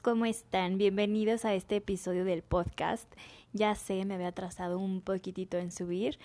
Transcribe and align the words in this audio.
¿cómo 0.00 0.24
están? 0.24 0.78
Bienvenidos 0.78 1.44
a 1.44 1.54
este 1.54 1.76
episodio 1.76 2.24
del 2.24 2.42
podcast. 2.42 3.12
Ya 3.52 3.74
sé, 3.74 4.04
me 4.04 4.14
había 4.14 4.28
atrasado 4.28 4.78
un 4.78 5.00
poquitito 5.00 5.58
en 5.58 5.70
subir, 5.70 6.18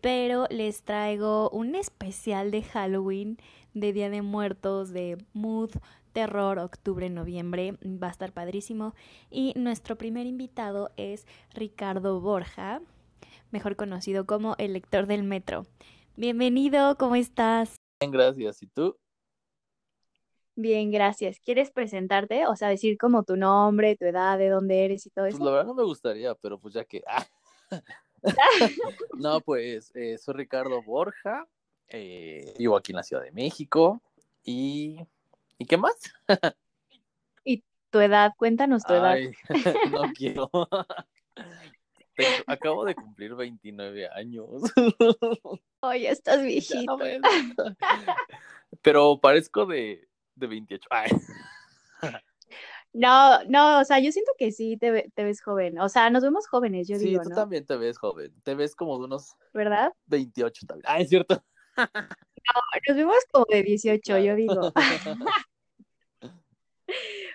pero 0.00 0.46
les 0.50 0.82
traigo 0.82 1.48
un 1.50 1.74
especial 1.74 2.50
de 2.50 2.62
Halloween, 2.62 3.38
de 3.72 3.92
Día 3.92 4.10
de 4.10 4.22
Muertos, 4.22 4.90
de 4.92 5.18
Mood, 5.32 5.70
Terror, 6.12 6.58
octubre, 6.58 7.08
noviembre. 7.08 7.78
Va 7.84 8.08
a 8.08 8.10
estar 8.10 8.32
padrísimo. 8.32 8.94
Y 9.30 9.52
nuestro 9.56 9.96
primer 9.96 10.26
invitado 10.26 10.90
es 10.96 11.26
Ricardo 11.52 12.20
Borja, 12.20 12.80
mejor 13.50 13.76
conocido 13.76 14.26
como 14.26 14.56
el 14.58 14.72
lector 14.72 15.06
del 15.06 15.22
metro. 15.22 15.66
Bienvenido, 16.16 16.96
¿cómo 16.98 17.16
estás? 17.16 17.76
Bien, 18.00 18.10
gracias. 18.10 18.62
¿Y 18.62 18.66
tú? 18.66 18.96
Bien, 20.56 20.90
gracias. 20.90 21.40
¿Quieres 21.40 21.70
presentarte? 21.70 22.46
O 22.46 22.56
sea, 22.56 22.68
decir 22.68 22.96
como 22.98 23.24
tu 23.24 23.36
nombre, 23.36 23.96
tu 23.96 24.04
edad, 24.04 24.38
de 24.38 24.48
dónde 24.48 24.84
eres 24.84 25.06
y 25.06 25.10
todo 25.10 25.24
Pues 25.24 25.34
eso. 25.34 25.44
la 25.44 25.50
verdad 25.50 25.66
no 25.66 25.74
me 25.74 25.84
gustaría, 25.84 26.34
pero 26.34 26.58
pues 26.58 26.74
ya 26.74 26.84
que... 26.84 27.02
ah. 27.06 27.26
No, 29.18 29.40
pues 29.40 29.90
eh, 29.94 30.16
soy 30.18 30.34
Ricardo 30.34 30.82
Borja, 30.82 31.46
eh, 31.88 32.54
vivo 32.58 32.76
aquí 32.76 32.92
en 32.92 32.96
la 32.96 33.02
Ciudad 33.02 33.22
de 33.22 33.32
México 33.32 34.00
y... 34.44 34.98
¿Y 35.58 35.66
qué 35.66 35.76
más? 35.76 35.94
Tu 37.94 38.00
edad, 38.00 38.32
cuéntanos 38.36 38.82
tu 38.82 38.92
edad. 38.92 39.12
Ay, 39.12 39.30
no 39.92 40.02
quiero. 40.18 40.50
Acabo 42.48 42.84
de 42.84 42.96
cumplir 42.96 43.36
29 43.36 44.08
años. 44.08 44.62
Oye, 45.78 46.10
estás 46.10 46.42
viejito. 46.42 46.98
Pero 48.82 49.20
parezco 49.20 49.66
de, 49.66 50.08
de 50.34 50.46
28. 50.46 50.88
Ay. 50.90 51.10
No, 52.92 53.42
no, 53.44 53.80
o 53.80 53.84
sea, 53.84 53.98
yo 53.98 54.12
siento 54.12 54.32
que 54.38 54.52
sí 54.52 54.76
te, 54.76 54.90
ve- 54.92 55.10
te 55.14 55.24
ves 55.24 55.42
joven. 55.42 55.80
O 55.80 55.88
sea, 55.88 56.10
nos 56.10 56.22
vemos 56.22 56.46
jóvenes, 56.46 56.86
yo 56.86 56.96
Sí, 56.96 57.06
digo, 57.06 57.22
tú 57.22 57.30
¿no? 57.30 57.34
también 57.34 57.66
te 57.66 57.76
ves 57.76 57.98
joven. 57.98 58.32
Te 58.44 58.54
ves 58.54 58.76
como 58.76 58.98
de 58.98 59.04
unos 59.06 59.34
¿Verdad? 59.52 59.92
28 60.06 60.64
también. 60.66 60.84
Ah, 60.88 61.00
es 61.00 61.08
cierto. 61.08 61.42
Nos 61.76 62.96
vemos 62.96 63.16
como 63.32 63.46
de 63.50 63.62
18, 63.64 64.18
yo 64.18 64.36
digo. 64.36 64.72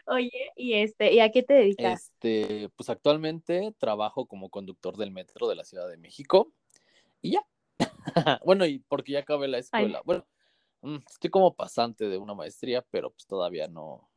Oye, 0.06 0.52
y 0.56 0.74
este, 0.76 1.14
¿y 1.14 1.20
a 1.20 1.30
qué 1.32 1.44
te 1.44 1.54
dedicas? 1.54 2.04
Este, 2.04 2.70
pues 2.76 2.90
actualmente 2.90 3.74
trabajo 3.78 4.26
como 4.28 4.50
conductor 4.50 4.96
del 4.98 5.12
metro 5.12 5.48
de 5.48 5.56
la 5.56 5.64
Ciudad 5.66 5.88
de 5.90 5.98
México 5.98 6.54
y 7.22 7.32
ya. 7.34 7.46
Bueno, 8.46 8.66
y 8.66 8.80
porque 8.80 9.14
ya 9.14 9.20
acabé 9.20 9.48
la 9.48 9.58
escuela. 9.60 10.02
Bueno, 10.06 10.26
estoy 11.08 11.30
como 11.30 11.56
pasante 11.56 12.08
de 12.08 12.18
una 12.18 12.34
maestría, 12.34 12.82
pero 12.92 13.12
pues 13.12 13.26
todavía 13.28 13.68
no 13.68 14.10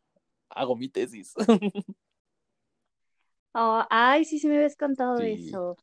hago 0.49 0.77
mi 0.77 0.89
tesis. 0.89 1.35
Oh, 3.55 3.85
ay, 3.91 4.25
sí, 4.25 4.39
sí 4.39 4.49
me 4.49 4.57
habías 4.57 4.77
contado 4.77 5.19
Sí. 5.19 5.33
eso. 5.35 5.77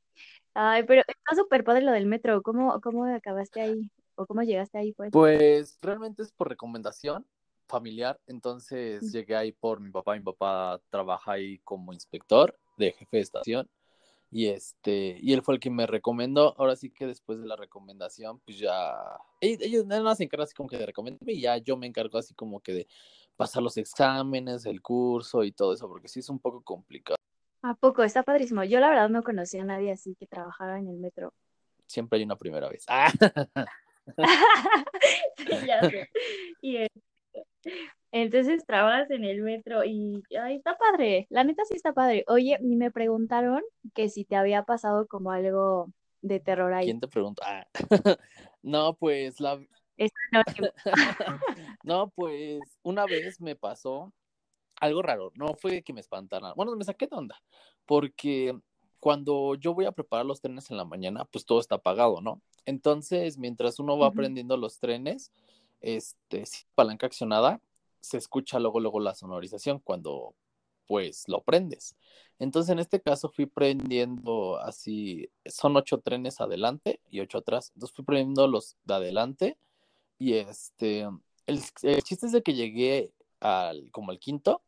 Ay, 0.56 0.84
pero 0.84 1.04
está 1.08 1.36
súper 1.36 1.64
padre 1.64 1.82
lo 1.84 1.92
del 1.92 2.08
metro. 2.08 2.42
¿Cómo, 2.42 2.82
cómo 2.82 3.06
acabaste 3.06 3.62
ahí? 3.62 3.90
¿O 4.16 4.26
cómo 4.26 4.42
llegaste 4.42 4.78
ahí, 4.80 4.92
pues? 4.94 5.12
Pues 5.12 5.78
realmente 5.82 6.24
es 6.24 6.32
por 6.32 6.50
recomendación 6.50 7.28
familiar, 7.68 8.20
entonces 8.26 9.04
Mm. 9.04 9.12
llegué 9.12 9.36
ahí 9.36 9.52
por 9.52 9.80
mi 9.80 9.92
papá. 9.92 10.16
Mi 10.16 10.22
papá 10.22 10.82
trabaja 10.90 11.34
ahí 11.34 11.60
como 11.60 11.94
inspector 11.94 12.58
de 12.78 12.92
jefe 12.92 13.18
de 13.18 13.22
estación 13.24 13.70
y 14.32 14.48
este 14.48 15.18
y 15.22 15.34
él 15.34 15.42
fue 15.42 15.56
el 15.56 15.60
que 15.60 15.70
me 15.70 15.88
recomendó. 15.88 16.56
Ahora 16.58 16.76
sí 16.76 16.90
que 16.90 17.08
después 17.08 17.40
de 17.40 17.48
la 17.48 17.56
recomendación, 17.56 18.40
pues 18.40 18.58
ya 18.60 18.96
ellos, 19.42 19.86
nada 19.86 20.04
más 20.04 20.18
se 20.18 20.26
encargan 20.26 20.46
así 20.46 20.54
como 20.54 20.70
que 20.70 20.78
de 20.78 20.86
recomendarme 20.86 21.34
y 21.34 21.42
ya 21.42 21.58
yo 21.58 21.78
me 21.78 21.88
encargo 21.88 22.18
así 22.18 22.34
como 22.34 22.60
que 22.60 22.74
de 22.74 22.88
pasar 23.36 23.64
los 23.64 23.78
exámenes, 23.78 24.66
el 24.66 24.82
curso 24.82 25.44
y 25.44 25.52
todo 25.52 25.74
eso, 25.74 25.88
porque 25.88 26.08
sí 26.08 26.20
es 26.20 26.30
un 26.30 26.40
poco 26.40 26.62
complicado. 26.62 27.16
¿A 27.62 27.74
poco? 27.74 28.04
Está 28.04 28.24
padrísimo. 28.24 28.64
Yo 28.64 28.80
la 28.80 28.90
verdad 28.90 29.10
no 29.10 29.24
conocía 29.24 29.64
a 29.64 29.66
nadie 29.66 29.92
así 29.92 30.16
que 30.16 30.28
trabajara 30.28 30.80
en 30.80 30.88
el 30.88 30.98
metro. 30.98 31.34
Siempre 31.88 32.18
hay 32.18 32.24
una 32.24 32.38
primera 32.38 32.70
vez. 32.70 32.86
Ah, 32.88 33.12
Ya 35.68 35.90
sé. 35.90 36.10
Y 36.62 36.78
este, 36.78 37.90
entonces 38.12 38.66
trabajas 38.66 39.10
en 39.12 39.24
el 39.24 39.42
metro 39.42 39.84
y 39.84 40.24
ay, 40.42 40.58
está 40.58 40.78
padre. 40.78 41.28
La 41.30 41.44
neta 41.44 41.64
sí 41.66 41.76
está 41.76 41.94
padre. 41.94 42.24
Oye, 42.28 42.58
y 42.62 42.76
me 42.76 42.92
preguntaron 42.92 43.62
que 43.94 44.10
si 44.10 44.26
te 44.26 44.36
había 44.36 44.64
pasado 44.64 45.08
como 45.08 45.32
algo 45.32 45.92
de 46.22 46.40
terror 46.40 46.74
ahí. 46.74 46.86
¿Quién 46.86 47.00
te 47.00 47.08
pregunta? 47.08 47.44
Ah. 47.46 47.68
No, 48.62 48.94
pues 48.94 49.40
la. 49.40 49.60
No, 51.84 52.10
pues 52.10 52.60
una 52.84 53.08
vez 53.08 53.40
me 53.40 53.56
pasó 53.56 54.14
algo 54.82 55.02
raro, 55.02 55.32
no 55.36 55.56
fue 55.56 55.82
que 55.82 55.94
me 55.94 56.00
espantaran, 56.00 56.54
bueno, 56.56 56.76
me 56.76 56.84
saqué 56.84 57.08
de 57.08 57.16
onda, 57.16 57.42
porque 57.86 58.58
cuando 59.00 59.56
yo 59.56 59.74
voy 59.74 59.86
a 59.86 59.92
preparar 59.92 60.26
los 60.26 60.42
trenes 60.42 60.72
en 60.72 60.78
la 60.78 60.86
mañana, 60.86 61.26
pues 61.26 61.46
todo 61.46 61.60
está 61.60 61.76
apagado, 61.76 62.22
¿no? 62.22 62.42
Entonces, 62.66 63.38
mientras 63.38 63.80
uno 63.80 63.98
va 63.98 64.08
Ujú. 64.08 64.18
prendiendo 64.18 64.58
los 64.58 64.80
trenes, 64.80 65.32
este, 65.82 66.44
palanca 66.76 67.08
accionada, 67.08 67.62
se 68.02 68.18
escucha 68.18 68.60
luego, 68.60 68.80
luego 68.80 69.00
la 69.00 69.16
sonorización 69.16 69.80
cuando, 69.80 70.36
pues, 70.88 71.26
lo 71.28 71.42
prendes. 71.42 71.96
Entonces, 72.40 72.72
en 72.72 72.80
este 72.80 73.02
caso 73.02 73.30
fui 73.30 73.46
prendiendo 73.46 74.58
así, 74.60 75.30
son 75.46 75.76
ocho 75.78 76.00
trenes 76.00 76.42
adelante 76.42 77.02
y 77.10 77.20
ocho 77.20 77.40
atrás, 77.40 77.72
entonces 77.76 77.96
fui 77.96 78.06
prendiendo 78.06 78.48
los 78.48 78.78
de 78.86 78.94
adelante 78.94 79.58
y 80.18 80.34
este, 80.34 81.02
el, 81.48 81.60
el 81.84 82.04
chiste 82.04 82.26
es 82.28 82.32
de 82.32 82.44
que 82.44 82.54
llegué 82.54 83.12
al, 83.40 83.90
como 83.92 84.12
al 84.12 84.20
quinto 84.20 84.62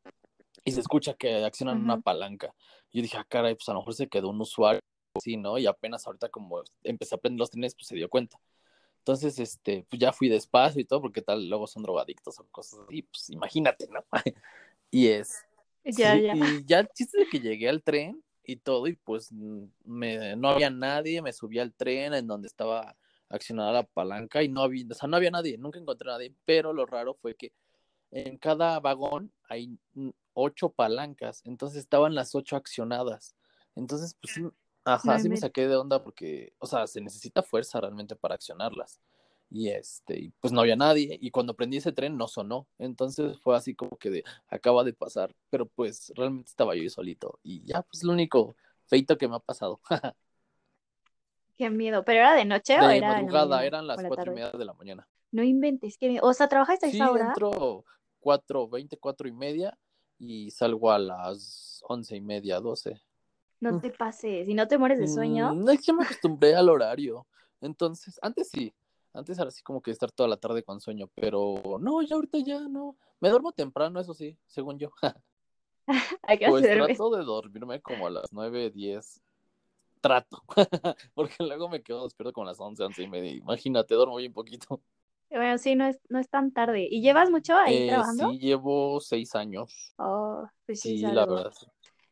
y 0.66 0.72
se 0.72 0.80
escucha 0.82 1.14
que 1.16 1.44
accionan 1.44 1.82
una 1.82 1.96
Ujú. 1.96 2.04
palanca. 2.04 2.54
Yo 2.92 3.02
dije, 3.02 3.18
ah, 3.18 3.26
caray, 3.28 3.56
pues 3.56 3.68
a 3.70 3.74
lo 3.74 3.80
mejor 3.80 3.94
se 3.96 4.08
quedó 4.08 4.30
un 4.30 4.42
usuario, 4.42 4.82
sí, 5.22 5.38
¿no? 5.38 5.58
Y 5.58 5.66
apenas 5.68 6.06
ahorita 6.06 6.30
como 6.30 6.62
empecé 6.84 7.16
a 7.16 7.18
prender 7.18 7.40
los 7.40 7.52
trenes, 7.52 7.76
pues 7.76 7.88
se 7.88 7.96
dio 7.96 8.10
cuenta. 8.10 8.40
Entonces, 9.02 9.40
este, 9.40 9.84
pues 9.90 10.00
ya 10.00 10.14
fui 10.14 10.30
despacio 10.30 10.80
y 10.80 10.86
todo, 10.86 11.02
porque 11.02 11.24
tal, 11.24 11.50
luego 11.50 11.66
son 11.66 11.82
drogadictos 11.82 12.40
o 12.40 12.46
cosas 12.52 12.82
así, 12.88 13.02
pues 13.02 13.30
imagínate, 13.32 13.88
¿no? 13.90 14.04
Y 14.92 15.08
es, 15.08 15.44
Ya, 15.84 16.16
sí, 16.16 16.24
ya. 16.24 16.34
y 16.36 16.66
ya 16.66 16.80
el 16.82 16.90
chiste 16.90 17.20
de 17.20 17.26
que 17.28 17.40
llegué 17.40 17.68
al 17.70 17.82
tren 17.82 18.22
y 18.44 18.58
todo, 18.58 18.86
y 18.88 18.94
pues 18.94 19.32
me, 19.32 20.36
no 20.36 20.50
había 20.50 20.70
nadie, 20.70 21.22
me 21.22 21.34
subí 21.34 21.58
al 21.58 21.74
tren 21.74 22.14
en 22.14 22.28
donde 22.28 22.48
estaba 22.48 22.96
accionada 23.30 23.72
la 23.72 23.84
palanca 23.84 24.44
y 24.44 24.50
no 24.50 24.62
había, 24.62 24.86
o 24.92 24.94
sea, 24.94 25.08
no 25.08 25.18
había 25.18 25.32
nadie, 25.32 25.58
nunca 25.58 25.80
encontré 25.80 26.10
a 26.10 26.14
nadie, 26.14 26.36
pero 26.46 26.74
lo 26.74 26.86
raro 26.86 27.16
fue 27.16 27.36
que 27.36 27.54
en 28.12 28.38
cada 28.38 28.80
vagón 28.80 29.32
hay 29.50 29.80
ocho 30.34 30.70
palancas, 30.70 31.42
entonces 31.46 31.80
estaban 31.80 32.14
las 32.14 32.36
ocho 32.36 32.56
accionadas. 32.56 33.36
Entonces, 33.76 34.16
pues 34.22 34.34
sí, 34.34 34.44
ajá, 34.86 35.20
sí 35.20 35.30
me 35.30 35.38
saqué 35.38 35.68
de 35.68 35.76
onda 35.76 36.04
porque, 36.04 36.54
o 36.60 36.66
sea, 36.68 36.88
se 36.88 37.02
necesita 37.02 37.44
fuerza 37.44 37.80
realmente 37.82 38.16
para 38.16 38.36
accionarlas. 38.36 39.02
Y 39.50 39.70
este, 39.70 40.18
y 40.20 40.30
pues 40.40 40.54
no 40.54 40.62
había 40.62 40.78
nadie, 40.78 41.18
y 41.22 41.30
cuando 41.32 41.56
prendí 41.56 41.78
ese 41.78 41.92
tren 41.92 42.18
no 42.18 42.28
sonó. 42.28 42.68
Entonces 42.80 43.38
fue 43.40 43.56
así 43.58 43.76
como 43.76 43.98
que 43.98 44.10
de, 44.10 44.24
acaba 44.48 44.84
de 44.86 44.94
pasar, 44.94 45.36
pero 45.50 45.66
pues 45.68 46.12
realmente 46.16 46.50
estaba 46.50 46.76
yo 46.76 46.90
solito. 46.90 47.40
Y 47.44 47.64
ya, 47.66 47.82
pues 47.84 48.04
lo 48.04 48.14
único 48.14 48.56
feito 48.88 49.18
que 49.18 49.28
me 49.28 49.36
ha 49.36 49.40
pasado. 49.40 49.82
Qué 51.58 51.70
miedo. 51.70 52.04
¿Pero 52.04 52.20
era 52.20 52.34
de 52.36 52.46
noche 52.46 52.80
o 52.82 52.90
De 52.90 52.90
era 52.90 53.20
en 53.20 53.28
la 53.28 53.34
madrugada, 53.34 53.64
eran 53.66 53.88
o 53.88 53.88
las 53.88 54.02
la 54.02 54.10
cuatro 54.10 54.32
y 54.32 54.34
tarde? 54.34 54.36
media 54.36 54.52
de 54.52 54.66
la 54.66 54.74
mañana. 54.74 55.08
No 55.32 55.44
inventes, 55.44 55.98
qué 55.98 56.10
miedo. 56.10 56.26
O 56.26 56.34
sea, 56.34 56.48
¿trabajas 56.50 56.84
a 56.84 56.88
Sí, 56.88 56.98
esa 56.98 57.12
hora? 57.12 57.34
entro 57.34 57.86
cuatro, 58.20 58.68
veinte, 58.68 58.98
cuatro 58.98 59.28
y 59.28 59.32
media 59.32 59.78
y 60.20 60.52
salgo 60.52 60.92
a 60.92 61.00
las 61.00 61.82
once 61.88 62.16
y 62.16 62.22
media, 62.22 62.60
doce. 62.60 63.02
No 63.62 63.80
te 63.80 63.92
pases. 63.92 64.50
¿Y 64.50 64.54
no 64.54 64.68
te 64.68 64.78
mueres 64.78 65.00
de 65.00 65.08
sueño? 65.08 65.52
Mm, 65.54 65.70
es 65.70 65.86
que 65.86 65.94
me 65.94 66.04
acostumbré 66.04 66.56
al 66.56 66.70
horario. 66.70 67.26
Entonces, 67.62 68.20
antes 68.22 68.50
sí, 68.50 68.74
antes 69.14 69.38
era 69.38 69.48
así 69.50 69.62
como 69.62 69.82
que 69.82 69.92
estar 69.92 70.12
toda 70.12 70.28
la 70.28 70.38
tarde 70.38 70.64
con 70.64 70.82
sueño, 70.82 71.10
pero 71.16 71.62
no, 71.80 72.02
ya 72.02 72.16
ahorita 72.16 72.40
ya 72.40 72.60
no. 72.62 72.96
Me 73.20 73.30
duermo 73.30 73.52
temprano, 73.52 74.00
eso 74.00 74.14
sí, 74.14 74.38
según 74.48 74.80
yo. 74.80 74.90
¿A 76.28 76.38
qué 76.38 76.48
Pues 76.48 76.64
trato 76.68 77.10
de 77.12 77.24
dormirme 77.24 77.82
como 77.82 78.08
a 78.08 78.10
las 78.10 78.32
nueve, 78.34 78.70
diez. 78.72 79.22
Trato, 80.02 80.44
porque 81.14 81.36
luego 81.44 81.70
me 81.70 81.84
quedo 81.84 82.06
despierto 82.06 82.34
como 82.34 82.48
a 82.48 82.52
las 82.52 82.60
once, 82.60 82.84
once 82.84 83.04
y 83.04 83.08
media. 83.08 83.32
Imagínate, 83.34 83.94
duermo 83.94 84.16
bien 84.16 84.34
poquito. 84.34 84.82
Bueno, 85.30 85.58
sí, 85.58 85.76
no 85.76 85.86
es, 85.86 86.00
no 86.10 86.20
es 86.20 86.30
tan 86.30 86.52
tarde. 86.52 86.88
¿Y 86.90 87.02
llevas 87.02 87.30
mucho 87.30 87.56
ahí 87.56 87.84
Eh, 87.84 87.88
trabajando? 87.88 88.26
sí, 88.30 88.40
llevo 88.40 89.00
seis 89.00 89.36
años. 89.36 89.94
Oh, 89.98 90.48
pues 90.66 90.82
sí, 90.82 90.98
Sí, 90.98 91.04
la 91.04 91.26
verdad. 91.26 91.54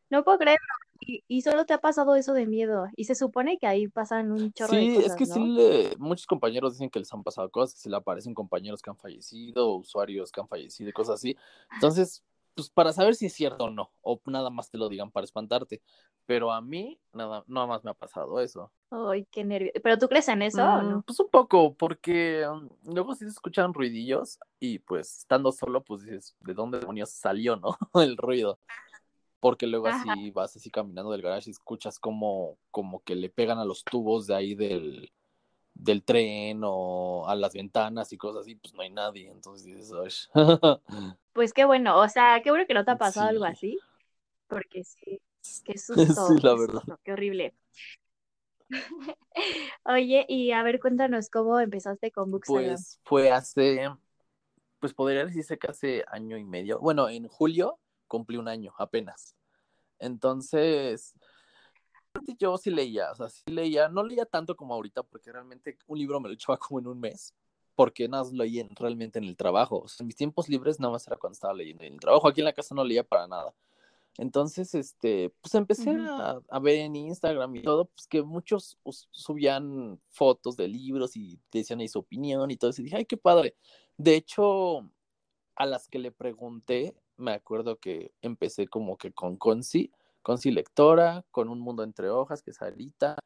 No 0.09 0.23
puedo 0.23 0.37
creerlo. 0.37 0.67
Y, 1.01 1.23
y 1.27 1.41
solo 1.41 1.65
te 1.65 1.73
ha 1.73 1.79
pasado 1.79 2.15
eso 2.15 2.33
de 2.33 2.45
miedo. 2.45 2.87
Y 2.95 3.05
se 3.05 3.15
supone 3.15 3.57
que 3.57 3.67
ahí 3.67 3.87
pasan 3.87 4.31
un 4.31 4.51
chorro 4.53 4.75
de 4.75 4.81
Sí, 4.81 4.95
es 4.97 5.15
que 5.15 5.25
cosas, 5.25 5.29
sí, 5.33 5.39
¿no? 5.39 5.45
le- 5.55 5.95
muchos 5.97 6.27
compañeros 6.27 6.73
dicen 6.73 6.89
que 6.89 6.99
les 6.99 7.11
han 7.13 7.23
pasado 7.23 7.49
cosas, 7.49 7.75
que 7.75 7.81
se 7.81 7.89
le 7.89 7.95
aparecen 7.97 8.33
compañeros 8.33 8.81
que 8.81 8.89
han 8.89 8.97
fallecido, 8.97 9.75
usuarios 9.75 10.31
que 10.31 10.41
han 10.41 10.47
fallecido 10.47 10.89
y 10.89 10.93
cosas 10.93 11.15
así. 11.15 11.37
Entonces, 11.73 12.23
pues 12.55 12.69
para 12.69 12.91
saber 12.91 13.15
si 13.15 13.27
es 13.27 13.33
cierto 13.33 13.65
o 13.65 13.69
no, 13.69 13.91
o 14.01 14.19
nada 14.25 14.49
más 14.49 14.69
te 14.69 14.77
lo 14.77 14.89
digan 14.89 15.11
para 15.11 15.23
espantarte. 15.25 15.81
Pero 16.25 16.51
a 16.51 16.61
mí, 16.61 16.99
nada, 17.13 17.43
nada 17.47 17.67
más 17.67 17.83
me 17.83 17.91
ha 17.91 17.93
pasado 17.93 18.39
eso. 18.41 18.71
Ay, 18.91 19.25
qué 19.31 19.43
nervio. 19.43 19.71
¿Pero 19.83 19.97
tú 19.97 20.07
crees 20.07 20.27
en 20.29 20.41
eso 20.41 20.63
o 20.63 20.81
Mm, 20.83 20.89
no? 20.89 21.03
pues 21.03 21.19
un 21.19 21.29
poco, 21.29 21.75
porque 21.75 22.45
mm, 22.47 22.91
luego 22.93 23.13
sí 23.13 23.25
se 23.25 23.31
escuchan 23.31 23.73
ruidillos 23.73 24.39
y 24.59 24.79
pues 24.79 25.19
estando 25.19 25.51
solo, 25.51 25.83
pues 25.83 26.01
dices, 26.03 26.35
¿de 26.41 26.53
dónde 26.53 26.79
demonios 26.79 27.11
salió, 27.11 27.55
no? 27.55 27.77
El 28.03 28.17
ruido. 28.17 28.59
Porque 29.39 29.67
luego 29.67 29.87
así 29.87 30.31
vas 30.31 30.55
así 30.55 30.69
caminando 30.69 31.11
del 31.11 31.21
garage 31.21 31.49
y 31.49 31.51
escuchas 31.51 31.99
como, 31.99 32.57
como 32.71 33.01
que 33.03 33.15
le 33.15 33.29
pegan 33.29 33.57
a 33.57 33.65
los 33.65 33.83
tubos 33.83 34.27
de 34.27 34.35
ahí 34.35 34.55
del, 34.55 35.11
del 35.73 36.03
tren 36.03 36.61
o 36.63 37.27
a 37.27 37.35
las 37.35 37.53
ventanas 37.53 38.11
y 38.11 38.17
cosas 38.17 38.41
así, 38.41 38.55
pues 38.55 38.73
no 38.73 38.81
hay 38.81 38.89
nadie, 38.89 39.29
entonces 39.29 39.65
dices, 39.65 40.29
pues 41.33 41.53
qué 41.53 41.65
bueno, 41.65 41.97
o 41.99 42.09
sea, 42.09 42.41
qué 42.43 42.49
bueno 42.49 42.65
que 42.67 42.73
no 42.73 42.83
te 42.83 42.91
ha 42.91 42.97
pasado 42.97 43.29
algo 43.29 43.45
así, 43.45 43.79
porque 44.47 44.83
sí, 44.83 45.21
qué 45.63 45.77
susto, 45.77 46.27
sí, 46.27 46.41
la 46.41 46.55
verdad. 46.55 46.83
qué 47.03 47.13
horrible. 47.13 47.55
Oye, 49.85 50.25
y 50.27 50.51
a 50.51 50.61
ver, 50.61 50.79
cuéntanos 50.79 51.29
cómo 51.29 51.59
empezaste 51.59 52.11
con 52.11 52.29
Bookstagram. 52.29 52.75
Pues 52.75 52.99
fue 53.03 53.31
hace, 53.31 53.89
pues 54.79 54.93
podría 54.93 55.25
decirse 55.25 55.57
que 55.57 55.67
hace 55.67 56.03
año 56.11 56.37
y 56.37 56.43
medio, 56.43 56.79
bueno, 56.79 57.09
en 57.09 57.27
julio 57.27 57.79
cumplí 58.09 58.35
un 58.35 58.49
año 58.49 58.73
apenas. 58.77 59.37
Entonces, 59.99 61.15
yo 62.37 62.57
sí 62.57 62.71
leía, 62.71 63.11
o 63.11 63.15
sea, 63.15 63.29
sí 63.29 63.43
leía, 63.49 63.87
no 63.87 64.03
leía 64.03 64.25
tanto 64.25 64.55
como 64.55 64.73
ahorita, 64.73 65.03
porque 65.03 65.31
realmente 65.31 65.77
un 65.87 65.99
libro 65.99 66.19
me 66.19 66.27
lo 66.27 66.33
echaba 66.33 66.57
como 66.57 66.79
en 66.79 66.87
un 66.87 66.99
mes, 66.99 67.33
porque 67.75 68.09
nada 68.09 68.23
más 68.23 68.33
leía 68.33 68.67
realmente 68.71 69.19
en 69.19 69.25
el 69.25 69.37
trabajo. 69.37 69.79
O 69.79 69.87
sea, 69.87 70.03
en 70.03 70.07
mis 70.07 70.15
tiempos 70.15 70.49
libres 70.49 70.79
nada 70.79 70.91
más 70.93 71.07
era 71.07 71.15
cuando 71.15 71.33
estaba 71.33 71.53
leyendo 71.53 71.83
en 71.85 71.93
el 71.93 71.99
trabajo. 71.99 72.27
Aquí 72.27 72.41
en 72.41 72.45
la 72.45 72.53
casa 72.53 72.75
no 72.75 72.83
leía 72.83 73.03
para 73.03 73.27
nada. 73.27 73.53
Entonces, 74.17 74.75
este, 74.75 75.33
pues 75.39 75.55
empecé 75.55 75.91
a, 75.91 76.41
a, 76.49 76.59
ver 76.59 76.79
en 76.79 76.95
Instagram 76.95 77.55
y 77.55 77.61
todo, 77.61 77.85
pues 77.85 78.05
que 78.05 78.21
muchos 78.21 78.77
subían 79.11 79.97
fotos 80.09 80.57
de 80.57 80.67
libros 80.67 81.15
y 81.15 81.39
decían 81.49 81.79
ahí 81.79 81.87
su 81.87 81.99
opinión 81.99 82.51
y 82.51 82.57
todo 82.57 82.71
eso. 82.71 82.81
Y 82.81 82.85
dije, 82.85 82.97
ay, 82.97 83.05
qué 83.05 83.15
padre. 83.15 83.55
De 83.95 84.15
hecho, 84.15 84.89
a 85.55 85.65
las 85.65 85.87
que 85.87 85.99
le 85.99 86.11
pregunté, 86.11 86.95
me 87.19 87.33
acuerdo 87.33 87.77
que 87.77 88.11
empecé 88.21 88.67
como 88.67 88.97
que 88.97 89.11
con 89.11 89.37
Conci, 89.37 89.91
Conci 90.21 90.51
Lectora, 90.51 91.25
con 91.31 91.49
Un 91.49 91.59
Mundo 91.59 91.83
Entre 91.83 92.09
Hojas, 92.09 92.41
que 92.41 92.51
es 92.51 92.61
Alita, 92.61 93.17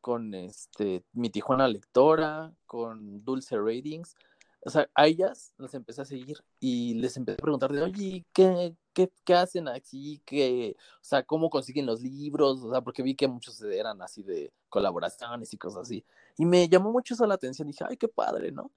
con 0.00 0.34
este, 0.34 1.04
mi 1.12 1.30
Tijuana 1.30 1.68
Lectora, 1.68 2.52
con 2.66 3.24
Dulce 3.24 3.56
Ratings. 3.56 4.14
O 4.64 4.70
sea, 4.70 4.88
a 4.94 5.06
ellas 5.06 5.54
las 5.58 5.74
empecé 5.74 6.02
a 6.02 6.04
seguir 6.04 6.38
y 6.60 6.94
les 6.94 7.16
empecé 7.16 7.34
a 7.34 7.42
preguntar 7.42 7.72
de, 7.72 7.82
oye, 7.82 8.24
¿qué, 8.32 8.76
qué, 8.92 9.10
qué 9.24 9.34
hacen 9.34 9.66
aquí? 9.68 10.22
¿Qué, 10.24 10.76
o 10.78 11.04
sea, 11.04 11.24
¿cómo 11.24 11.50
consiguen 11.50 11.86
los 11.86 12.00
libros? 12.00 12.62
O 12.62 12.70
sea, 12.70 12.80
porque 12.80 13.02
vi 13.02 13.16
que 13.16 13.26
muchos 13.26 13.60
eran 13.62 14.00
así 14.02 14.22
de 14.22 14.52
colaboraciones 14.68 15.52
y 15.52 15.58
cosas 15.58 15.82
así. 15.82 16.04
Y 16.38 16.46
me 16.46 16.68
llamó 16.68 16.92
mucho 16.92 17.14
eso 17.14 17.26
la 17.26 17.34
atención. 17.34 17.66
Dije, 17.66 17.84
ay, 17.88 17.96
qué 17.96 18.08
padre, 18.08 18.52
¿no? 18.52 18.70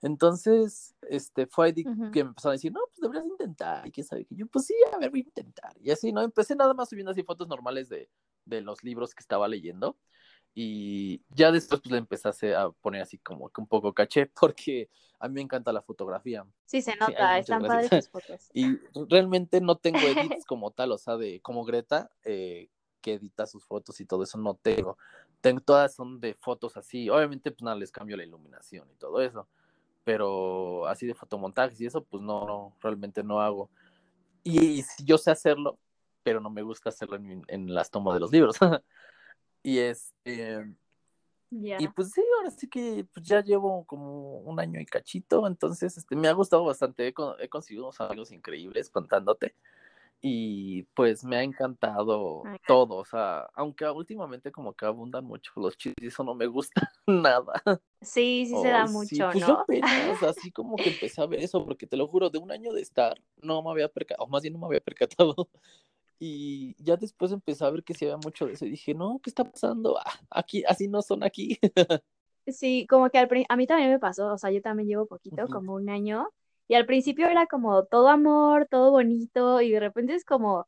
Entonces, 0.00 0.94
este, 1.02 1.46
fue 1.46 1.66
ahí 1.66 1.74
que 1.74 2.22
me 2.22 2.30
empezaron 2.30 2.52
a 2.52 2.56
decir, 2.56 2.72
no, 2.72 2.80
pues 2.88 3.00
deberías 3.00 3.26
intentar, 3.26 3.86
y 3.86 3.90
que 3.90 4.04
sabe 4.04 4.24
que 4.24 4.36
yo, 4.36 4.46
pues 4.46 4.66
sí, 4.66 4.74
a 4.92 4.98
ver, 4.98 5.10
voy 5.10 5.20
a 5.20 5.24
intentar. 5.24 5.76
Y 5.80 5.90
así, 5.90 6.12
¿no? 6.12 6.22
Empecé 6.22 6.54
nada 6.54 6.72
más 6.72 6.88
subiendo 6.88 7.10
así 7.10 7.22
fotos 7.24 7.48
normales 7.48 7.88
de, 7.88 8.08
de 8.44 8.60
los 8.60 8.84
libros 8.84 9.14
que 9.14 9.20
estaba 9.20 9.48
leyendo. 9.48 9.96
Y 10.54 11.22
ya 11.30 11.52
después 11.52 11.80
pues 11.80 11.92
le 11.92 11.98
empecé 11.98 12.54
a 12.54 12.70
poner 12.70 13.02
así 13.02 13.18
como 13.18 13.48
que 13.50 13.60
un 13.60 13.66
poco 13.66 13.92
caché, 13.92 14.26
porque 14.40 14.88
a 15.18 15.28
mí 15.28 15.34
me 15.34 15.40
encanta 15.40 15.72
la 15.72 15.82
fotografía. 15.82 16.46
Sí, 16.64 16.80
se 16.80 16.94
nota, 16.96 17.38
están 17.38 17.62
padres 17.62 17.90
tus 17.90 18.08
fotos. 18.08 18.50
Y 18.54 18.78
realmente 19.08 19.60
no 19.60 19.76
tengo 19.76 19.98
edits 19.98 20.44
como 20.46 20.70
tal, 20.70 20.92
o 20.92 20.98
sea, 20.98 21.16
de 21.16 21.40
como 21.40 21.64
Greta, 21.64 22.10
eh, 22.24 22.70
que 23.00 23.14
edita 23.14 23.46
sus 23.46 23.64
fotos 23.64 24.00
y 24.00 24.06
todo 24.06 24.22
eso, 24.22 24.38
no 24.38 24.54
tengo. 24.54 24.96
tengo. 25.40 25.60
Todas 25.60 25.94
son 25.94 26.20
de 26.20 26.34
fotos 26.34 26.76
así, 26.76 27.10
obviamente 27.10 27.50
pues 27.50 27.62
nada, 27.62 27.76
les 27.76 27.90
cambio 27.90 28.16
la 28.16 28.24
iluminación 28.24 28.88
y 28.90 28.94
todo 28.94 29.20
eso 29.20 29.48
pero 30.08 30.86
así 30.86 31.06
de 31.06 31.12
fotomontajes 31.12 31.78
y 31.82 31.84
eso, 31.84 32.02
pues 32.02 32.22
no, 32.22 32.46
no 32.46 32.74
realmente 32.80 33.22
no 33.22 33.42
hago. 33.42 33.68
Y, 34.42 34.82
yo 35.04 35.18
sé 35.18 35.30
hacerlo, 35.30 35.78
pero 36.22 36.40
no 36.40 36.48
me 36.48 36.62
gusta 36.62 36.88
hacerlo 36.88 37.16
en, 37.16 37.74
las 37.74 37.90
tomas 37.90 38.14
de 38.14 38.20
los 38.20 38.32
libros. 38.32 38.56
y 39.62 39.76
este. 39.76 40.64
Y 41.50 41.88
pues 41.88 42.12
sí, 42.12 42.22
ahora 42.38 42.50
sí 42.50 42.70
que 42.70 43.06
pues, 43.12 43.26
ya 43.26 43.42
llevo 43.42 43.84
como 43.84 44.38
un 44.38 44.58
año 44.58 44.80
y 44.80 44.86
cachito, 44.86 45.46
entonces 45.46 45.98
este, 45.98 46.16
me 46.16 46.28
ha 46.28 46.32
gustado 46.32 46.64
bastante, 46.64 47.06
he, 47.06 47.14
he 47.40 47.48
conseguido 47.50 47.84
unos 47.84 48.00
amigos 48.00 48.32
increíbles 48.32 48.88
contándote 48.88 49.56
y 50.20 50.82
pues 50.94 51.24
me 51.24 51.36
ha 51.36 51.42
encantado 51.42 52.42
todo, 52.66 52.96
o 52.96 53.04
sea, 53.04 53.48
aunque 53.54 53.88
últimamente 53.88 54.50
como 54.50 54.72
que 54.72 54.84
abundan 54.84 55.24
mucho 55.24 55.52
los 55.56 55.76
chistes, 55.76 56.08
eso 56.08 56.24
no 56.24 56.34
me 56.34 56.46
gusta 56.46 56.90
nada. 57.06 57.62
Sí, 58.00 58.46
sí 58.46 58.54
se 58.60 58.68
da 58.68 58.86
mucho, 58.86 59.30
pues 59.32 59.46
¿no? 59.46 59.64
así 60.28 60.50
como 60.50 60.76
que 60.76 60.90
empecé 60.90 61.20
a 61.20 61.26
ver 61.26 61.40
eso, 61.40 61.64
porque 61.64 61.86
te 61.86 61.96
lo 61.96 62.08
juro, 62.08 62.30
de 62.30 62.38
un 62.38 62.50
año 62.50 62.72
de 62.72 62.80
estar, 62.80 63.16
no 63.42 63.62
me 63.62 63.70
había 63.70 63.88
percatado, 63.88 64.24
o 64.24 64.28
más 64.28 64.42
bien 64.42 64.54
no 64.54 64.60
me 64.60 64.66
había 64.66 64.80
percatado, 64.80 65.34
y 66.18 66.74
ya 66.82 66.96
después 66.96 67.30
empecé 67.30 67.64
a 67.64 67.70
ver 67.70 67.84
que 67.84 67.94
se 67.94 68.06
había 68.06 68.16
mucho 68.16 68.46
de 68.46 68.54
eso, 68.54 68.66
y 68.66 68.70
dije, 68.70 68.94
no, 68.94 69.20
¿qué 69.22 69.30
está 69.30 69.44
pasando? 69.44 69.98
Ah, 69.98 70.20
aquí, 70.30 70.64
así 70.66 70.88
no 70.88 71.00
son 71.02 71.22
aquí. 71.22 71.58
Sí, 72.46 72.86
como 72.88 73.10
que 73.10 73.18
al, 73.18 73.28
a 73.48 73.56
mí 73.56 73.66
también 73.66 73.90
me 73.90 73.98
pasó, 73.98 74.32
o 74.32 74.38
sea, 74.38 74.50
yo 74.50 74.62
también 74.62 74.88
llevo 74.88 75.06
poquito, 75.06 75.46
como 75.48 75.74
un 75.74 75.90
año, 75.90 76.28
y 76.68 76.74
al 76.74 76.86
principio 76.86 77.26
era 77.26 77.46
como 77.46 77.84
todo 77.84 78.08
amor, 78.08 78.68
todo 78.70 78.90
bonito, 78.90 79.60
y 79.60 79.70
de 79.70 79.80
repente 79.80 80.14
es 80.14 80.24
como, 80.24 80.66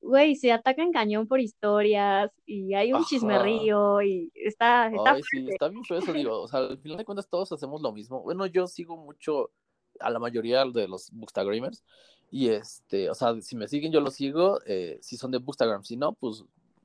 güey, 0.00 0.36
se 0.36 0.52
atacan 0.52 0.92
cañón 0.92 1.26
por 1.26 1.40
historias, 1.40 2.30
y 2.44 2.74
hay 2.74 2.92
un 2.92 3.04
chismerrío, 3.04 4.02
y 4.02 4.30
está, 4.34 4.88
está 4.88 5.14
Ay, 5.14 5.22
sí, 5.30 5.46
está 5.48 5.68
bien 5.68 5.84
feo 5.84 5.98
eso, 5.98 6.12
digo, 6.12 6.42
o 6.42 6.48
sea, 6.48 6.60
al 6.60 6.78
final 6.78 6.98
de 6.98 7.04
cuentas 7.04 7.28
todos 7.28 7.50
hacemos 7.50 7.80
lo 7.80 7.92
mismo. 7.92 8.22
Bueno, 8.22 8.46
yo 8.46 8.66
sigo 8.66 8.96
mucho 8.96 9.50
a 10.00 10.10
la 10.10 10.18
mayoría 10.18 10.64
de 10.66 10.86
los 10.86 11.10
bookstagramers, 11.10 11.82
y 12.30 12.48
este, 12.48 13.10
o 13.10 13.14
sea, 13.14 13.40
si 13.40 13.56
me 13.56 13.68
siguen 13.68 13.90
yo 13.90 14.00
los 14.00 14.14
sigo, 14.14 14.58
eh, 14.66 14.98
si 15.00 15.16
son 15.16 15.30
de 15.30 15.38
bookstagram, 15.38 15.82
si 15.82 15.96
no, 15.96 16.12
pues 16.12 16.44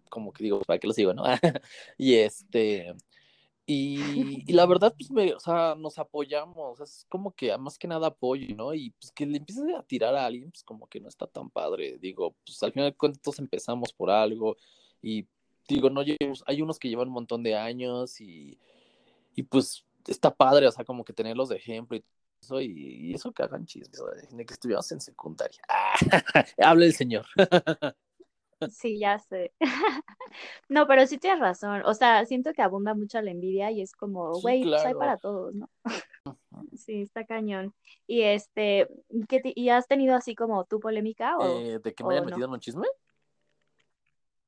como 0.10 0.32
que 0.32 0.44
digo, 0.44 0.62
¿para 0.62 0.80
qué 0.80 0.88
los 0.88 0.96
sigo, 0.96 1.14
no? 1.14 1.24
y 1.98 2.16
este, 2.16 2.94
y, 3.70 4.54
la 4.54 4.66
verdad, 4.66 4.96
pues, 4.98 5.12
me, 5.12 5.34
o 5.34 5.40
sea, 5.42 5.76
nos 5.76 6.00
apoyamos, 6.00 6.80
es 6.80 7.06
como 7.10 7.36
que 7.36 7.56
más 7.58 7.78
que 7.78 7.88
nada 7.88 8.08
apoyo, 8.08 8.56
¿no? 8.56 8.74
Y 8.74 8.92
pues 8.92 9.12
que 9.12 9.26
le 9.26 9.38
empieces 9.38 9.66
a 9.78 9.84
tirar 9.84 10.16
a 10.16 10.26
alguien, 10.26 10.50
pues 10.50 10.64
como 10.64 10.88
que 10.88 11.02
no 11.02 11.10
está 11.10 11.28
tan 11.28 11.50
padre. 11.50 11.98
Digo, 12.00 12.34
pues 12.46 12.64
al 12.64 12.72
final 12.72 12.90
de 12.90 12.98
cuentas 12.98 13.38
empezamos 13.40 13.92
por 13.92 14.10
algo 14.10 14.56
y 15.02 15.28
digo, 15.68 15.90
no 15.90 16.02
hay 16.46 16.62
unos 16.62 16.80
que 16.80 16.88
llevan 16.88 17.10
un 17.10 17.16
montón 17.16 17.44
de 17.44 17.56
años 17.56 18.22
y, 18.22 18.58
y 19.36 19.44
pues 19.44 19.86
está 20.08 20.34
padre, 20.34 20.68
o 20.68 20.72
sea, 20.72 20.86
como 20.86 21.04
que 21.04 21.12
tenerlos 21.12 21.50
de 21.50 21.58
ejemplo 21.58 21.98
y 21.98 22.04
eso, 22.42 22.62
y, 22.62 23.14
eso 23.14 23.34
que 23.34 23.44
hagan 23.44 23.66
chismes, 23.66 24.02
de 24.32 24.46
que 24.46 24.54
estuviéramos 24.54 24.90
en 24.94 25.02
secundaria. 25.02 25.60
habla 26.58 26.86
el 26.86 26.94
señor. 26.94 27.26
Sí, 28.72 29.00
ya 29.00 29.20
sé. 29.20 29.54
No, 30.70 30.86
pero 30.88 31.08
sí 31.08 31.18
tienes 31.18 31.40
razón. 31.40 31.82
O 31.86 31.94
sea, 31.94 32.26
siento 32.26 32.54
que 32.54 32.62
abunda 32.62 32.94
mucho 32.94 33.22
la 33.22 33.32
envidia 33.32 33.72
y 33.72 33.82
es 33.82 33.94
como, 33.94 34.40
güey, 34.42 34.64
pues 34.64 34.86
hay 34.86 34.94
para 34.94 35.18
todos, 35.18 35.56
¿no? 35.56 35.70
Sí, 36.74 37.04
está 37.04 37.26
cañón. 37.26 37.74
Y 38.06 38.24
este, 38.24 38.88
¿qué 39.30 39.42
¿y 39.56 39.70
has 39.70 39.88
tenido 39.88 40.16
así 40.16 40.36
como 40.36 40.66
tu 40.66 40.80
polémica? 40.80 41.38
O, 41.38 41.60
eh, 41.60 41.80
¿De 41.80 41.94
que 41.94 42.04
me 42.04 42.16
haya 42.16 42.26
metido 42.26 42.46
en 42.46 42.54
un 42.54 42.60
chisme? 42.60 42.88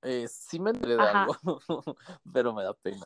Eh, 0.01 0.27
sí 0.27 0.59
me 0.59 0.71
enteré 0.71 0.95
de 0.95 1.01
algo, 1.01 1.37
pero 2.33 2.53
me 2.53 2.63
da 2.63 2.73
pena. 2.73 3.05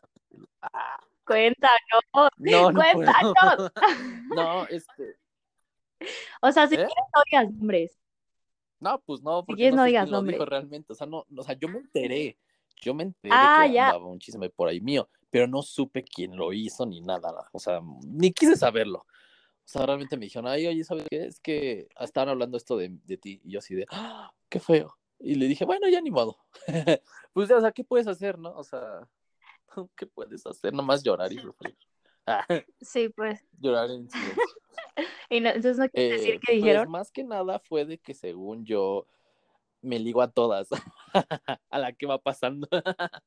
Ah. 0.62 0.98
Cuéntanos, 1.24 2.30
no, 2.38 2.70
no 2.70 2.80
cuéntanos. 2.80 3.72
no, 4.34 4.66
este. 4.66 5.16
O 6.42 6.52
sea, 6.52 6.66
si 6.66 6.74
¿Eh? 6.74 6.78
quieres 6.78 6.94
no 7.14 7.22
digas 7.24 7.50
nombres. 7.52 7.98
No, 8.80 9.00
pues 9.00 9.22
no, 9.22 9.44
porque 9.44 9.70
no, 9.72 9.84
digas 9.84 10.08
lo 10.10 10.22
dijo 10.22 10.44
realmente. 10.44 10.92
O 10.92 10.96
sea, 10.96 11.06
no, 11.06 11.24
o 11.34 11.42
sea, 11.42 11.54
yo 11.58 11.68
me 11.68 11.78
enteré. 11.78 12.38
Yo 12.80 12.92
me 12.92 13.04
enteré 13.04 13.32
ah, 13.34 13.66
que 13.70 13.78
andaba 13.78 14.06
un 14.06 14.18
chisme 14.18 14.50
por 14.50 14.68
ahí 14.68 14.80
mío, 14.80 15.08
pero 15.30 15.46
no 15.46 15.62
supe 15.62 16.02
quién 16.02 16.36
lo 16.36 16.52
hizo 16.52 16.84
ni 16.84 17.00
nada. 17.00 17.32
O 17.52 17.58
sea, 17.58 17.80
ni 18.06 18.32
quise 18.32 18.56
saberlo. 18.56 18.98
O 18.98 19.66
sea, 19.66 19.86
realmente 19.86 20.16
me 20.16 20.26
dijeron, 20.26 20.48
ay, 20.48 20.66
oye, 20.66 20.84
¿sabes 20.84 21.06
qué? 21.08 21.24
Es 21.24 21.40
que 21.40 21.88
estaban 21.98 22.28
hablando 22.28 22.58
esto 22.58 22.76
de, 22.76 22.98
de 23.04 23.16
ti. 23.16 23.40
Y 23.44 23.52
yo 23.52 23.60
así 23.60 23.74
de, 23.74 23.86
¡ah, 23.90 24.32
qué 24.50 24.60
feo! 24.60 24.94
Y 25.18 25.36
le 25.36 25.46
dije, 25.46 25.64
bueno, 25.64 25.88
ya 25.88 26.00
ni 26.02 26.10
modo. 26.10 26.36
pues, 27.32 27.50
o 27.50 27.60
sea, 27.60 27.72
¿qué 27.72 27.84
puedes 27.84 28.06
hacer, 28.06 28.38
no? 28.38 28.54
O 28.54 28.64
sea, 28.64 29.08
¿qué 29.96 30.06
puedes 30.06 30.46
hacer? 30.46 30.74
Nomás 30.74 31.02
llorar 31.02 31.32
y 31.32 31.38
sufrir. 31.38 31.76
sí, 32.80 33.08
pues. 33.08 33.44
Llorar 33.58 33.90
en 33.90 34.10
silencio. 34.10 34.42
Y 35.30 35.36
entonces 35.38 35.78
no 35.78 35.88
quiere 35.88 36.14
decir 36.14 36.34
eh, 36.34 36.40
que 36.44 36.54
dijeron. 36.54 36.84
Pues 36.84 36.90
más 36.90 37.10
que 37.10 37.24
nada 37.24 37.58
fue 37.58 37.84
de 37.84 37.98
que 37.98 38.14
según 38.14 38.64
yo 38.64 39.06
me 39.84 39.98
ligo 39.98 40.22
a 40.22 40.30
todas, 40.30 40.68
a 41.70 41.78
la 41.78 41.92
que 41.92 42.06
va 42.06 42.18
pasando. 42.18 42.68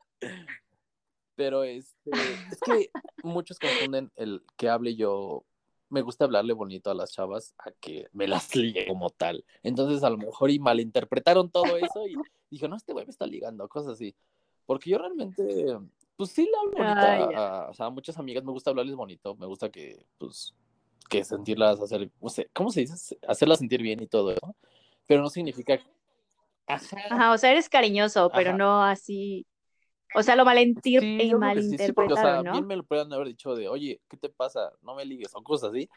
Pero 1.36 1.64
este, 1.64 2.10
es 2.52 2.60
que 2.66 2.90
muchos 3.24 3.60
confunden 3.60 4.12
el 4.16 4.44
que 4.58 4.70
hable 4.70 4.96
yo. 4.96 5.46
Me 5.90 6.02
gusta 6.02 6.26
hablarle 6.26 6.52
bonito 6.52 6.92
a 6.92 6.96
las 6.96 7.14
chavas 7.14 7.54
a 7.60 7.72
que 7.72 8.10
me 8.12 8.28
las 8.28 8.54
ligue 8.56 8.88
como 8.88 9.10
tal. 9.10 9.46
Entonces, 9.64 10.04
a 10.04 10.10
lo 10.10 10.18
mejor 10.18 10.52
y 10.52 10.60
malinterpretaron 10.60 11.50
todo 11.50 11.78
eso 11.78 12.06
y 12.06 12.16
dije, 12.50 12.68
no, 12.68 12.76
este 12.76 12.92
güey 12.92 13.06
me 13.06 13.12
está 13.12 13.26
ligando, 13.26 13.70
cosas 13.70 13.94
así. 13.94 14.14
Porque 14.66 14.90
yo 14.90 14.98
realmente, 14.98 15.78
pues 16.18 16.32
sí 16.32 16.44
le 16.44 16.58
hablo 16.58 16.72
bonito 16.72 17.38
a, 17.40 17.70
o 17.70 17.74
sea, 17.74 17.86
a 17.86 17.90
muchas 17.90 18.18
amigas, 18.18 18.44
me 18.44 18.52
gusta 18.52 18.72
hablarles 18.72 18.96
bonito, 18.96 19.36
me 19.36 19.46
gusta 19.46 19.70
que, 19.70 20.06
pues, 20.18 20.54
que 21.08 21.24
sentirlas, 21.24 21.80
hacer, 21.80 22.10
¿cómo 22.54 22.70
se 22.70 22.82
dice? 22.82 23.18
Hacerlas 23.28 23.60
sentir 23.60 23.82
bien 23.82 24.02
y 24.02 24.08
todo 24.08 24.32
eso, 24.32 24.56
pero 25.06 25.22
no 25.22 25.30
significa, 25.30 25.80
Ajá. 26.68 27.32
o 27.32 27.38
sea, 27.38 27.52
eres 27.52 27.70
cariñoso, 27.70 28.30
pero 28.34 28.56
no 28.56 28.84
así. 28.84 29.46
O 30.16 30.24
sea, 30.24 30.36
lo 30.36 30.46
malentir 30.46 31.02
sí, 31.02 31.34
malinterpretado, 31.36 32.40
o 32.40 32.44
sea, 32.44 32.52
bien 32.52 32.66
me 32.66 32.76
lo 32.76 32.84
pueden 32.84 33.12
haber 33.12 33.28
dicho 33.28 33.56
de, 33.56 33.68
oye, 33.68 34.02
¿qué 34.10 34.18
te 34.18 34.30
pasa? 34.30 34.72
No 34.82 34.96
me 34.96 35.06
ligues, 35.06 35.36
o 35.36 35.44
cosas 35.44 35.72
así. 35.72 35.90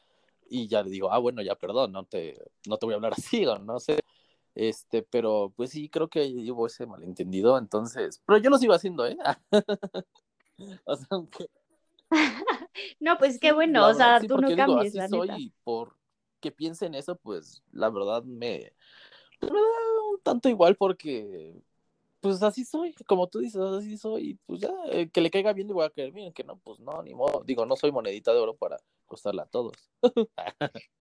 Y 0.48 0.66
ya 0.66 0.82
le 0.82 0.90
digo, 0.90 1.12
ah, 1.12 1.18
bueno, 1.18 1.42
ya 1.42 1.54
perdón, 1.54 1.92
no 1.92 2.04
te, 2.04 2.36
no 2.66 2.76
te 2.76 2.86
voy 2.86 2.94
a 2.94 2.96
hablar 2.96 3.12
así, 3.16 3.46
o 3.46 3.58
no 3.58 3.78
sé. 3.78 4.00
Este, 4.54 5.02
pero 5.02 5.52
pues 5.56 5.70
sí, 5.70 5.88
creo 5.88 6.08
que 6.08 6.26
hubo 6.50 6.66
ese 6.66 6.86
malentendido, 6.86 7.56
entonces, 7.56 8.20
pero 8.26 8.38
yo 8.38 8.50
lo 8.50 8.58
sigo 8.58 8.74
haciendo, 8.74 9.06
¿eh? 9.06 9.16
o 10.84 10.96
sea, 10.96 11.06
aunque... 11.10 11.46
no, 13.00 13.18
pues 13.18 13.38
qué 13.38 13.52
bueno, 13.52 13.88
o 13.88 13.94
sea, 13.94 14.20
tú 14.20 14.38
no 14.38 14.54
cambies, 14.54 14.96
así 14.96 15.10
soy 15.10 15.30
y 15.36 15.52
por 15.64 15.96
que 16.40 16.50
piensen 16.50 16.94
eso, 16.94 17.16
pues 17.16 17.62
la 17.72 17.90
verdad 17.90 18.22
me, 18.22 18.72
me 19.42 19.48
da 19.48 20.10
un 20.10 20.20
tanto 20.22 20.48
igual 20.48 20.74
porque 20.76 21.54
pues 22.20 22.42
así 22.42 22.64
soy, 22.64 22.94
como 23.06 23.28
tú 23.28 23.38
dices, 23.38 23.60
así 23.60 23.96
soy, 23.96 24.38
pues 24.46 24.60
ya, 24.60 24.70
eh, 24.90 25.08
que 25.10 25.20
le 25.20 25.30
caiga 25.30 25.52
bien 25.52 25.68
le 25.68 25.74
voy 25.74 25.86
a 25.86 25.90
caer 25.90 26.12
bien, 26.12 26.32
que 26.32 26.44
no, 26.44 26.58
pues 26.58 26.78
no, 26.80 27.02
ni 27.02 27.14
modo, 27.14 27.42
digo, 27.44 27.64
no 27.64 27.76
soy 27.76 27.92
monedita 27.92 28.32
de 28.32 28.40
oro 28.40 28.54
para 28.56 28.76
costarla 29.06 29.44
a 29.44 29.46
todos. 29.46 29.72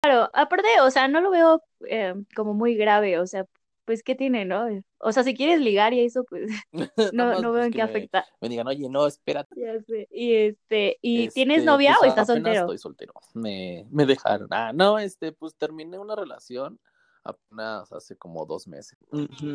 claro, 0.02 0.30
aparte, 0.34 0.68
o 0.82 0.90
sea, 0.90 1.08
no 1.08 1.20
lo 1.20 1.30
veo 1.30 1.62
eh, 1.88 2.14
como 2.36 2.54
muy 2.54 2.76
grave, 2.76 3.20
o 3.20 3.28
sea, 3.28 3.46
pues 3.90 4.04
qué 4.04 4.14
tiene, 4.14 4.46
¿no? 4.46 4.68
O 5.00 5.12
sea, 5.12 5.24
si 5.24 5.34
quieres 5.34 5.60
ligar 5.62 5.96
y 5.96 6.02
eso, 6.02 6.24
pues 6.24 6.52
no, 6.72 6.86
no, 7.42 7.52
veo 7.52 7.54
pues, 7.54 7.66
en 7.66 7.74
qué 7.74 7.82
afecta. 7.82 8.24
Me 8.40 8.48
digan, 8.48 8.68
oye, 8.68 8.88
no, 8.88 9.08
espérate. 9.08 9.60
Ya 9.60 9.82
sé. 9.82 10.08
Y 10.12 10.36
este, 10.36 11.00
¿y 11.02 11.30
tienes 11.30 11.58
este, 11.58 11.66
novia 11.66 11.96
o 11.96 12.02
pues, 12.02 12.10
estás 12.10 12.28
soltero? 12.28 12.60
Estoy 12.60 12.78
soltero. 12.78 13.14
Me, 13.34 13.88
me 13.90 14.06
dejaron. 14.06 14.48
Ah, 14.52 14.72
no, 14.74 15.00
este, 15.00 15.32
pues 15.32 15.56
terminé 15.56 15.98
una 15.98 16.16
relación 16.16 16.80
apenas 17.24 17.92
hace 17.92 18.16
como 18.16 18.46
dos 18.46 18.68
meses. 18.68 18.96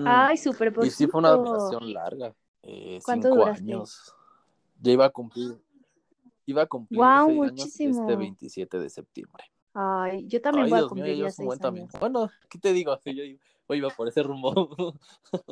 Ay, 0.05 0.37
súper 0.37 0.75
Y 0.83 0.91
sí 0.91 1.07
fue 1.07 1.21
una 1.21 1.37
relación 1.37 1.93
larga. 1.93 2.35
Eh, 2.63 2.99
cinco 3.07 3.47
años. 3.47 4.13
Ya 4.81 4.91
iba 4.91 5.05
a 5.05 5.11
cumplir. 5.11 5.63
Iba 6.45 6.63
a 6.63 6.67
cumplir 6.67 6.99
wow, 6.99 7.31
muchísimo. 7.31 8.01
este 8.01 8.17
27 8.17 8.81
de 8.81 8.91
septiembre. 8.91 9.45
Ay, 9.75 10.27
yo 10.27 10.41
también 10.41 10.69
voy 10.69 10.81
a 10.81 10.89
cumplir 10.89 11.19
ya 11.19 11.31
seis 11.31 11.49
años. 11.63 11.91
Bueno, 12.01 12.29
¿qué 12.49 12.59
te 12.59 12.73
digo? 12.73 12.99
Yo, 13.05 13.23
yo 13.69 13.75
iba 13.75 13.91
por 13.91 14.09
ese 14.09 14.23
rumbo. 14.23 14.95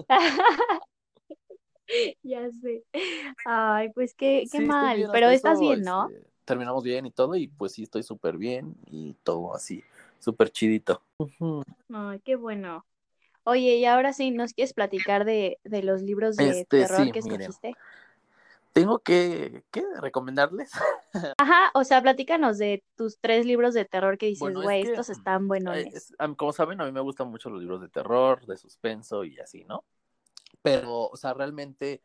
ya 2.22 2.50
sé. 2.50 2.84
Ay, 3.44 3.90
pues 3.90 4.14
qué, 4.14 4.44
qué 4.50 4.60
mal. 4.60 5.08
Pero 5.12 5.28
estás 5.28 5.60
bien, 5.60 5.82
¿no? 5.82 6.08
Este, 6.08 6.32
terminamos 6.44 6.84
bien 6.84 7.06
y 7.06 7.10
todo, 7.10 7.36
y 7.36 7.48
pues 7.48 7.72
sí, 7.72 7.84
estoy 7.84 8.02
súper 8.02 8.36
bien 8.36 8.74
y 8.86 9.14
todo 9.22 9.54
así, 9.54 9.82
súper 10.18 10.50
chidito. 10.50 11.02
Ay, 11.92 12.20
qué 12.20 12.36
bueno. 12.36 12.84
Oye, 13.44 13.76
y 13.76 13.84
ahora 13.86 14.12
sí, 14.12 14.30
¿nos 14.30 14.52
quieres 14.52 14.72
platicar 14.72 15.24
de, 15.24 15.58
de 15.64 15.82
los 15.82 16.02
libros 16.02 16.36
de 16.36 16.60
este, 16.60 16.82
terror 16.82 17.10
que 17.10 17.18
escogiste? 17.18 17.74
Tengo 18.72 19.00
que, 19.00 19.64
¿qué? 19.70 19.84
¿Recomendarles? 20.00 20.72
Ajá, 21.38 21.70
o 21.74 21.84
sea, 21.84 22.02
platícanos 22.02 22.58
de 22.58 22.84
tus 22.96 23.18
tres 23.18 23.46
libros 23.46 23.74
de 23.74 23.84
terror 23.84 24.18
que 24.18 24.26
dices, 24.26 24.54
güey, 24.54 24.82
estos 24.82 25.10
están 25.10 25.48
buenos. 25.48 25.76
como 26.36 26.52
saben, 26.52 26.80
a 26.80 26.84
mí 26.84 26.92
me 26.92 27.00
gustan 27.00 27.28
mucho 27.28 27.50
los 27.50 27.60
libros 27.60 27.80
de 27.80 27.88
terror, 27.88 28.44
de 28.46 28.56
suspenso 28.56 29.24
y 29.24 29.38
así, 29.38 29.64
¿no? 29.64 29.84
Pero, 30.62 31.08
o 31.08 31.16
sea, 31.16 31.34
realmente 31.34 32.02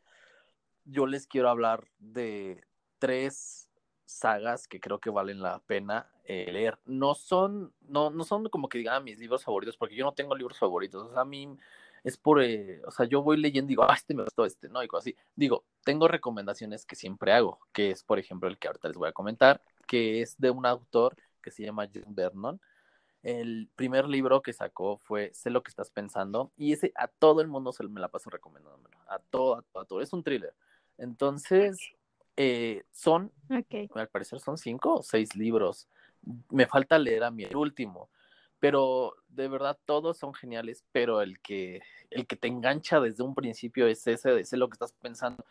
yo 0.84 1.06
les 1.06 1.26
quiero 1.26 1.48
hablar 1.48 1.88
de 1.98 2.64
tres 2.98 3.68
sagas 4.04 4.66
que 4.66 4.80
creo 4.80 4.98
que 4.98 5.10
valen 5.10 5.42
la 5.42 5.60
pena 5.60 6.10
eh, 6.24 6.50
leer. 6.50 6.78
No 6.86 7.14
son, 7.14 7.72
no, 7.80 8.10
no 8.10 8.24
son 8.24 8.48
como 8.48 8.68
que 8.68 8.78
digan 8.78 9.04
mis 9.04 9.18
libros 9.18 9.44
favoritos, 9.44 9.76
porque 9.76 9.96
yo 9.96 10.04
no 10.04 10.12
tengo 10.12 10.34
libros 10.34 10.58
favoritos. 10.58 11.08
O 11.08 11.12
sea, 11.12 11.22
a 11.22 11.26
mí 11.26 11.56
es 12.08 12.16
por, 12.16 12.42
eh, 12.42 12.80
o 12.86 12.90
sea, 12.90 13.06
yo 13.06 13.22
voy 13.22 13.36
leyendo 13.36 13.68
y 13.68 13.72
digo, 13.72 13.84
ah, 13.84 13.94
este 13.94 14.14
me 14.14 14.24
gustó, 14.24 14.46
este, 14.46 14.68
¿no? 14.68 14.82
Y 14.82 14.88
así. 14.96 15.14
Digo, 15.36 15.64
tengo 15.84 16.08
recomendaciones 16.08 16.86
que 16.86 16.96
siempre 16.96 17.32
hago, 17.32 17.60
que 17.72 17.90
es, 17.90 18.02
por 18.02 18.18
ejemplo, 18.18 18.48
el 18.48 18.58
que 18.58 18.68
ahorita 18.68 18.88
les 18.88 18.96
voy 18.96 19.08
a 19.08 19.12
comentar, 19.12 19.62
que 19.86 20.22
es 20.22 20.38
de 20.38 20.50
un 20.50 20.64
autor 20.66 21.16
que 21.42 21.50
se 21.50 21.64
llama 21.64 21.88
John 21.92 22.14
Vernon. 22.14 22.60
El 23.22 23.68
primer 23.76 24.08
libro 24.08 24.42
que 24.42 24.52
sacó 24.52 24.96
fue 24.98 25.32
Sé 25.34 25.50
lo 25.50 25.62
que 25.62 25.68
estás 25.68 25.90
pensando, 25.90 26.50
y 26.56 26.72
ese 26.72 26.92
a 26.94 27.08
todo 27.08 27.42
el 27.42 27.48
mundo 27.48 27.72
se 27.72 27.84
me 27.84 28.00
la 28.00 28.08
paso 28.08 28.30
recomendándomelo, 28.30 28.96
a 29.08 29.18
todo, 29.18 29.56
a 29.56 29.62
todo, 29.62 29.82
a 29.82 29.84
todo. 29.84 30.00
Es 30.00 30.12
un 30.12 30.22
thriller. 30.22 30.54
Entonces, 30.96 31.78
eh, 32.36 32.84
son, 32.90 33.32
al 33.94 34.08
parecer 34.08 34.40
son 34.40 34.56
cinco 34.56 34.96
o 34.96 35.02
seis 35.02 35.36
libros. 35.36 35.88
Me 36.50 36.66
falta 36.66 36.98
leer 36.98 37.24
a 37.24 37.30
mi 37.30 37.44
el 37.44 37.56
último 37.56 38.08
pero 38.60 39.14
de 39.28 39.48
verdad 39.48 39.78
todos 39.84 40.18
son 40.18 40.34
geniales, 40.34 40.84
pero 40.92 41.22
el 41.22 41.40
que, 41.40 41.80
el 42.10 42.26
que 42.26 42.36
te 42.36 42.48
engancha 42.48 43.00
desde 43.00 43.22
un 43.22 43.34
principio 43.34 43.86
es 43.86 44.06
ese 44.06 44.30
de 44.30 44.56
lo 44.56 44.68
que 44.68 44.74
estás 44.74 44.92
pensando, 44.92 45.44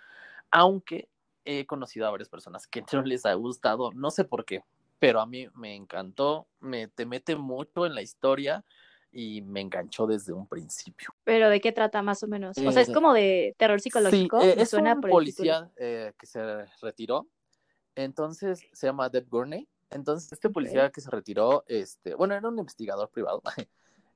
aunque 0.51 1.09
he 1.45 1.65
conocido 1.65 2.07
a 2.07 2.11
varias 2.11 2.29
personas 2.29 2.67
que 2.67 2.83
no 2.93 3.01
les 3.03 3.25
ha 3.25 3.33
gustado, 3.33 3.91
no 3.93 4.11
sé 4.11 4.25
por 4.25 4.45
qué, 4.45 4.63
pero 4.99 5.21
a 5.21 5.25
mí 5.25 5.47
me 5.53 5.75
encantó, 5.75 6.47
me 6.59 6.87
te 6.87 7.05
mete 7.05 7.35
mucho 7.35 7.85
en 7.85 7.95
la 7.95 8.01
historia 8.01 8.63
y 9.11 9.41
me 9.41 9.61
enganchó 9.61 10.05
desde 10.05 10.33
un 10.33 10.47
principio. 10.47 11.15
¿Pero 11.23 11.49
de 11.49 11.61
qué 11.61 11.71
trata 11.71 12.01
más 12.01 12.21
o 12.23 12.27
menos? 12.27 12.57
o 12.57 12.71
sea, 12.71 12.81
es 12.81 12.89
eh, 12.89 12.93
como 12.93 13.13
de 13.13 13.55
terror 13.57 13.79
psicológico. 13.79 14.41
Sí, 14.41 14.53
es 14.57 14.73
un 14.73 15.01
policía 15.01 15.71
eh, 15.77 16.13
que 16.19 16.25
se 16.25 16.65
retiró, 16.81 17.27
entonces 17.95 18.61
se 18.73 18.87
llama 18.87 19.09
Deb 19.09 19.27
Gurney, 19.29 19.67
entonces, 19.89 20.31
este 20.33 20.49
policía 20.49 20.89
que 20.91 21.01
se 21.01 21.09
retiró, 21.09 21.63
este, 21.67 22.15
bueno, 22.15 22.33
era 22.33 22.47
un 22.47 22.59
investigador 22.59 23.09
privado, 23.09 23.41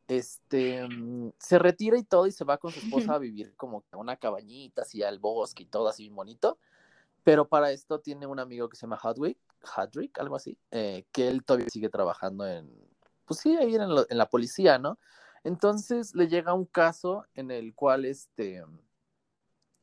este, 0.07 0.87
mm, 0.87 1.31
se 1.37 1.59
retira 1.59 1.97
y 1.97 2.03
todo 2.03 2.27
y 2.27 2.31
se 2.31 2.43
va 2.43 2.57
con 2.57 2.71
su 2.71 2.79
esposa 2.79 3.15
a 3.15 3.19
vivir 3.19 3.55
como 3.55 3.83
a 3.91 3.97
una 3.97 4.17
cabañita, 4.17 4.81
así 4.81 5.03
al 5.03 5.19
bosque 5.19 5.63
y 5.63 5.67
todo 5.67 5.87
así 5.87 6.03
bien 6.03 6.15
bonito. 6.15 6.57
Pero 7.23 7.47
para 7.47 7.71
esto 7.71 7.99
tiene 7.99 8.25
un 8.25 8.39
amigo 8.39 8.67
que 8.67 8.75
se 8.75 8.81
llama 8.81 8.99
Hadwick, 9.01 9.37
Hadrick, 9.75 10.17
algo 10.19 10.35
así, 10.35 10.57
eh, 10.71 11.05
que 11.11 11.27
él 11.27 11.43
todavía 11.43 11.69
sigue 11.69 11.89
trabajando 11.89 12.47
en, 12.47 12.73
pues 13.25 13.39
sí, 13.39 13.55
ahí 13.55 13.75
en, 13.75 13.81
en 13.81 14.17
la 14.17 14.27
policía, 14.27 14.79
¿no? 14.79 14.97
Entonces 15.43 16.15
le 16.15 16.27
llega 16.27 16.53
un 16.53 16.65
caso 16.65 17.25
en 17.35 17.51
el 17.51 17.75
cual 17.75 18.05
este 18.05 18.63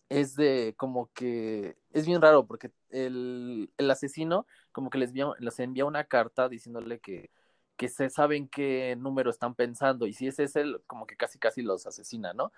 es 0.08 0.36
de 0.36 0.74
como 0.76 1.10
que 1.12 1.76
es 1.92 2.06
bien 2.06 2.22
raro 2.22 2.46
porque 2.46 2.70
el, 2.90 3.70
asesino 3.90 4.46
como 4.72 4.90
que 4.90 4.98
les 4.98 5.10
envía, 5.10 5.32
les 5.38 5.58
envía 5.60 5.84
una 5.84 6.04
carta 6.04 6.48
diciéndole 6.48 6.98
que, 6.98 7.30
que 7.76 7.88
se 7.88 8.10
saben 8.10 8.48
qué 8.48 8.96
número 8.98 9.30
están 9.30 9.54
pensando 9.54 10.06
y 10.06 10.12
si 10.12 10.26
ese 10.26 10.44
es 10.44 10.56
el 10.56 10.80
como 10.86 11.06
que 11.06 11.16
casi 11.16 11.38
casi 11.38 11.62
los 11.62 11.86
asesina, 11.86 12.32
¿no? 12.32 12.52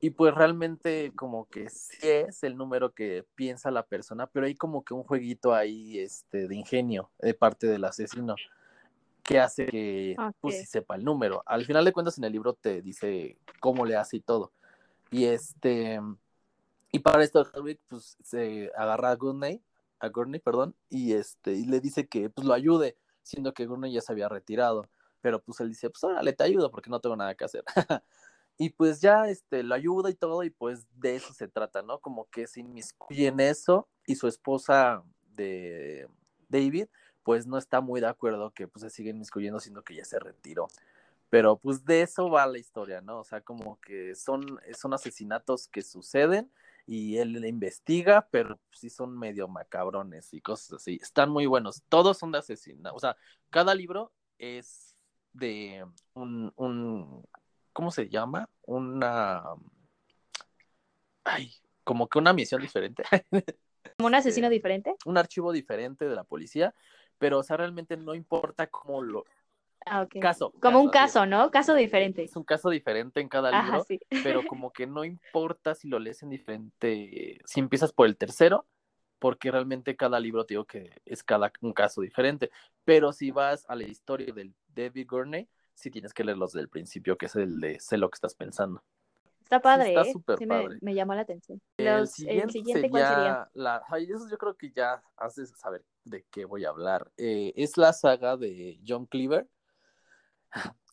Y 0.00 0.10
pues 0.10 0.34
realmente 0.34 1.12
como 1.14 1.48
que 1.48 1.70
sí 1.70 1.96
es 2.02 2.42
el 2.42 2.56
número 2.56 2.92
que 2.92 3.24
piensa 3.34 3.70
la 3.70 3.86
persona, 3.86 4.26
pero 4.26 4.46
hay 4.46 4.54
como 4.54 4.84
que 4.84 4.92
un 4.92 5.04
jueguito 5.04 5.54
ahí 5.54 5.98
este, 5.98 6.48
de 6.48 6.56
ingenio 6.56 7.10
de 7.20 7.34
parte 7.34 7.66
del 7.66 7.84
asesino 7.84 8.34
que 9.22 9.40
hace 9.40 9.66
que 9.66 10.16
pues 10.40 10.68
sepa 10.68 10.96
el 10.96 11.04
número. 11.04 11.42
Al 11.46 11.64
final 11.64 11.84
de 11.84 11.92
cuentas 11.92 12.18
en 12.18 12.24
el 12.24 12.32
libro 12.32 12.54
te 12.54 12.82
dice 12.82 13.38
cómo 13.60 13.86
le 13.86 13.96
hace 13.96 14.18
y 14.18 14.20
todo. 14.20 14.52
Y 15.10 15.24
este 15.24 16.00
y 16.94 17.00
para 17.00 17.24
esto, 17.24 17.44
pues 17.88 18.16
se 18.22 18.70
agarra 18.76 19.10
a 19.10 19.16
Gurney, 19.16 19.60
a 19.98 20.08
Gurney, 20.10 20.38
perdón, 20.38 20.76
y 20.88 21.14
este, 21.14 21.52
y 21.54 21.64
le 21.64 21.80
dice 21.80 22.06
que 22.06 22.30
pues 22.30 22.46
lo 22.46 22.54
ayude, 22.54 22.96
siendo 23.24 23.52
que 23.52 23.66
Gurney 23.66 23.92
ya 23.92 24.00
se 24.00 24.12
había 24.12 24.28
retirado. 24.28 24.88
Pero 25.20 25.42
pues 25.42 25.58
él 25.58 25.70
dice, 25.70 25.90
pues 25.90 26.04
órale, 26.04 26.32
te 26.34 26.44
ayudo 26.44 26.70
porque 26.70 26.90
no 26.90 27.00
tengo 27.00 27.16
nada 27.16 27.34
que 27.34 27.46
hacer. 27.46 27.64
y 28.58 28.70
pues 28.70 29.00
ya 29.00 29.28
este, 29.28 29.64
lo 29.64 29.74
ayuda 29.74 30.08
y 30.08 30.14
todo, 30.14 30.44
y 30.44 30.50
pues 30.50 30.86
de 30.94 31.16
eso 31.16 31.34
se 31.34 31.48
trata, 31.48 31.82
¿no? 31.82 31.98
Como 31.98 32.30
que 32.30 32.46
se 32.46 32.60
inmiscuye 32.60 33.26
en 33.26 33.40
eso, 33.40 33.88
y 34.06 34.14
su 34.14 34.28
esposa 34.28 35.02
de 35.34 36.06
David, 36.48 36.86
pues 37.24 37.44
no 37.44 37.58
está 37.58 37.80
muy 37.80 38.02
de 38.02 38.06
acuerdo 38.06 38.52
que 38.52 38.68
pues 38.68 38.82
se 38.84 38.90
sigue 38.90 39.10
inmiscuyendo, 39.10 39.58
siendo 39.58 39.82
que 39.82 39.96
ya 39.96 40.04
se 40.04 40.20
retiró. 40.20 40.68
Pero 41.28 41.56
pues 41.56 41.84
de 41.84 42.02
eso 42.02 42.30
va 42.30 42.46
la 42.46 42.58
historia, 42.58 43.00
¿no? 43.00 43.18
O 43.18 43.24
sea, 43.24 43.40
como 43.40 43.80
que 43.80 44.14
son, 44.14 44.60
son 44.78 44.94
asesinatos 44.94 45.66
que 45.66 45.82
suceden 45.82 46.52
y 46.86 47.16
él 47.18 47.32
le 47.32 47.48
investiga, 47.48 48.28
pero 48.30 48.60
sí 48.72 48.90
son 48.90 49.18
medio 49.18 49.48
macabrones 49.48 50.32
y 50.34 50.40
cosas 50.40 50.74
así. 50.74 50.98
Están 51.00 51.30
muy 51.30 51.46
buenos. 51.46 51.82
Todos 51.88 52.18
son 52.18 52.32
de 52.32 52.38
asesinato. 52.38 52.94
O 52.94 53.00
sea, 53.00 53.16
cada 53.50 53.74
libro 53.74 54.12
es 54.38 54.94
de 55.32 55.86
un, 56.14 56.52
un 56.56 57.24
¿cómo 57.72 57.90
se 57.90 58.08
llama? 58.08 58.48
Una, 58.62 59.42
ay, 61.24 61.52
como 61.82 62.08
que 62.08 62.18
una 62.18 62.32
misión 62.32 62.62
diferente. 62.62 63.02
¿Como 63.98 64.06
un 64.06 64.14
asesino 64.14 64.46
este, 64.46 64.54
diferente? 64.54 64.94
Un 65.04 65.18
archivo 65.18 65.52
diferente 65.52 66.08
de 66.08 66.14
la 66.14 66.24
policía, 66.24 66.74
pero 67.18 67.40
o 67.40 67.42
sea, 67.42 67.58
realmente 67.58 67.96
no 67.96 68.14
importa 68.14 68.66
cómo 68.68 69.02
lo, 69.02 69.24
Ah, 69.86 70.06
caso. 70.20 70.52
Como 70.60 70.80
un 70.80 70.88
caso, 70.88 71.26
¿no? 71.26 71.50
Caso 71.50 71.74
diferente. 71.74 72.24
Es 72.24 72.36
un 72.36 72.44
caso 72.44 72.70
diferente 72.70 73.20
en 73.20 73.28
cada 73.28 73.50
libro, 73.50 73.84
pero 74.24 74.46
como 74.46 74.72
que 74.72 74.86
no 74.86 75.04
importa 75.04 75.74
si 75.74 75.88
lo 75.88 75.98
lees 75.98 76.22
en 76.22 76.30
diferente, 76.30 77.40
si 77.44 77.60
empiezas 77.60 77.92
por 77.92 78.06
el 78.06 78.16
tercero, 78.16 78.66
porque 79.18 79.50
realmente 79.50 79.96
cada 79.96 80.20
libro 80.20 80.44
te 80.44 80.54
digo 80.54 80.64
que 80.64 80.90
es 81.04 81.22
cada 81.22 81.52
un 81.60 81.72
caso 81.72 82.00
diferente, 82.00 82.50
pero 82.84 83.12
si 83.12 83.30
vas 83.30 83.64
a 83.68 83.74
la 83.74 83.84
historia 83.84 84.32
del 84.32 84.54
David 84.68 85.06
Gurney, 85.08 85.48
sí 85.74 85.90
tienes 85.90 86.14
que 86.14 86.24
leerlos 86.24 86.52
del 86.52 86.68
principio, 86.68 87.16
que 87.18 87.26
es 87.26 87.36
el 87.36 87.60
de 87.60 87.78
sé 87.80 87.98
lo 87.98 88.08
que 88.10 88.16
estás 88.16 88.34
pensando. 88.34 88.82
Está 89.42 89.60
padre, 89.60 89.88
está 89.88 90.04
¿eh? 90.04 90.12
súper 90.12 90.38
Sí 90.38 90.46
me, 90.46 90.58
padre. 90.58 90.78
me 90.80 90.94
llamó 90.94 91.14
la 91.14 91.20
atención. 91.20 91.60
El 91.76 92.00
Los- 92.00 92.10
siguiente, 92.12 92.42
el 92.44 92.50
siguiente, 92.50 92.90
¿cuál 92.90 93.06
sería? 93.06 93.50
La... 93.52 93.82
Ay, 93.88 94.04
eso 94.04 94.28
yo 94.30 94.38
creo 94.38 94.56
que 94.56 94.70
ya 94.70 95.02
haces 95.16 95.50
saber 95.50 95.84
de 96.04 96.24
qué 96.30 96.44
voy 96.44 96.64
a 96.64 96.70
hablar. 96.70 97.10
Eh, 97.18 97.52
es 97.56 97.76
la 97.76 97.92
saga 97.92 98.36
de 98.36 98.80
John 98.86 99.06
Cleaver, 99.06 99.46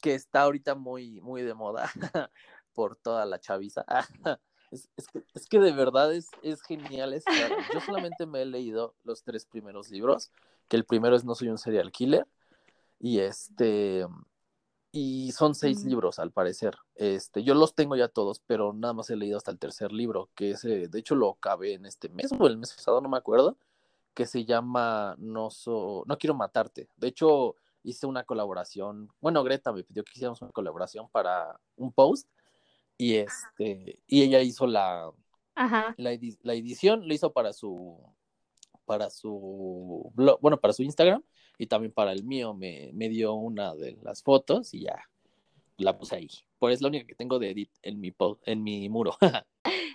que 0.01 0.15
está 0.15 0.41
ahorita 0.41 0.75
muy, 0.75 1.21
muy 1.21 1.41
de 1.43 1.53
moda 1.53 1.89
por 2.73 2.95
toda 2.95 3.25
la 3.25 3.39
chaviza. 3.39 3.85
Es, 4.71 4.87
es 4.95 5.05
que, 5.09 5.21
es 5.33 5.47
que 5.47 5.59
de 5.59 5.73
verdad 5.73 6.13
es, 6.13 6.29
es 6.43 6.61
genial. 6.61 7.11
esta- 7.11 7.33
Yo 7.73 7.81
solamente 7.81 8.25
me 8.25 8.41
he 8.41 8.45
leído 8.45 8.95
los 9.03 9.21
tres 9.21 9.45
primeros 9.45 9.89
libros, 9.89 10.31
que 10.69 10.77
el 10.77 10.85
primero 10.85 11.13
es 11.17 11.25
No 11.25 11.35
soy 11.35 11.49
un 11.49 11.57
serial 11.57 11.91
killer, 11.91 12.25
y 12.97 13.19
este... 13.19 14.07
Y 14.93 15.33
son 15.33 15.55
seis 15.55 15.83
libros, 15.83 16.19
al 16.19 16.31
parecer. 16.31 16.77
Este, 16.95 17.43
yo 17.43 17.53
los 17.53 17.75
tengo 17.75 17.97
ya 17.97 18.07
todos, 18.07 18.39
pero 18.47 18.71
nada 18.71 18.93
más 18.93 19.09
he 19.09 19.17
leído 19.17 19.35
hasta 19.35 19.51
el 19.51 19.59
tercer 19.59 19.91
libro, 19.91 20.29
que 20.35 20.51
ese, 20.51 20.87
de 20.87 20.99
hecho, 20.99 21.15
lo 21.15 21.31
acabé 21.31 21.73
en 21.73 21.85
este 21.85 22.07
mes 22.07 22.29
o 22.39 22.47
el 22.47 22.57
mes 22.57 22.73
pasado, 22.73 23.01
no 23.01 23.09
me 23.09 23.17
acuerdo, 23.17 23.57
que 24.13 24.25
se 24.25 24.45
llama 24.45 25.15
No 25.17 25.49
so, 25.49 26.03
No 26.07 26.17
quiero 26.17 26.33
matarte. 26.33 26.87
De 26.95 27.07
hecho, 27.09 27.55
hice 27.83 28.07
una 28.07 28.23
colaboración. 28.23 29.09
Bueno, 29.19 29.43
Greta 29.43 29.71
me 29.71 29.83
pidió 29.83 30.03
que 30.03 30.11
hiciéramos 30.13 30.41
una 30.41 30.51
colaboración 30.51 31.09
para 31.09 31.59
un 31.75 31.91
post. 31.91 32.27
Y 32.97 33.15
este, 33.15 33.99
y 34.05 34.21
ella 34.21 34.41
hizo 34.41 34.67
la, 34.67 35.11
Ajá. 35.55 35.95
la, 35.97 36.13
edi- 36.13 36.37
la 36.43 36.53
edición, 36.53 37.07
lo 37.07 37.13
hizo 37.13 37.33
para 37.33 37.51
su 37.53 37.97
para 38.85 39.09
su 39.09 40.11
blog, 40.15 40.39
bueno, 40.41 40.59
para 40.59 40.73
su 40.73 40.83
Instagram 40.83 41.23
y 41.57 41.67
también 41.67 41.93
para 41.93 42.11
el 42.11 42.23
mío 42.25 42.53
me, 42.53 42.91
me 42.93 43.07
dio 43.09 43.33
una 43.33 43.73
de 43.73 43.97
las 44.03 44.21
fotos 44.21 44.73
y 44.73 44.81
ya 44.81 44.99
la 45.77 45.97
puse 45.97 46.15
ahí. 46.15 46.29
Pues 46.59 46.75
es 46.75 46.81
la 46.81 46.89
única 46.89 47.05
que 47.07 47.15
tengo 47.15 47.39
de 47.39 47.51
edit 47.51 47.71
en 47.81 47.99
mi 47.99 48.11
po- 48.11 48.39
en 48.43 48.61
mi 48.63 48.89
muro. 48.89 49.15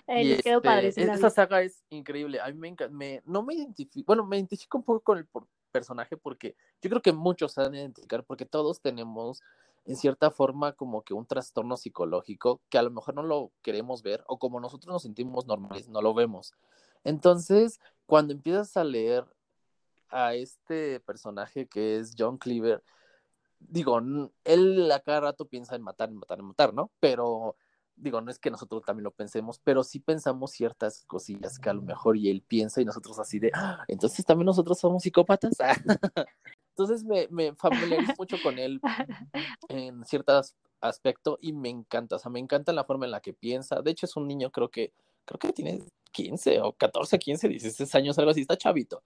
Ay, 0.07 0.25
les 0.25 0.41
quedó 0.41 0.57
este, 0.57 0.67
padre, 0.67 0.91
saga 1.29 1.61
es 1.61 1.83
increíble. 1.89 2.39
A 2.41 2.47
mí 2.47 2.57
me 2.57 2.69
encanta, 2.69 2.93
me, 2.95 3.21
no 3.25 3.43
me 3.43 3.53
identifico, 3.53 4.05
bueno, 4.07 4.25
me 4.25 4.37
identifico 4.37 4.77
un 4.77 4.83
poco 4.83 5.01
con 5.01 5.17
el 5.17 5.25
por- 5.27 5.47
personaje 5.77 6.17
porque 6.17 6.55
yo 6.81 6.89
creo 6.89 7.01
que 7.03 7.13
muchos 7.13 7.51
se 7.53 7.61
van 7.61 7.75
a 7.75 7.77
identificar 7.77 8.23
porque 8.23 8.45
todos 8.45 8.81
tenemos 8.81 9.41
en 9.85 9.95
cierta 9.95 10.31
forma 10.31 10.73
como 10.73 11.03
que 11.03 11.13
un 11.13 11.27
trastorno 11.27 11.77
psicológico 11.77 12.59
que 12.69 12.79
a 12.79 12.81
lo 12.81 12.89
mejor 12.89 13.13
no 13.13 13.21
lo 13.21 13.51
queremos 13.61 14.01
ver 14.01 14.23
o 14.27 14.39
como 14.39 14.59
nosotros 14.59 14.91
nos 14.91 15.03
sentimos 15.03 15.45
normales, 15.45 15.87
no 15.87 16.01
lo 16.01 16.15
vemos. 16.15 16.53
Entonces, 17.03 17.79
cuando 18.07 18.33
empiezas 18.33 18.75
a 18.75 18.83
leer 18.83 19.23
a 20.09 20.33
este 20.33 20.99
personaje 21.01 21.67
que 21.67 21.97
es 21.97 22.15
John 22.17 22.37
Cleaver, 22.37 22.83
digo, 23.59 23.99
él 24.43 24.91
a 24.91 24.99
cada 24.99 25.21
rato 25.21 25.45
piensa 25.45 25.75
en 25.75 25.83
matar, 25.83 26.09
en 26.09 26.17
matar, 26.17 26.39
en 26.39 26.45
matar, 26.45 26.73
¿no? 26.73 26.89
Pero 26.99 27.55
digo, 27.97 28.21
no 28.21 28.31
es 28.31 28.39
que 28.39 28.49
nosotros 28.51 28.83
también 28.85 29.03
lo 29.03 29.11
pensemos, 29.11 29.59
pero 29.63 29.83
sí 29.83 29.99
pensamos 29.99 30.51
ciertas 30.51 31.03
cosillas 31.07 31.59
que 31.59 31.69
a 31.69 31.73
lo 31.73 31.81
mejor 31.81 32.17
y 32.17 32.29
él 32.29 32.43
piensa 32.47 32.81
y 32.81 32.85
nosotros 32.85 33.19
así 33.19 33.39
de, 33.39 33.51
"Ah, 33.53 33.83
entonces 33.87 34.25
también 34.25 34.45
nosotros 34.45 34.79
somos 34.79 35.03
psicópatas. 35.03 35.53
Entonces 36.77 37.03
me, 37.03 37.27
me 37.31 37.55
familiarizo 37.55 38.13
mucho 38.19 38.37
con 38.43 38.59
él 38.59 38.79
en 39.69 40.05
ciertos 40.05 40.53
aspectos 40.79 41.39
y 41.41 41.51
me 41.51 41.69
encanta, 41.69 42.17
o 42.17 42.19
sea, 42.19 42.29
me 42.31 42.39
encanta 42.39 42.71
la 42.71 42.83
forma 42.83 43.05
en 43.05 43.11
la 43.11 43.19
que 43.19 43.33
piensa. 43.33 43.81
De 43.81 43.89
hecho, 43.89 44.05
es 44.05 44.15
un 44.15 44.27
niño, 44.27 44.51
creo 44.51 44.69
que, 44.69 44.93
creo 45.25 45.39
que 45.39 45.51
tiene 45.53 45.81
15 46.11 46.61
o 46.61 46.73
14, 46.73 47.17
15, 47.17 47.47
16 47.47 47.95
años, 47.95 48.19
algo 48.19 48.29
así, 48.29 48.41
está 48.41 48.57
chavito. 48.57 49.01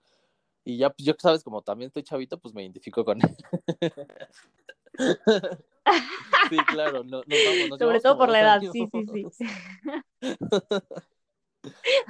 Y 0.64 0.76
ya, 0.78 0.90
pues 0.90 1.04
yo, 1.04 1.14
sabes, 1.18 1.42
como 1.42 1.62
también 1.62 1.88
estoy 1.88 2.02
chavito, 2.02 2.38
pues 2.38 2.54
me 2.54 2.62
identifico 2.62 3.04
con 3.04 3.18
él. 3.20 3.36
sí, 6.50 6.56
claro, 6.68 7.02
no, 7.02 7.22
nos 7.26 7.44
vamos, 7.44 7.68
nos 7.70 7.78
Sobre 7.78 8.00
todo 8.00 8.18
por 8.18 8.28
la 8.28 8.40
edad, 8.40 8.58
años. 8.58 8.72
sí, 8.72 8.88
sí, 8.92 9.26
sí. 9.32 9.46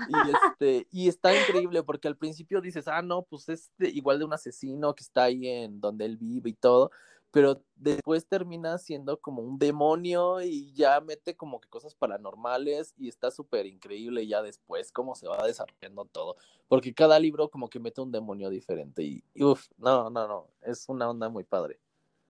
Y, 0.09 0.15
este, 0.31 0.87
y 0.91 1.09
está 1.09 1.39
increíble 1.39 1.83
porque 1.83 2.09
al 2.09 2.17
principio 2.17 2.61
dices, 2.63 2.89
ah, 2.89 3.03
no, 3.03 3.23
pues 3.23 3.49
es 3.51 3.71
de- 3.77 3.91
igual 3.91 4.19
de 4.19 4.25
un 4.25 4.33
asesino 4.33 4.95
que 4.95 5.03
está 5.05 5.25
ahí 5.25 5.47
en 5.47 5.79
donde 5.81 6.07
él 6.07 6.17
vive 6.17 6.51
y 6.51 6.55
todo, 6.55 6.91
pero 7.33 7.63
después 7.77 8.27
termina 8.27 8.79
siendo 8.79 9.21
como 9.21 9.43
un 9.43 9.59
demonio 9.59 10.41
y 10.43 10.73
ya 10.75 11.01
mete 11.01 11.35
como 11.37 11.61
que 11.61 11.69
cosas 11.69 11.95
paranormales 11.95 12.95
y 12.97 13.09
está 13.09 13.31
súper 13.31 13.67
increíble 13.67 14.27
ya 14.27 14.43
después 14.43 14.93
cómo 14.93 15.15
se 15.17 15.27
va 15.29 15.45
desarrollando 15.47 16.05
todo, 16.05 16.37
porque 16.69 16.95
cada 16.95 17.19
libro 17.19 17.49
como 17.51 17.69
que 17.69 17.81
mete 17.81 18.01
un 18.01 18.13
demonio 18.13 18.51
diferente 18.51 19.03
y, 19.03 19.25
y 19.35 19.43
uff, 19.43 19.69
no, 19.79 20.11
no, 20.11 20.29
no, 20.29 20.49
es 20.63 20.89
una 20.89 21.11
onda 21.11 21.29
muy 21.29 21.45
padre. 21.45 21.81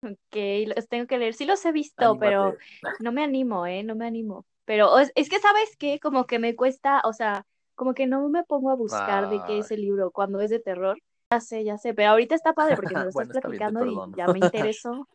Ok, 0.03 0.35
los 0.75 0.87
tengo 0.87 1.05
que 1.05 1.19
leer. 1.19 1.35
Sí 1.35 1.45
los 1.45 1.63
he 1.63 1.71
visto, 1.71 2.17
pero 2.17 2.57
no 2.99 3.11
me 3.11 3.23
animo, 3.23 3.67
¿eh? 3.67 3.83
No 3.83 3.95
me 3.95 4.07
animo. 4.07 4.45
Pero 4.65 4.97
es, 4.97 5.11
es 5.15 5.29
que, 5.29 5.39
¿sabes 5.39 5.75
qué? 5.77 5.99
Como 5.99 6.25
que 6.25 6.39
me 6.39 6.55
cuesta, 6.55 7.01
o 7.03 7.13
sea, 7.13 7.45
como 7.75 7.93
que 7.93 8.07
no 8.07 8.27
me 8.29 8.43
pongo 8.43 8.71
a 8.71 8.75
buscar 8.75 9.29
de 9.29 9.41
qué 9.45 9.59
es 9.59 9.69
el 9.71 9.81
libro 9.81 10.11
cuando 10.11 10.39
es 10.41 10.49
de 10.49 10.59
terror. 10.59 10.97
Ya 11.31 11.39
sé, 11.39 11.63
ya 11.63 11.77
sé, 11.77 11.93
pero 11.93 12.09
ahorita 12.09 12.35
está 12.35 12.51
padre 12.51 12.75
porque 12.75 12.93
me 12.93 13.03
lo 13.03 13.09
estás 13.09 13.27
Bueno, 13.27 13.31
está 13.31 13.47
bien, 13.47 13.59
te 13.59 13.65
platicando 13.65 13.85
y 13.85 13.95
perdono. 13.95 14.17
ya 14.17 14.27
me 14.27 14.39
interesó. 14.75 15.07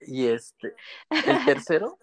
Y 0.00 0.26
este, 0.26 0.74
el 1.26 1.44
tercero, 1.46 1.98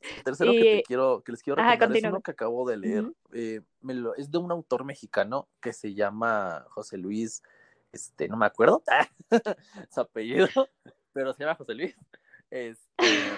el 0.00 0.22
tercero 0.22 0.52
que 0.52 0.58
te 0.60 0.78
Y- 0.78 0.82
quiero, 0.84 1.22
que 1.22 1.32
les 1.32 1.42
quiero 1.42 1.60
Ajá, 1.60 1.72
recomendar 1.72 1.96
es 1.96 2.02
continúa. 2.02 2.10
uno 2.12 2.22
que 2.22 2.30
acabo 2.30 2.68
de 2.68 2.76
leer. 2.76 3.12
Eh, 3.32 3.60
me 3.80 3.94
lo- 3.94 4.14
es 4.14 4.30
de 4.30 4.38
un 4.38 4.52
autor 4.52 4.84
mexicano 4.84 5.48
que 5.60 5.72
se 5.72 5.94
llama 5.94 6.64
José 6.70 6.96
Luis, 6.96 7.42
este, 7.90 8.28
no 8.28 8.36
me 8.36 8.46
acuerdo 8.46 8.82
su 9.90 10.00
apellido, 10.00 10.48
pero 11.12 11.32
se 11.32 11.42
llama 11.42 11.56
José 11.56 11.74
Luis. 11.74 11.96
Este, 12.50 13.28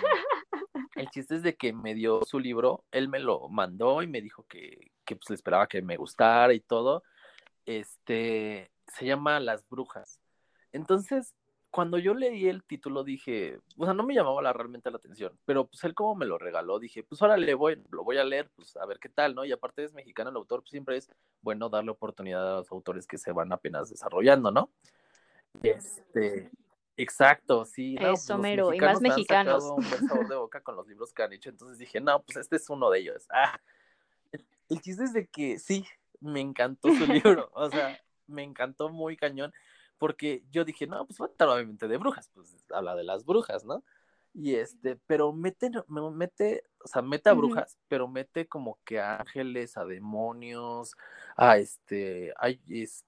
el 0.97 1.09
chiste 1.11 1.37
es 1.37 1.43
de 1.43 1.57
que 1.57 1.73
me 1.73 1.95
dio 1.95 2.23
su 2.25 2.39
libro, 2.39 2.85
él 2.93 3.09
me 3.09 3.19
lo 3.19 3.49
mandó 3.49 4.03
y 4.03 4.09
me 4.09 4.21
dijo 4.21 4.45
que, 4.47 4.91
que 5.07 5.17
pues 5.17 5.31
le 5.31 5.37
esperaba 5.37 5.67
que 5.69 5.81
me 5.81 5.97
gustara 5.97 6.53
y 6.53 6.61
todo. 6.61 7.03
Este, 7.67 8.71
se 8.89 9.07
llama 9.07 9.41
Las 9.41 9.69
Brujas. 9.69 10.21
Entonces, 10.73 11.35
cuando 11.75 11.99
yo 11.99 12.15
leí 12.15 12.49
el 12.49 12.63
título 12.63 13.03
dije, 13.03 13.59
o 13.77 13.85
sea, 13.85 13.95
no 13.95 14.05
me 14.05 14.15
llamaba 14.15 14.41
la, 14.41 14.53
realmente 14.53 14.93
la 14.93 14.99
atención, 14.99 15.37
pero 15.45 15.67
pues 15.67 15.83
él 15.83 15.93
como 15.93 16.15
me 16.15 16.25
lo 16.25 16.39
regaló, 16.39 16.79
dije, 16.79 17.03
pues 17.03 17.21
ahora 17.21 17.37
le 17.37 17.53
voy, 17.55 17.83
lo 17.91 18.05
voy 18.05 18.17
a 18.19 18.25
leer, 18.25 18.49
pues 18.55 18.77
a 18.77 18.87
ver 18.87 19.01
qué 19.01 19.09
tal, 19.09 19.35
¿no? 19.35 19.45
Y 19.45 19.51
aparte 19.51 19.83
es 19.83 19.93
mexicano 19.93 20.31
el 20.31 20.37
autor, 20.37 20.61
pues 20.61 20.71
siempre 20.71 20.97
es 20.97 21.11
bueno 21.43 21.69
darle 21.69 21.91
oportunidad 21.91 22.49
a 22.49 22.59
los 22.59 22.71
autores 22.71 23.09
que 23.09 23.19
se 23.19 23.33
van 23.33 23.53
apenas 23.53 23.91
desarrollando, 23.91 24.53
¿no? 24.53 24.71
Este, 25.65 26.49
exacto, 26.97 27.65
sí. 27.65 27.95
no, 27.95 28.11
pues, 28.11 28.23
Eso, 28.23 28.39
mero, 28.39 28.73
y 28.73 28.79
más 28.79 29.01
mexicanos 29.01 29.65
han 29.65 29.71
un 29.71 29.91
buen 29.91 30.09
sabor 30.09 30.29
de 30.29 30.37
boca 30.37 30.61
con 30.61 30.77
los 30.77 30.87
libros 30.87 31.13
que 31.13 31.25
han 31.25 31.33
hecho, 31.33 31.51
entonces 31.51 31.79
dije, 31.79 32.01
no, 32.01 32.23
pues 32.23 32.37
este 32.37 32.55
es 32.55 32.71
uno 32.71 32.89
de 32.89 33.01
ellos. 33.01 33.27
Ah, 33.31 33.61
el 34.69 34.81
chiste 34.81 35.03
es 35.03 35.13
de 35.13 35.27
que 35.27 35.59
sí, 35.59 35.85
me 36.21 36.41
encantó 36.41 36.89
su 36.95 37.05
libro, 37.37 37.51
o 37.53 37.69
sea, 37.69 37.99
me 38.27 38.43
encantó 38.43 38.89
muy 38.89 39.17
cañón, 39.17 39.53
porque 39.99 40.43
yo 40.51 40.65
dije, 40.65 40.87
no, 40.87 41.07
pues 41.07 41.21
va 41.21 41.27
a 41.27 41.49
obviamente 41.55 41.89
de 41.89 41.97
brujas, 41.97 42.31
pues 42.35 42.55
habla 42.71 42.95
de 42.97 43.05
las 43.05 43.25
brujas, 43.25 43.65
¿no? 43.65 43.83
Y 44.33 44.57
este, 44.57 44.97
pero 45.07 45.33
mete, 45.33 45.71
me- 45.89 46.11
mete, 46.11 46.65
o 46.85 46.89
sea, 46.89 47.03
mete 47.03 47.31
a 47.31 47.35
brujas, 47.35 47.79
pero 47.89 48.09
mete 48.09 48.49
como 48.49 48.79
que 48.85 48.99
a 49.01 49.19
ángeles, 49.21 49.77
a 49.77 49.85
demonios, 49.85 50.97
a 51.37 51.59
este, 51.59 52.35
es- 52.69 53.05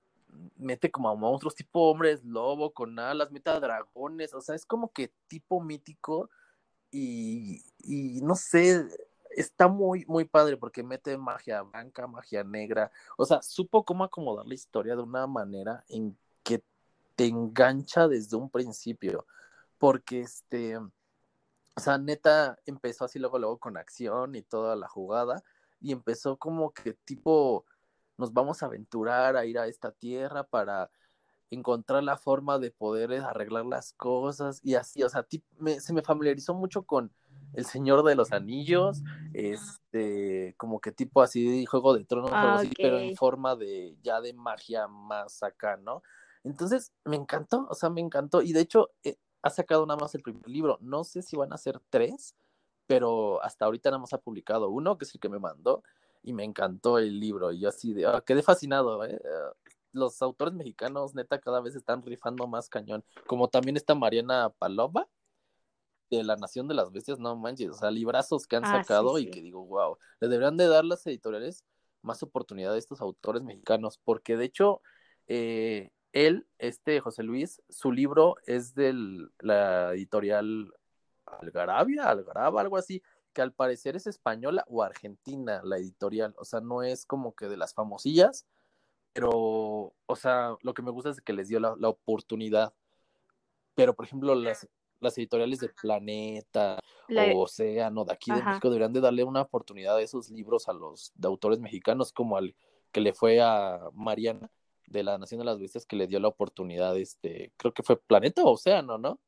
mete 0.57 0.91
como 0.91 1.09
a 1.09 1.15
monstruos 1.17 1.55
tipo 1.55 1.91
hombres 1.91 2.25
lobo 2.25 2.73
con 2.73 2.99
alas, 2.99 3.31
mete 3.33 3.51
a 3.51 3.59
dragones, 3.61 4.35
o 4.35 4.41
sea, 4.41 4.55
es 4.55 4.65
como 4.67 4.93
que 4.93 5.11
tipo 5.27 5.61
mítico 5.61 6.31
y, 6.91 7.65
y 7.79 8.21
no 8.23 8.37
sé, 8.37 8.87
está 9.37 9.69
muy, 9.69 10.05
muy 10.07 10.25
padre 10.25 10.57
porque 10.57 10.83
mete 10.83 11.17
magia 11.19 11.63
blanca, 11.63 12.07
magia 12.07 12.43
negra, 12.43 12.91
o 13.17 13.27
sea, 13.27 13.43
supo 13.43 13.85
cómo 13.85 14.05
acomodar 14.05 14.47
la 14.47 14.55
historia 14.55 14.97
de 14.97 15.03
una 15.03 15.27
manera 15.27 15.85
en 15.89 16.17
que 16.43 16.65
te 17.15 17.27
engancha 17.27 18.09
desde 18.09 18.37
un 18.37 18.51
principio, 18.51 19.27
porque 19.79 20.23
este, 20.23 20.79
o 20.79 21.81
sea, 21.81 21.99
neta 21.99 22.59
empezó 22.65 23.05
así 23.05 23.19
luego, 23.19 23.39
luego 23.39 23.59
con 23.59 23.77
acción 23.77 24.35
y 24.35 24.43
toda 24.43 24.75
la 24.75 24.89
jugada, 24.89 25.43
y 25.81 25.93
empezó 25.93 26.39
como 26.39 26.73
que 26.73 26.95
tipo, 26.95 27.65
nos 28.17 28.33
vamos 28.33 28.63
a 28.63 28.67
aventurar 28.67 29.37
a 29.37 29.45
ir 29.45 29.59
a 29.59 29.67
esta 29.67 29.93
tierra 29.93 30.45
para 30.45 30.91
encontrar 31.51 32.03
la 32.03 32.17
forma 32.17 32.59
de 32.59 32.71
poder 32.71 33.13
arreglar 33.23 33.67
las 33.67 33.93
cosas 33.93 34.61
y 34.63 34.75
así, 34.75 35.03
o 35.03 35.09
sea, 35.09 35.27
me- 35.59 35.81
se 35.81 35.93
me 35.93 36.03
familiarizó 36.03 36.55
mucho 36.55 36.83
con 36.83 37.13
El 37.53 37.65
Señor 37.65 38.03
de 38.05 38.15
los 38.17 38.33
Anillos, 38.33 39.03
este, 39.33 40.55
como 40.59 40.81
que 40.81 40.93
tipo 40.93 41.23
así, 41.23 41.65
Juego 41.67 41.95
de 41.95 42.05
Tronos, 42.05 42.31
Ah, 42.33 42.57
así, 42.57 42.71
pero 42.81 42.99
en 42.99 43.17
forma 43.17 43.57
de 43.57 43.97
ya 44.03 44.21
de 44.21 44.33
magia 44.35 44.89
más 44.89 45.43
acá, 45.43 45.77
¿no? 45.77 46.03
Entonces, 46.45 46.93
me 47.05 47.17
encantó, 47.17 47.67
o 47.71 47.75
sea, 47.75 47.89
me 47.91 48.01
encantó, 48.01 48.43
y 48.43 48.53
de 48.53 48.61
hecho, 48.61 48.91
eh, 49.05 49.17
ha 49.43 49.51
sacado 49.51 49.87
nada 49.87 49.99
más 50.01 50.15
el 50.15 50.23
primer 50.23 50.49
libro, 50.49 50.79
no 50.81 51.03
sé 51.05 51.23
si 51.23 51.37
van 51.37 51.53
a 51.53 51.59
ser 51.59 51.81
tres, 51.91 52.35
pero 52.87 53.43
hasta 53.43 53.65
ahorita 53.65 53.91
nada 53.91 54.01
más 54.01 54.13
ha 54.13 54.19
publicado 54.19 54.69
uno, 54.69 54.97
que 54.99 55.05
es 55.05 55.15
el 55.15 55.21
que 55.21 55.29
me 55.29 55.39
mandó, 55.39 55.83
y 56.23 56.33
me 56.33 56.45
encantó 56.45 56.99
el 56.99 57.19
libro, 57.21 57.53
y 57.53 57.61
yo 57.61 57.69
así 57.69 57.95
de, 57.95 58.07
ah, 58.07 58.23
quedé 58.25 58.43
fascinado, 58.43 59.05
¿eh? 59.05 59.21
Los 59.97 60.21
autores 60.23 60.55
mexicanos, 60.55 61.15
neta, 61.15 61.41
cada 61.41 61.61
vez 61.61 61.75
están 61.75 62.03
rifando 62.03 62.47
más 62.47 62.69
cañón, 62.69 63.03
como 63.27 63.49
también 63.49 63.77
está 63.77 63.95
Mariana 63.95 64.51
Paloma, 64.59 65.09
de 66.11 66.23
La 66.23 66.37
Nación 66.37 66.69
de 66.69 66.75
las 66.75 66.93
Bestias, 66.93 67.19
no 67.19 67.35
manches, 67.35 67.71
o 67.71 67.75
sea, 67.75 67.91
librazos 67.91 68.47
que 68.47 68.57
han 68.57 68.65
Ah, 68.65 68.79
sí, 68.79 68.85
sacado 68.85 69.19
y 69.19 69.31
que 69.31 69.41
digo, 69.41 69.65
wow, 69.65 69.99
le 70.21 70.29
deberían 70.29 70.57
de 70.57 70.69
dar 70.69 70.85
las 70.85 71.05
editoriales 71.07 71.65
más 72.03 72.23
oportunidad 72.23 72.75
a 72.75 72.79
estos 72.79 73.01
autores 73.01 73.43
mexicanos, 73.43 73.99
porque 74.05 74.37
de 74.37 74.45
hecho, 74.45 74.83
eh, 75.27 75.91
él, 76.13 76.47
este 76.59 77.01
José 77.01 77.23
Luis, 77.23 77.61
su 77.69 77.91
libro 77.91 78.37
es 78.47 78.75
de 78.75 78.95
la 79.41 79.95
editorial 79.95 80.73
Algarabia, 81.27 82.09
Algaraba, 82.09 82.61
algo 82.61 82.77
así, 82.77 83.03
que 83.33 83.43
al 83.43 83.53
parecer 83.53 83.97
es 83.97 84.07
española 84.07 84.65
o 84.69 84.83
argentina 84.83 85.61
la 85.65 85.77
editorial, 85.77 86.35
o 86.39 86.45
sea, 86.45 86.61
no 86.61 86.83
es 86.83 87.05
como 87.05 87.35
que 87.35 87.49
de 87.49 87.57
las 87.57 87.75
famosillas, 87.75 88.47
pero, 89.17 89.95
o 90.05 90.15
sea, 90.17 90.55
lo 90.61 90.75
que 90.75 90.83
me 90.83 90.91
gusta 90.91 91.09
es 91.09 91.23
que 91.23 91.33
les 91.33 91.49
dio 91.49 91.59
la, 91.59 91.75
la 91.79 91.89
oportunidad. 91.89 92.75
Pero, 93.75 93.95
por 93.95 94.05
ejemplo, 94.05 94.35
las, 94.35 94.69
las 95.01 95.17
editoriales 95.17 95.59
de 95.61 95.71
Planeta 95.71 96.79
La- 97.09 97.25
o 97.25 97.45
Océano 97.45 98.05
de 98.05 98.13
aquí 98.13 98.31
de 98.31 98.41
Ajá. 98.41 98.51
México 98.51 98.69
deberían 98.69 98.93
de 98.93 99.01
darle 99.01 99.25
una 99.25 99.41
oportunidad 99.41 99.97
a 99.97 100.03
esos 100.03 100.29
libros 100.29 100.69
a 100.69 100.75
los 100.75 101.13
de 101.15 101.29
autores 101.29 101.61
mexicanos, 101.61 102.13
como 102.13 102.37
al 102.37 102.55
que 102.93 103.01
le 103.01 103.15
fue 103.15 103.41
a 103.41 103.89
Mariana 103.95 104.51
de 104.87 105.03
la 105.03 105.17
Nación 105.17 105.39
de 105.39 105.47
las 105.47 105.59
Bestias, 105.59 105.87
que 105.87 105.97
le 105.97 106.07
dio 106.07 106.21
la 106.21 106.29
oportunidad, 106.29 106.95
este, 106.99 107.53
creo 107.57 107.73
que 107.73 107.83
fue 107.83 107.97
Planeta 107.97 108.43
o 108.45 108.53
Océano, 108.53 108.99
¿no? 108.99 109.19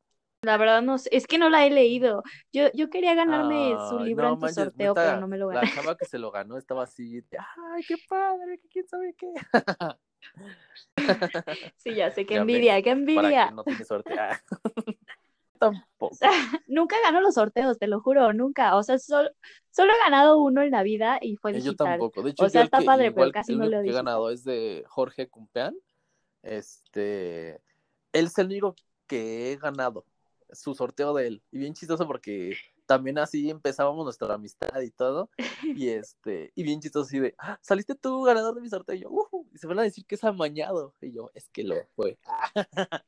La 0.42 0.56
verdad 0.56 0.82
no 0.82 0.98
sé, 0.98 1.08
es 1.12 1.26
que 1.26 1.36
no 1.36 1.48
la 1.50 1.66
he 1.66 1.70
leído. 1.70 2.22
Yo, 2.52 2.70
yo 2.72 2.90
quería 2.90 3.14
ganarme 3.14 3.74
su 3.88 3.98
libro 3.98 4.24
no 4.24 4.28
en 4.34 4.34
tu 4.36 4.40
manches, 4.42 4.64
sorteo, 4.66 4.94
pero 4.94 5.20
no 5.20 5.26
me 5.26 5.36
lo 5.36 5.50
La 5.50 5.60
gané. 5.62 5.72
chava 5.74 5.96
que 5.96 6.04
se 6.04 6.18
lo 6.18 6.30
ganó 6.30 6.56
estaba 6.56 6.84
así, 6.84 7.24
ay, 7.74 7.82
qué 7.84 7.96
padre, 8.08 8.58
que 8.60 8.68
quién 8.68 8.86
sabe 8.88 9.14
qué. 9.14 9.32
Sí, 11.76 11.94
ya 11.94 12.10
sé, 12.10 12.24
qué 12.26 12.34
Ya 12.34 12.40
envidia, 12.40 12.82
qué 12.82 12.90
Para 12.90 12.98
envidia. 12.98 13.48
que 13.48 13.54
no 13.54 13.64
tiene 13.64 13.84
suerte. 13.84 14.14
Ah. 14.18 14.40
Tampoco. 15.58 16.16
Nunca 16.68 16.94
gano 17.02 17.20
los 17.20 17.34
sorteos, 17.34 17.78
te 17.78 17.88
lo 17.88 18.00
juro, 18.00 18.32
nunca. 18.32 18.76
O 18.76 18.84
sea, 18.84 18.96
sol- 18.98 19.34
solo 19.70 19.92
he 19.92 20.04
ganado 20.04 20.40
uno 20.40 20.62
en 20.62 20.70
la 20.70 20.84
vida 20.84 21.18
y 21.20 21.34
fue 21.36 21.50
Eh, 21.50 21.54
Yo 21.54 21.62
digital. 21.72 21.88
tampoco. 21.98 22.22
De 22.22 22.30
hecho, 22.30 22.44
O 22.44 22.48
sea, 22.48 22.60
yo 22.60 22.64
está 22.66 22.78
que, 22.78 22.84
padre, 22.84 23.10
pero 23.10 23.32
casi 23.32 23.52
el 23.54 23.58
no 23.58 23.68
que 23.68 23.90
he 23.90 23.92
ganado 23.92 24.30
es 24.30 24.44
de 24.44 24.84
Jorge 24.86 25.28
Cumpeán. 25.28 25.74
Este, 26.42 27.56
él 28.12 28.26
es 28.26 28.38
el 28.38 28.46
único 28.46 28.76
que 29.08 29.52
he 29.52 29.56
ganado. 29.56 30.04
Su 30.52 30.74
sorteo 30.74 31.14
de 31.14 31.26
él. 31.26 31.42
Y 31.50 31.58
bien 31.58 31.74
chistoso 31.74 32.06
porque 32.06 32.54
también 32.86 33.18
así 33.18 33.50
empezábamos 33.50 34.04
nuestra 34.04 34.34
amistad 34.34 34.80
y 34.80 34.90
todo. 34.90 35.30
Y 35.86 35.88
este, 35.90 36.52
y 36.54 36.62
bien 36.62 36.80
chistoso 36.80 37.06
así 37.06 37.18
de, 37.18 37.34
"Ah, 37.38 37.58
saliste 37.62 37.94
tú 37.94 38.22
ganador 38.22 38.54
de 38.54 38.60
mi 38.62 38.68
sorteo. 38.68 38.94
Y 38.96 39.00
yo, 39.00 39.10
"Ujú". 39.10 39.46
y 39.52 39.58
se 39.58 39.66
van 39.66 39.78
a 39.78 39.82
decir 39.82 40.06
que 40.06 40.14
es 40.14 40.24
amañado. 40.24 40.94
Y 41.00 41.12
yo, 41.12 41.30
es 41.34 41.48
que 41.50 41.64
lo 41.64 41.76
fue. 41.94 42.18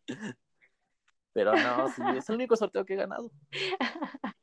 Pero 1.33 1.55
no, 1.57 1.89
sí, 1.89 2.03
es 2.17 2.29
el 2.29 2.35
único 2.37 2.57
sorteo 2.57 2.85
que 2.85 2.95
he 2.95 2.97
ganado. 2.97 3.31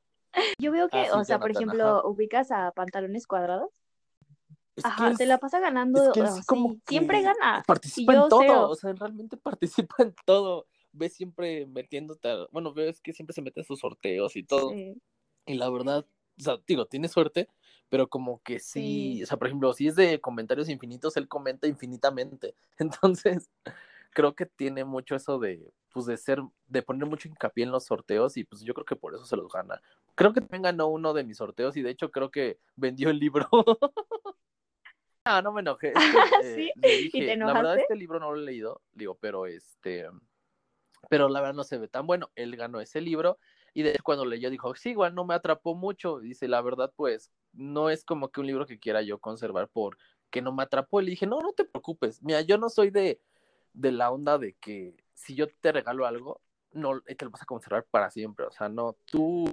Yo 0.59 0.71
veo 0.71 0.87
que, 0.87 0.99
Ah, 1.01 1.05
sí, 1.05 1.19
o 1.19 1.23
sea, 1.25 1.39
por 1.39 1.51
ejemplo, 1.51 1.83
ajá. 1.99 2.07
ubicas 2.07 2.51
a 2.51 2.71
pantalones 2.71 3.27
cuadrados. 3.27 3.69
Es 4.75 4.83
que 4.83 4.89
Ajá, 4.91 5.07
él 5.09 5.17
se 5.17 5.25
la 5.25 5.39
pasa 5.39 5.59
ganando, 5.59 6.01
Es 6.01 6.09
que 6.13 6.27
sí 6.27 6.45
como 6.45 6.75
siempre 6.87 7.21
gana. 7.23 7.63
participa 7.65 8.13
Y 8.13 8.15
yo 8.15 8.23
en 8.23 8.29
todo, 8.29 8.41
cero. 8.41 8.69
o 8.69 8.75
sea, 8.75 8.93
realmente 8.93 9.35
participa 9.37 9.95
en 10.03 10.15
todo. 10.25 10.67
Ves 10.97 11.13
siempre 11.13 11.65
metiéndote, 11.67 12.27
a- 12.29 12.47
bueno, 12.51 12.73
ves 12.73 12.99
que 13.01 13.13
siempre 13.13 13.33
se 13.33 13.41
mete 13.41 13.61
a 13.61 13.63
sus 13.63 13.79
sorteos 13.79 14.35
y 14.35 14.43
todo. 14.43 14.71
Sí, 14.71 14.95
Y 15.45 15.53
la 15.55 15.69
verdad, 15.69 16.05
o 16.39 16.41
sea, 16.41 16.57
digo, 16.67 16.85
tiene 16.87 17.07
suerte, 17.07 17.47
pero 17.89 18.07
como 18.09 18.41
que 18.43 18.59
sí, 18.59 19.15
sí. 19.17 19.23
o 19.23 19.25
sea, 19.25 19.37
por 19.37 19.47
ejemplo, 19.47 19.71
si 19.73 19.87
es 19.87 19.95
de 19.95 20.19
comentarios 20.19 20.69
infinitos, 20.69 21.15
él 21.17 21.27
comenta 21.27 21.67
infinitamente. 21.67 22.53
Entonces, 22.79 23.49
creo 24.11 24.35
que 24.35 24.45
tiene 24.45 24.83
mucho 24.83 25.15
eso 25.15 25.39
de, 25.39 25.71
pues, 25.93 26.05
de 26.05 26.17
ser, 26.17 26.41
de 26.67 26.81
poner 26.81 27.07
mucho 27.07 27.27
hincapié 27.27 27.63
en 27.63 27.71
los 27.71 27.85
sorteos 27.85 28.35
y 28.37 28.43
pues 28.43 28.61
yo 28.63 28.73
creo 28.73 28.85
que 28.85 28.95
por 28.95 29.13
eso 29.15 29.25
se 29.25 29.37
los 29.37 29.51
gana. 29.51 29.81
Creo 30.15 30.33
que 30.33 30.41
también 30.41 30.63
ganó 30.63 30.87
uno 30.87 31.13
de 31.13 31.23
mis 31.23 31.37
sorteos 31.37 31.77
y 31.77 31.81
de 31.81 31.91
hecho 31.91 32.11
creo 32.11 32.29
que 32.31 32.59
vendió 32.75 33.09
el 33.09 33.19
libro. 33.19 33.47
Ah, 35.29 35.41
no 35.41 35.51
me 35.51 35.59
enojé. 35.59 35.89
Es 35.89 35.93
que, 35.93 36.01
Sí, 36.55 36.69
eh, 36.69 36.73
le 36.75 37.01
¿y 37.01 37.11
te 37.11 37.17
dije, 37.17 37.37
la 37.37 37.47
verdad 37.47 37.59
enojaste? 37.61 37.81
este 37.81 37.95
libro 37.97 38.19
no 38.19 38.31
lo 38.33 38.39
he 38.39 38.45
leído, 38.45 38.81
digo, 38.93 39.17
pero 39.19 39.45
este, 39.45 40.05
pero 41.09 41.29
la 41.29 41.41
verdad 41.41 41.55
no 41.55 41.63
se 41.63 41.77
ve 41.77 41.87
tan 41.87 42.07
bueno. 42.07 42.29
Él 42.35 42.55
ganó 42.55 42.79
ese 42.81 43.01
libro 43.01 43.39
y 43.73 43.83
de 43.83 43.91
hecho 43.91 44.03
cuando 44.03 44.25
leyó 44.25 44.49
dijo, 44.49 44.73
sí, 44.75 44.89
igual 44.89 45.15
no 45.15 45.25
me 45.25 45.33
atrapó 45.33 45.75
mucho. 45.75 46.19
Dice, 46.19 46.47
la 46.47 46.61
verdad, 46.61 46.91
pues, 46.95 47.31
no 47.53 47.89
es 47.89 48.03
como 48.03 48.29
que 48.29 48.39
un 48.39 48.47
libro 48.47 48.65
que 48.65 48.79
quiera 48.79 49.01
yo 49.01 49.19
conservar 49.19 49.69
porque 49.71 50.41
no 50.41 50.51
me 50.51 50.63
atrapó. 50.63 51.01
Y 51.01 51.05
le 51.05 51.11
dije, 51.11 51.27
no, 51.27 51.41
no 51.41 51.53
te 51.53 51.65
preocupes. 51.65 52.21
Mira, 52.23 52.41
yo 52.41 52.57
no 52.57 52.69
soy 52.69 52.89
de, 52.89 53.21
de 53.73 53.91
la 53.91 54.11
onda 54.11 54.37
de 54.37 54.53
que 54.53 54.95
si 55.13 55.35
yo 55.35 55.47
te 55.47 55.71
regalo 55.71 56.05
algo, 56.05 56.41
no 56.73 57.01
te 57.01 57.25
lo 57.25 57.31
vas 57.31 57.41
a 57.41 57.45
conservar 57.45 57.85
para 57.89 58.09
siempre. 58.09 58.45
O 58.45 58.51
sea, 58.51 58.69
no, 58.69 58.95
tú 59.05 59.49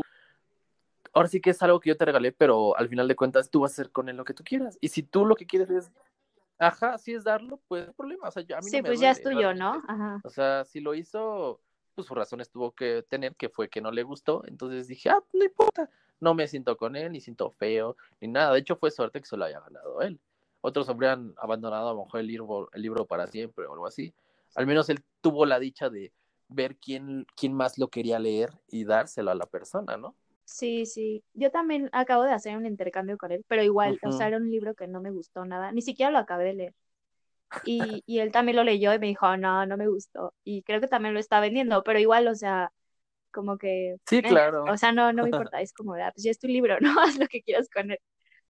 ahora 1.14 1.28
sí 1.28 1.40
que 1.40 1.50
es 1.50 1.62
algo 1.62 1.80
que 1.80 1.88
yo 1.90 1.96
te 1.96 2.04
regalé, 2.04 2.32
pero 2.32 2.76
al 2.76 2.88
final 2.88 3.08
de 3.08 3.16
cuentas 3.16 3.48
tú 3.48 3.60
vas 3.60 3.72
a 3.72 3.74
hacer 3.74 3.92
con 3.92 4.08
él 4.08 4.16
lo 4.16 4.24
que 4.24 4.34
tú 4.34 4.44
quieras. 4.44 4.76
Y 4.80 4.88
si 4.88 5.02
tú 5.02 5.24
lo 5.24 5.36
que 5.36 5.46
quieres 5.46 5.70
es, 5.70 5.90
ajá, 6.58 6.98
si 6.98 7.14
es 7.14 7.24
darlo, 7.24 7.60
pues 7.68 7.86
no 7.86 7.92
problema. 7.92 8.28
O 8.28 8.30
sea, 8.30 8.42
yo, 8.42 8.56
a 8.56 8.60
mí 8.60 8.70
Sí, 8.70 8.76
no 8.76 8.82
me 8.82 8.88
pues 8.90 9.00
ya 9.00 9.10
es 9.10 9.22
tuyo, 9.22 9.54
¿no? 9.54 9.82
Ajá. 9.86 10.20
O 10.24 10.30
sea, 10.30 10.64
si 10.64 10.80
lo 10.80 10.94
hizo, 10.94 11.60
pues 11.94 12.06
sus 12.06 12.16
razones 12.16 12.50
tuvo 12.50 12.72
que 12.72 13.04
tener, 13.08 13.34
que 13.36 13.48
fue 13.48 13.68
que 13.68 13.80
no 13.80 13.90
le 13.90 14.02
gustó. 14.02 14.42
Entonces 14.46 14.88
dije, 14.88 15.10
ah, 15.10 15.22
no 15.32 15.44
importa. 15.44 15.90
No 16.20 16.34
me 16.34 16.46
siento 16.48 16.76
con 16.76 16.96
él, 16.96 17.12
ni 17.12 17.20
siento 17.20 17.50
feo, 17.50 17.96
ni 18.20 18.28
nada. 18.28 18.52
De 18.52 18.60
hecho, 18.60 18.76
fue 18.76 18.90
suerte 18.90 19.20
que 19.20 19.26
se 19.26 19.36
lo 19.36 19.44
haya 19.44 19.60
ganado 19.60 20.00
él. 20.00 20.20
Otros 20.60 20.88
habrían 20.88 21.34
abandonado 21.36 21.90
a 21.90 21.92
lo 21.92 22.04
mejor 22.04 22.20
el 22.20 22.26
libro, 22.26 22.70
el 22.72 22.82
libro 22.82 23.04
para 23.04 23.26
siempre 23.26 23.66
o 23.66 23.72
algo 23.72 23.86
así. 23.86 24.14
Al 24.54 24.66
menos 24.66 24.88
él 24.88 25.04
tuvo 25.20 25.44
la 25.44 25.58
dicha 25.58 25.90
de 25.90 26.12
ver 26.48 26.76
quién, 26.76 27.26
quién 27.36 27.52
más 27.52 27.78
lo 27.78 27.88
quería 27.88 28.18
leer 28.18 28.50
y 28.68 28.84
dárselo 28.84 29.30
a 29.30 29.34
la 29.34 29.46
persona, 29.46 29.96
¿no? 29.96 30.14
Sí, 30.44 30.86
sí. 30.86 31.24
Yo 31.32 31.50
también 31.50 31.88
acabo 31.92 32.22
de 32.24 32.32
hacer 32.32 32.56
un 32.56 32.66
intercambio 32.66 33.16
con 33.16 33.32
él, 33.32 33.44
pero 33.48 33.62
igual, 33.62 33.98
o 34.02 34.12
sea, 34.12 34.28
era 34.28 34.36
un 34.36 34.50
libro 34.50 34.74
que 34.74 34.86
no 34.86 35.00
me 35.00 35.10
gustó 35.10 35.44
nada, 35.44 35.72
ni 35.72 35.82
siquiera 35.82 36.10
lo 36.12 36.18
acabé 36.18 36.44
de 36.44 36.54
leer. 36.54 36.74
Y, 37.62 38.04
y 38.06 38.20
él 38.20 38.32
también 38.32 38.56
lo 38.56 38.64
leyó 38.64 38.94
y 38.94 38.98
me 38.98 39.06
dijo, 39.08 39.36
no, 39.38 39.66
no 39.66 39.76
me 39.76 39.88
gustó. 39.88 40.34
Y 40.44 40.62
creo 40.64 40.80
que 40.80 40.88
también 40.88 41.14
lo 41.14 41.20
está 41.20 41.40
vendiendo, 41.40 41.82
pero 41.84 41.98
igual, 42.00 42.28
o 42.28 42.34
sea, 42.34 42.72
como 43.32 43.58
que, 43.58 43.96
Sí, 44.06 44.22
eh, 44.22 44.40
claro. 44.40 44.64
o 44.66 44.76
sea, 44.78 44.92
no, 44.92 45.12
no 45.12 45.24
me 45.24 45.30
importa, 45.30 45.60
es 45.62 45.72
como, 45.74 45.94
ah, 45.94 46.12
pues 46.14 46.24
ya 46.24 46.30
es 46.32 46.38
tu 46.40 46.48
libro, 46.48 46.78
¿no? 46.82 47.00
Haz 47.02 47.18
lo 47.18 47.28
que 47.28 47.42
quieras 47.42 47.68
con 47.70 47.90
él. 47.92 47.98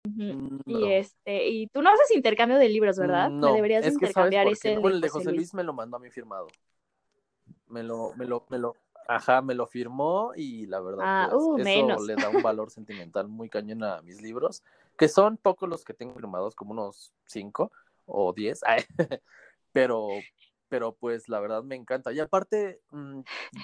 Ujú. 0.06 0.34
Mm, 0.34 0.60
Y 0.66 0.74
No, 0.80 0.88
este, 0.92 1.48
y 1.48 1.68
tú 1.68 1.82
no 1.82 1.90
haces 1.90 2.12
intercambio 2.12 2.58
de 2.58 2.68
libros, 2.70 2.98
¿verdad? 2.98 3.34
Me 3.40 3.52
no, 3.52 3.54
deberías 3.54 3.84
de 3.86 3.90
es 3.90 3.96
que 3.98 4.06
sabes 4.06 4.34
intercambiar 4.34 4.42
por 4.42 4.58
ese 4.58 4.58
qué. 4.58 4.76
de 4.76 4.76
Bueno, 4.78 4.96
el 4.96 5.00
de 5.02 5.08
José 5.08 5.24
José 5.24 5.32
Luis. 5.32 5.32
Luis 5.32 5.54
me 5.54 5.64
lo 5.64 5.72
mandó 5.72 5.96
a 5.96 6.00
mí 6.00 6.10
firmado. 6.10 6.48
Me 7.68 7.82
lo, 7.82 8.14
me 8.14 8.24
lo, 8.24 8.46
me 8.48 8.58
lo, 8.58 8.74
ajá, 9.08 9.42
me 9.42 9.54
lo 9.54 9.66
firmó 9.66 10.32
y 10.34 10.66
la 10.66 10.80
verdad, 10.80 11.04
Ah, 11.06 11.28
pues, 11.30 11.42
uh, 11.42 11.56
eso 11.58 11.64
menos. 11.64 12.06
le 12.06 12.14
da 12.16 12.28
un 12.30 12.42
valor 12.42 12.70
sentimental 12.70 13.28
muy 13.28 13.48
cañón 13.48 13.82
a 13.84 14.02
mis 14.02 14.20
libros, 14.22 14.62
que 14.96 15.08
son 15.08 15.36
pocos 15.36 15.68
los 15.68 15.84
que 15.84 15.94
tengo 15.94 16.14
firmados, 16.14 16.54
como 16.54 16.72
unos 16.72 17.12
cinco 17.26 17.70
o 18.06 18.32
diez, 18.32 18.60
pero, 19.72 20.08
pero 20.68 20.92
pues 20.94 21.28
la 21.28 21.40
verdad 21.40 21.62
me 21.62 21.76
encanta. 21.76 22.12
Y 22.12 22.20
aparte, 22.20 22.80
mm, 22.90 23.20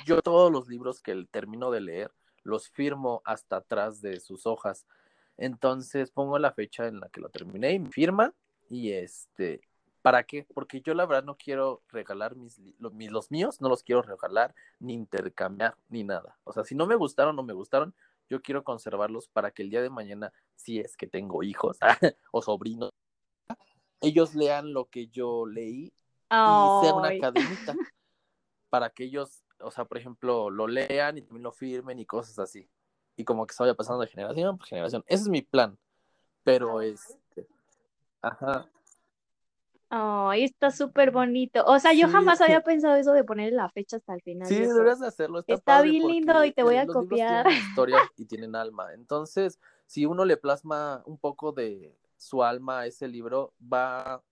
yo 0.07 0.23
todos 0.23 0.51
los 0.51 0.69
libros 0.69 1.01
que 1.03 1.27
termino 1.31 1.71
de 1.71 1.81
leer, 1.81 2.11
los 2.43 2.69
firmo 2.69 3.23
hasta 3.25 3.57
atrás 3.57 4.01
de 4.01 4.19
sus 4.21 4.47
hojas. 4.47 4.87
Entonces 5.37 6.11
pongo 6.11 6.39
la 6.39 6.53
fecha 6.53 6.87
en 6.87 7.01
la 7.01 7.09
que 7.09 7.21
lo 7.21 7.29
terminé 7.29 7.73
y 7.73 7.79
mi 7.79 7.91
firma 7.91 8.33
y 8.69 8.93
este, 8.93 9.61
¿para 10.03 10.23
qué? 10.25 10.47
Porque 10.55 10.81
yo 10.81 10.95
la 10.95 11.07
verdad 11.07 11.25
no 11.25 11.37
quiero 11.37 11.83
regalar 11.89 12.37
mis, 12.37 12.59
li- 12.59 12.75
lo- 12.79 12.91
mis- 12.91 13.11
los 13.11 13.31
míos, 13.31 13.61
no 13.61 13.69
los 13.69 13.83
quiero 13.83 14.03
regalar 14.03 14.55
ni 14.79 14.95
intercambiar 14.95 15.77
ni 15.89 16.05
nada. 16.05 16.39
O 16.45 16.53
sea, 16.53 16.65
si 16.65 16.75
no 16.75 16.87
me 16.87 16.95
gustaron 16.95 17.35
o 17.35 17.37
no 17.37 17.43
me 17.43 17.53
gustaron, 17.53 17.95
yo 18.29 18.41
quiero 18.43 18.63
conservarlos 18.65 19.29
para 19.29 19.51
que 19.51 19.63
el 19.63 19.71
día 19.71 19.83
de 19.83 19.91
mañana, 19.91 20.33
si 20.55 20.79
es 20.81 20.97
que 20.97 21.07
tengo 21.07 21.43
hijos 21.43 21.79
o 22.33 22.43
sobrinos, 22.43 22.91
ellos 24.01 24.35
lean 24.35 24.73
lo 24.73 24.87
que 24.87 25.09
yo 25.09 25.47
leí 25.47 25.93
y 26.31 26.81
sea 26.81 26.95
una 26.95 27.11
cadenita 27.21 27.75
para 28.71 28.91
que 28.91 29.05
ellos, 29.05 29.43
o 29.59 29.71
sea, 29.71 29.85
por 29.85 29.99
ejemplo, 29.99 30.49
lo 30.49 30.67
lean 30.67 31.19
y 31.19 31.23
también 31.23 31.43
lo 31.43 31.53
firmen 31.53 31.99
y 31.99 32.07
cosas 32.07 32.39
así. 32.39 32.69
Y 33.17 33.25
como 33.25 33.47
que 33.47 33.53
se 33.55 33.63
vaya 33.63 33.75
pasando 33.75 34.01
de 34.01 34.07
generación 34.07 34.57
por 34.57 34.67
generación. 34.67 35.05
Ese 35.07 35.25
es 35.25 35.29
mi 35.29 35.43
plan. 35.43 35.77
Pero 36.45 36.81
este, 36.81 37.47
ajá. 38.23 38.71
Ay, 39.91 40.45
está 40.45 40.71
súper 40.71 41.11
bonito. 41.11 41.65
O 41.67 41.79
sea, 41.81 41.93
yo 41.93 42.07
Sí, 42.07 42.09
jamás 42.09 42.41
había 42.41 42.61
pensado 42.63 42.95
eso 42.97 43.13
de 43.13 43.25
ponerle 43.25 43.57
la 43.57 43.69
fecha 43.71 43.97
hasta 43.97 44.15
el 44.15 44.23
final 44.23 44.55
sí, 44.55 44.61
deberías 44.61 45.01
de 45.01 45.07
hacerlo. 45.09 45.39
Está, 45.41 45.49
Está 45.49 45.83
bien 45.83 46.07
lindo 46.07 46.45
y 46.45 46.53
te 46.53 46.63
voy 46.63 46.77
eh, 46.77 46.79
a 46.79 46.87
los 46.87 46.99
copiar. 46.99 47.47
tienen 47.47 47.57
historias 47.57 48.13
y 48.17 48.27
tienen 48.27 48.55
alma. 48.57 48.93
Entonces, 48.95 49.59
si 49.87 50.07
uno 50.07 50.25
le 50.25 50.37
plasma 50.37 51.03
un 51.07 51.19
poco 51.19 51.53
de 51.53 51.97
su 52.17 52.43
alma 52.45 52.81
a 52.81 52.87
ese 52.87 53.09
libro, 53.09 53.55
va 53.61 54.15
a 54.15 54.23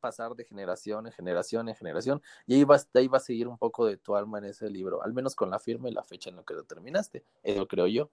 pasar 0.00 0.34
de 0.36 0.44
generación 0.44 1.06
en 1.06 1.12
generación 1.12 1.68
en 1.68 1.74
generación 1.74 2.22
y 2.46 2.54
ahí 2.54 2.62
va, 2.64 2.78
ahí 2.94 3.08
va 3.08 3.16
a 3.18 3.20
seguir 3.20 3.48
un 3.48 3.58
poco 3.58 3.84
de 3.86 3.96
tu 3.96 4.14
alma 4.16 4.38
en 4.38 4.44
ese 4.44 4.70
libro, 4.70 5.02
al 5.02 5.12
menos 5.12 5.34
con 5.34 5.50
la 5.50 5.58
firma 5.58 5.88
y 5.88 5.92
la 5.92 6.04
fecha 6.04 6.30
en 6.30 6.36
la 6.36 6.44
que 6.44 6.54
lo 6.54 6.64
terminaste. 6.64 7.24
Eso 7.42 7.66
creo 7.66 7.86
yo. 7.88 8.10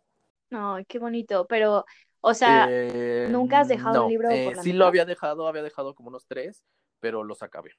Ay, 0.52 0.86
qué 0.86 1.00
bonito. 1.00 1.46
Pero, 1.48 1.86
o 2.22 2.34
sea, 2.34 2.74
Eh, 2.88 3.26
¿nunca 3.26 3.60
has 3.62 3.68
dejado 3.68 4.02
un 4.02 4.08
no, 4.08 4.10
libro 4.10 4.30
eh, 4.30 4.44
por 4.44 4.56
la 4.56 4.64
sí 4.64 4.72
mitad? 4.72 4.74
lo 4.74 4.86
había 4.86 5.06
dejado, 5.06 5.48
había 5.48 5.64
dejado 5.64 5.96
como 5.96 6.10
unos 6.10 6.26
tres, 6.28 6.64
pero 7.06 7.24
los 7.24 7.44
acabé. 7.44 7.70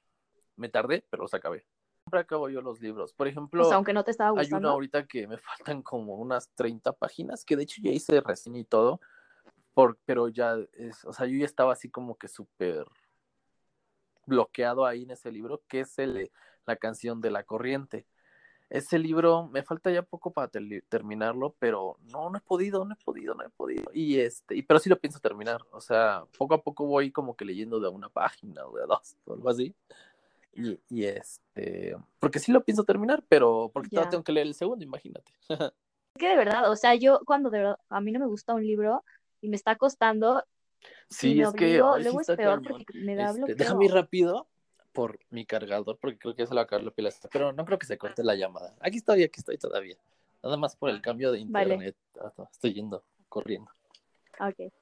Me 0.55 0.69
tardé, 0.69 1.05
pero 1.09 1.23
los 1.23 1.33
acabé. 1.33 1.65
siempre 2.05 2.21
acabo 2.21 2.47
yo 2.47 2.61
los 2.61 2.79
libros. 2.79 3.11
Por 3.11 3.27
ejemplo, 3.27 3.65
sea, 3.65 3.75
aunque 3.75 3.91
no 3.91 4.05
te 4.05 4.11
estaba 4.11 4.29
hay 4.29 4.33
uno 4.35 4.55
gustando. 4.55 4.69
ahorita 4.69 5.05
que 5.05 5.27
me 5.27 5.37
faltan 5.67 5.81
como 5.81 6.15
unas 6.15 6.49
30 6.55 6.93
páginas, 6.93 7.43
que 7.43 7.57
de 7.57 7.63
hecho 7.63 7.81
ya 7.83 7.91
hice 7.91 8.21
reseña 8.21 8.59
y 8.59 8.63
todo, 8.63 9.01
por, 9.73 9.97
pero 10.05 10.29
ya 10.29 10.55
es, 10.71 11.03
o 11.03 11.11
sea, 11.11 11.25
yo 11.25 11.37
ya 11.37 11.45
estaba 11.45 11.73
así 11.73 11.89
como 11.89 12.17
que 12.17 12.29
súper 12.29 12.85
bloqueado 14.25 14.85
ahí 14.85 15.03
en 15.03 15.11
ese 15.11 15.29
libro, 15.29 15.61
que 15.67 15.81
es 15.81 15.99
el, 15.99 16.31
la 16.65 16.77
canción 16.77 17.19
de 17.19 17.31
la 17.31 17.43
corriente. 17.43 18.07
Ese 18.69 18.99
libro 18.99 19.47
me 19.47 19.63
falta 19.63 19.89
ya 19.91 20.01
poco 20.01 20.31
para 20.31 20.49
terminarlo, 20.89 21.55
pero 21.57 21.97
no, 22.11 22.29
no 22.29 22.37
he 22.37 22.41
podido, 22.41 22.83
no 22.83 22.93
he 22.93 22.97
podido, 22.97 23.33
no 23.33 23.43
he 23.45 23.49
podido. 23.49 23.89
Y 23.93 24.19
este, 24.19 24.55
y, 24.55 24.61
pero 24.61 24.79
sí 24.79 24.89
lo 24.89 24.99
pienso 24.99 25.19
terminar. 25.19 25.61
O 25.71 25.79
sea, 25.79 26.25
poco 26.37 26.53
a 26.55 26.61
poco 26.61 26.85
voy 26.85 27.11
como 27.11 27.35
que 27.35 27.45
leyendo 27.45 27.79
de 27.79 27.87
una 27.87 28.09
página 28.09 28.65
o 28.65 28.75
de 28.75 28.85
dos, 28.85 29.15
o 29.25 29.33
algo 29.33 29.49
así. 29.49 29.73
Y, 30.53 30.77
y 30.89 31.05
este, 31.05 31.95
porque 32.19 32.39
sí 32.39 32.51
lo 32.51 32.63
pienso 32.63 32.83
terminar, 32.83 33.23
pero 33.29 33.69
porque 33.73 33.89
todavía 33.89 34.07
Ya. 34.07 34.11
tengo 34.11 34.23
que 34.23 34.31
leer 34.33 34.47
el 34.47 34.53
segundo, 34.53 34.83
imagínate. 34.83 35.31
Es 36.15 36.19
que 36.19 36.29
de 36.29 36.35
verdad, 36.35 36.71
o 36.71 36.75
sea, 36.75 36.95
yo 36.95 37.19
cuando 37.25 37.51
de 37.51 37.59
verdad 37.59 37.77
a 37.89 38.01
mí 38.01 38.11
no 38.11 38.19
me 38.19 38.25
gusta 38.25 38.55
un 38.55 38.65
libro 38.65 39.03
y 39.39 39.49
me 39.49 39.55
está 39.55 39.75
costando, 39.75 40.43
Sí, 41.09 41.39
es 41.41 41.53
que 41.53 41.65
obligo, 41.79 41.93
ay, 41.93 41.99
sí 41.99 42.03
luego 42.05 42.21
es 42.21 42.29
está 42.29 42.35
peor 42.35 42.61
porque 42.63 42.85
me 42.95 43.15
da 43.15 43.25
Este, 43.25 43.37
bloqueo. 43.37 43.55
déjame 43.55 43.85
ir 43.85 43.91
rápido 43.93 44.47
por 44.97 45.19
mi 45.29 45.45
cargador, 45.45 45.99
porque 46.01 46.17
creo 46.17 46.33
que 46.33 46.41
ya 46.41 46.47
se 46.47 46.55
le 46.55 46.57
va 46.57 46.61
a 46.61 46.63
acabar 46.63 46.83
la 46.83 46.89
pila, 46.89 47.11
pero 47.31 47.53
no 47.53 47.63
creo 47.65 47.77
que 47.77 47.85
se 47.85 47.99
corte 47.99 48.23
la 48.23 48.33
llamada. 48.33 48.75
Aquí 48.79 48.97
estoy, 48.97 49.21
aquí 49.21 49.39
estoy 49.39 49.55
todavía. 49.59 49.95
Nada 50.41 50.57
más 50.57 50.75
por 50.75 50.89
el 50.89 51.03
cambio 51.03 51.31
de 51.31 51.45
Vale. 51.45 51.75
internet. 51.75 51.95
Ah, 52.19 52.33
no, 52.35 52.49
Estoy 52.51 52.73
yendo, 52.73 53.03
corriendo. 53.29 53.71
Ok, 54.39 54.73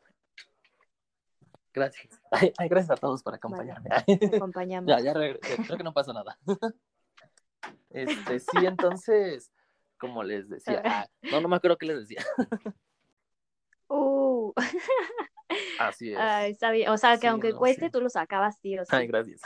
Gracias. 1.73 2.17
Ay, 2.31 2.53
ay, 2.57 2.69
gracias 2.69 2.91
a 2.91 2.95
todos 2.95 3.21
por 3.23 3.35
acompañarme. 3.35 3.89
te 4.05 4.37
acompañamos. 4.37 4.87
ya, 4.89 5.01
ya 5.01 5.13
regresé. 5.13 5.57
Creo 5.65 5.77
que 5.77 5.83
no 5.83 5.93
pasa 5.93 6.13
nada. 6.13 6.39
Este, 7.89 8.39
sí, 8.39 8.65
entonces, 8.65 9.51
como 9.97 10.21
les 10.23 10.47
decía, 10.47 10.81
ah, 10.85 11.07
no, 11.23 11.41
no 11.41 11.47
me 11.49 11.55
acuerdo 11.57 11.77
qué 11.77 11.87
les 11.87 12.07
decía. 12.07 12.23
Uh, 13.87 14.53
Así 15.79 16.11
es. 16.11 16.17
ah, 16.19 16.45
está 16.47 16.71
bien. 16.71 16.89
O 16.89 16.97
sea, 16.97 17.15
que 17.15 17.21
Sí, 17.21 17.27
aunque 17.27 17.51
no, 17.51 17.57
cueste, 17.57 17.85
sí. 17.85 17.91
tú 17.91 18.01
lo 18.01 18.09
sacabas 18.09 18.57
sí 18.61 18.77
o 18.77 18.83
sí. 18.85 18.91
Ay, 18.93 19.07
gracias. 19.07 19.41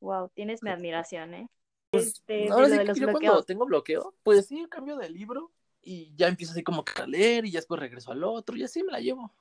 Wow, 0.00 0.30
tienes 0.34 0.62
mi 0.62 0.70
admiración, 0.70 1.34
¿eh? 1.34 1.48
Pues, 1.90 2.14
Este, 2.32 2.50
ahora 2.50 2.68
sí 2.68 2.78
que 2.80 3.00
yo 3.00 3.10
cuando 3.10 3.32
bloqueos. 3.32 3.46
tengo 3.46 3.66
bloqueo, 3.66 4.14
pues 4.22 4.46
sí, 4.46 4.66
cambio 4.70 4.96
de 4.96 5.08
libro 5.10 5.52
y 5.82 6.14
ya 6.16 6.28
empiezo 6.28 6.52
así 6.52 6.62
como 6.62 6.84
que 6.84 7.00
a 7.02 7.06
leer 7.06 7.44
y 7.46 7.52
ya 7.52 7.58
después 7.60 7.80
regreso 7.80 8.12
al 8.12 8.24
otro 8.24 8.56
y 8.56 8.64
así 8.64 8.82
me 8.82 8.92
la 8.92 9.00
llevo. 9.00 9.24
O 9.24 9.34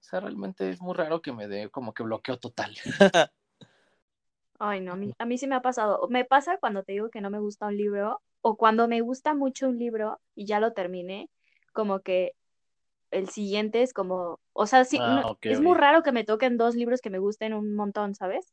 sea, 0.00 0.18
realmente 0.20 0.70
es 0.70 0.80
muy 0.80 0.92
raro 0.94 1.22
que 1.22 1.32
me 1.32 1.46
dé 1.46 1.70
como 1.70 1.94
que 1.94 2.02
bloqueo 2.02 2.38
total. 2.38 2.76
Ay, 4.58 4.80
no, 4.80 4.92
a 4.92 4.96
mí, 4.96 5.12
a 5.18 5.24
mí 5.26 5.38
sí 5.38 5.46
me 5.46 5.54
ha 5.54 5.62
pasado. 5.62 6.06
Me 6.08 6.24
pasa 6.24 6.58
cuando 6.58 6.82
te 6.82 6.92
digo 6.92 7.10
que 7.10 7.20
no 7.20 7.30
me 7.30 7.38
gusta 7.40 7.66
un 7.66 7.76
libro 7.76 8.20
o 8.40 8.56
cuando 8.56 8.88
me 8.88 9.00
gusta 9.00 9.34
mucho 9.34 9.68
un 9.68 9.78
libro 9.78 10.20
y 10.34 10.46
ya 10.46 10.60
lo 10.60 10.72
terminé, 10.72 11.30
como 11.72 12.00
que 12.00 12.32
el 13.12 13.28
siguiente 13.30 13.82
es 13.82 13.92
como, 13.94 14.40
o 14.54 14.66
sea, 14.66 14.84
sí, 14.84 15.00
Ah, 15.00 15.22
no- 15.24 15.26
es 15.48 15.60
muy 15.60 15.76
raro 15.76 16.02
que 16.04 16.12
me 16.12 16.24
toquen 16.24 16.58
dos 16.58 16.76
libros 16.76 17.00
que 17.02 17.10
me 17.10 17.18
gusten 17.20 17.54
un 17.54 17.74
montón, 17.76 18.14
¿sabes? 18.14 18.52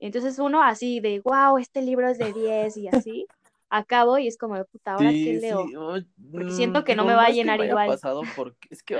Entonces 0.00 0.38
uno 0.38 0.62
así 0.62 1.00
de, 1.00 1.20
wow, 1.20 1.58
este 1.58 1.82
libro 1.82 2.08
es 2.08 2.18
de 2.18 2.32
10 2.32 2.76
y 2.76 2.88
así, 2.88 3.26
acabo 3.70 4.18
y 4.18 4.26
es 4.28 4.36
como, 4.38 4.62
puta, 4.66 4.94
¿ahora 4.94 5.12
qué 5.12 5.32
Sí, 5.32 5.40
leo? 5.40 5.66
sí, 5.66 5.76
oh, 5.76 5.96
Porque 6.32 6.52
mm, 6.52 6.52
siento 6.52 6.84
que 6.84 6.94
no 6.96 7.02
digo, 7.02 7.08
me 7.08 7.14
va 7.14 7.24
a 7.26 7.30
es 7.30 7.36
que 7.38 7.42
llenar 7.42 7.60
haya 7.60 7.70
igual. 7.70 7.88
pasado 7.88 8.22
porque 8.36 8.68
es 8.70 8.82
que 8.82 8.98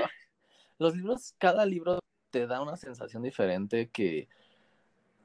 los 0.79 0.95
libros, 0.95 1.33
cada 1.37 1.65
libro 1.65 1.99
te 2.31 2.47
da 2.47 2.61
una 2.61 2.77
sensación 2.77 3.23
diferente 3.23 3.89
que, 3.89 4.27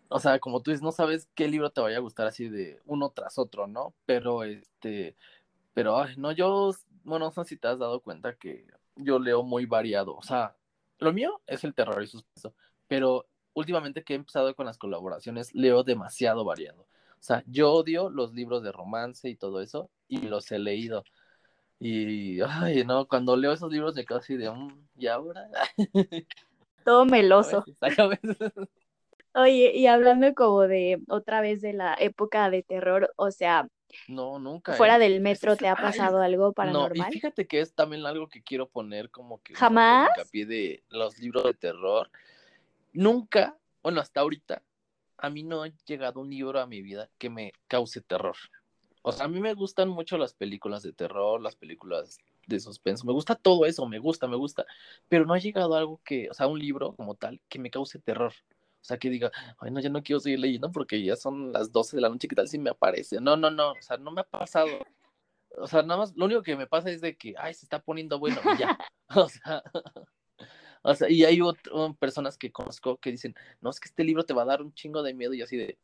o 0.09 0.19
sea, 0.21 0.39
como 0.39 0.61
tú 0.63 0.71
dices, 0.71 0.83
no 0.83 0.93
sabes 0.93 1.29
qué 1.35 1.49
libro 1.49 1.71
te 1.71 1.81
vaya 1.81 1.97
a 1.97 2.01
gustar 2.01 2.27
así 2.27 2.49
de 2.49 2.81
uno 2.87 3.11
tras 3.11 3.39
otro, 3.39 3.67
¿no? 3.67 3.95
Pero 4.07 4.45
este, 4.45 5.17
pero 5.75 5.99
ay, 5.99 6.17
no, 6.19 6.33
yo, 6.33 6.73
bueno, 7.05 7.27
no 7.27 7.33
sé 7.33 7.45
si 7.45 7.57
te 7.57 7.69
has 7.69 7.79
dado 7.79 8.01
cuenta 8.03 8.35
que 8.37 8.67
yo 8.97 9.19
leo 9.19 9.43
muy 9.45 9.67
variado, 9.67 10.17
o 10.17 10.23
sea, 10.23 10.57
lo 10.99 11.13
mío 11.13 11.43
es 11.47 11.65
el 11.65 11.75
terror 11.75 12.03
y 12.03 12.07
suspenso, 12.09 12.55
pero 12.89 13.27
últimamente 13.55 14.05
que 14.05 14.15
he 14.15 14.17
empezado 14.17 14.55
con 14.55 14.67
las 14.67 14.79
colaboraciones, 14.79 15.55
leo 15.55 15.83
demasiado 15.85 16.45
variado. 16.45 16.83
O 16.83 17.25
sea, 17.25 17.45
yo 17.47 17.73
odio 17.73 18.11
los 18.11 18.33
libros 18.35 18.63
de 18.63 18.73
romance 18.73 19.29
y 19.29 19.37
todo 19.37 19.61
eso, 19.61 19.91
y 20.09 20.19
los 20.23 20.51
he 20.53 20.59
leído. 20.59 21.05
Y, 21.81 22.41
ay, 22.43 22.85
no, 22.85 23.07
cuando 23.09 23.37
leo 23.37 23.53
esos 23.53 23.73
libros 23.73 23.95
me 23.97 24.05
quedo 24.05 24.19
así 24.19 24.37
de, 24.37 24.51
"Mm, 24.51 24.87
¿y 24.97 25.07
ahora? 25.09 25.49
Todo 26.85 27.05
A 27.05 27.09
meloso. 27.11 27.65
veces, 27.67 27.99
a 27.99 28.07
veces. 28.09 28.53
Oye, 29.35 29.73
y 29.75 29.87
hablando 29.87 30.35
como 30.35 30.63
de 30.63 31.01
otra 31.09 31.41
vez 31.41 31.63
de 31.63 31.73
la 31.73 31.95
época 31.99 32.51
de 32.51 32.63
terror, 32.63 33.13
o 33.17 33.31
sea, 33.31 33.67
No, 34.09 34.39
nunca, 34.39 34.77
fuera 34.77 34.97
¿eh? 34.97 34.99
del 34.99 35.15
Ese 35.15 35.23
metro, 35.23 35.57
¿te 35.57 35.69
ha 35.69 35.77
ay, 35.77 35.87
pasado 35.93 36.21
algo 36.21 36.45
No, 36.45 36.51
y 36.53 36.55
paranormal? 36.55 37.13
fíjate 37.13 37.47
que 37.47 37.61
es 37.61 37.75
también 37.75 38.05
algo 38.05 38.29
que 38.29 38.43
quiero 38.43 38.69
poner 38.69 39.11
como 39.11 39.43
que 39.43 39.55
un 39.55 39.59
¿Jamás? 39.59 40.11
hincapié 40.11 40.47
de 40.47 40.83
los 40.91 41.19
libros 41.19 41.45
de 41.45 41.55
terror. 41.55 42.11
Nunca, 42.93 43.59
bueno, 43.83 44.01
hasta 44.01 44.21
ahorita, 44.21 44.63
a 45.19 45.31
mí 45.31 45.43
no 45.43 45.63
ha 45.63 45.69
llegado 45.87 46.21
un 46.21 46.31
libro 46.31 46.61
a 46.61 46.67
mi 46.67 46.83
vida 46.83 47.09
que 47.19 47.31
me 47.31 47.53
cause 47.69 48.01
terror. 48.01 48.37
O 49.03 49.13
sea, 49.13 49.27
a 49.27 49.29
mí 49.29 49.41
me 49.41 49.55
gustan 49.55 49.89
mucho 49.89 50.17
las 50.19 50.35
películas 50.35 50.83
de 50.83 50.93
terror, 50.93 51.41
las 51.41 51.57
películas 51.57 52.19
de 52.47 52.61
suspenso, 52.61 53.07
me 53.07 53.13
gusta 53.13 53.35
todo 53.35 53.67
eso, 53.67 53.87
me 53.87 53.99
gusta, 53.99 54.27
me 54.27 54.37
gusta, 54.37 54.67
pero 55.09 55.25
no 55.25 55.35
ha 55.35 55.39
llegado 55.39 55.75
algo 55.75 56.01
que, 56.05 56.29
o 56.31 56.35
sea, 56.35 56.47
un 56.47 56.59
libro 56.59 56.95
como 56.95 57.15
tal, 57.15 57.41
que 57.49 57.59
me 57.59 57.71
cause 57.71 57.99
terror. 57.99 58.33
O 58.81 58.85
sea, 58.85 58.99
que 58.99 59.11
diga, 59.11 59.31
ay, 59.59 59.71
no, 59.71 59.79
ya 59.79 59.91
no 59.91 60.03
quiero 60.03 60.19
seguir 60.19 60.41
leyendo 60.41 60.73
porque 60.73 61.03
ya 61.03 61.15
son 61.15 61.53
las 61.53 61.71
12 61.71 61.97
de 61.97 62.03
la 62.03 62.09
noche, 62.09 62.27
¿qué 62.27 62.35
tal 62.35 62.49
si 62.49 62.59
me 62.59 62.71
aparece? 62.71 63.21
No, 63.21 63.37
no, 63.37 63.49
no, 63.49 63.73
o 63.73 63.83
sea, 63.83 63.97
no 63.97 64.11
me 64.11 64.23
ha 64.23 64.25
pasado. 64.25 64.71
O 65.57 65.69
sea, 65.69 65.83
nada 65.83 65.99
más, 65.99 66.17
lo 66.17 66.25
único 66.25 66.43
que 66.43 66.57
me 66.57 66.67
pasa 66.67 66.91
es 66.91 67.01
de 67.01 67.17
que, 67.17 67.35
ay, 67.39 67.55
se 67.55 67.65
está 67.65 67.81
poniendo 67.81 68.19
bueno 68.19 68.41
y 68.55 68.59
ya. 68.59 68.77
O 69.15 69.29
sea, 69.29 69.63
o 70.83 70.95
sea, 70.95 71.09
y 71.11 71.25
hay 71.25 71.41
otras 71.41 71.75
personas 71.99 72.37
que 72.39 72.53
conozco 72.53 72.97
que 72.99 73.11
dicen, 73.11 73.35
no, 73.61 73.71
es 73.71 73.81
que 73.81 73.89
este 73.89 74.05
libro 74.05 74.25
te 74.25 74.35
va 74.35 74.43
a 74.43 74.47
dar 74.47 74.63
un 74.63 74.73
chingo 74.75 75.03
de 75.03 75.15
miedo 75.15 75.35
y 75.35 75.43
así 75.43 75.57
de, 75.57 75.79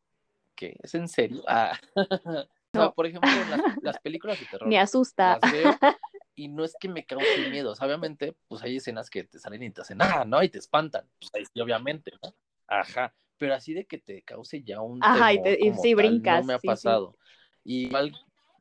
¿qué? 0.55 0.77
¿Es 0.83 0.95
en 0.95 1.09
serio? 1.09 1.43
Ah. 1.47 1.79
No. 2.75 2.93
por 2.93 3.07
ejemplo, 3.07 3.31
las, 3.47 3.61
las 3.83 3.99
películas 3.99 4.39
de 4.39 4.47
terror, 4.47 4.69
Me 4.69 4.79
asusta. 4.79 5.39
las 5.41 5.53
veo 5.53 5.73
y 6.37 6.49
no 6.49 6.65
es 6.65 6.75
que 6.79 6.89
me 6.89 7.05
cause 7.07 7.41
miedo, 7.51 7.73
o 7.73 7.75
sea, 7.75 7.87
obviamente, 7.87 8.37
pues 8.47 8.63
hay 8.63 8.77
escenas 8.77 9.09
que 9.11 9.25
te 9.25 9.39
salen 9.39 9.63
y 9.63 9.71
te 9.71 9.81
hacen, 9.81 10.03
ah, 10.03 10.25
¿no? 10.27 10.43
Y 10.43 10.51
te 10.51 10.59
espantan, 10.59 11.09
pues 11.19 11.31
ahí 11.35 11.45
sí, 11.47 11.61
obviamente, 11.61 12.13
¿no? 12.23 12.35
Ajá, 12.67 13.15
pero 13.39 13.55
así 13.55 13.73
de 13.73 13.87
que 13.87 13.99
te 13.99 14.23
cause 14.23 14.63
ya 14.63 14.81
un 14.83 15.01
Ajá, 15.01 15.33
y 15.33 15.37
temor 15.37 15.45
te- 15.45 15.59
y 15.61 15.71
como 15.71 15.83
sí, 15.83 15.95
tal, 15.95 15.97
brincas, 15.97 16.41
no 16.41 16.47
me 16.47 16.55
ha 16.55 16.59
sí, 16.59 16.69
sí. 16.69 16.69
pasado. 16.69 17.17
Y 17.65 17.91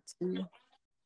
sí. 0.05 0.25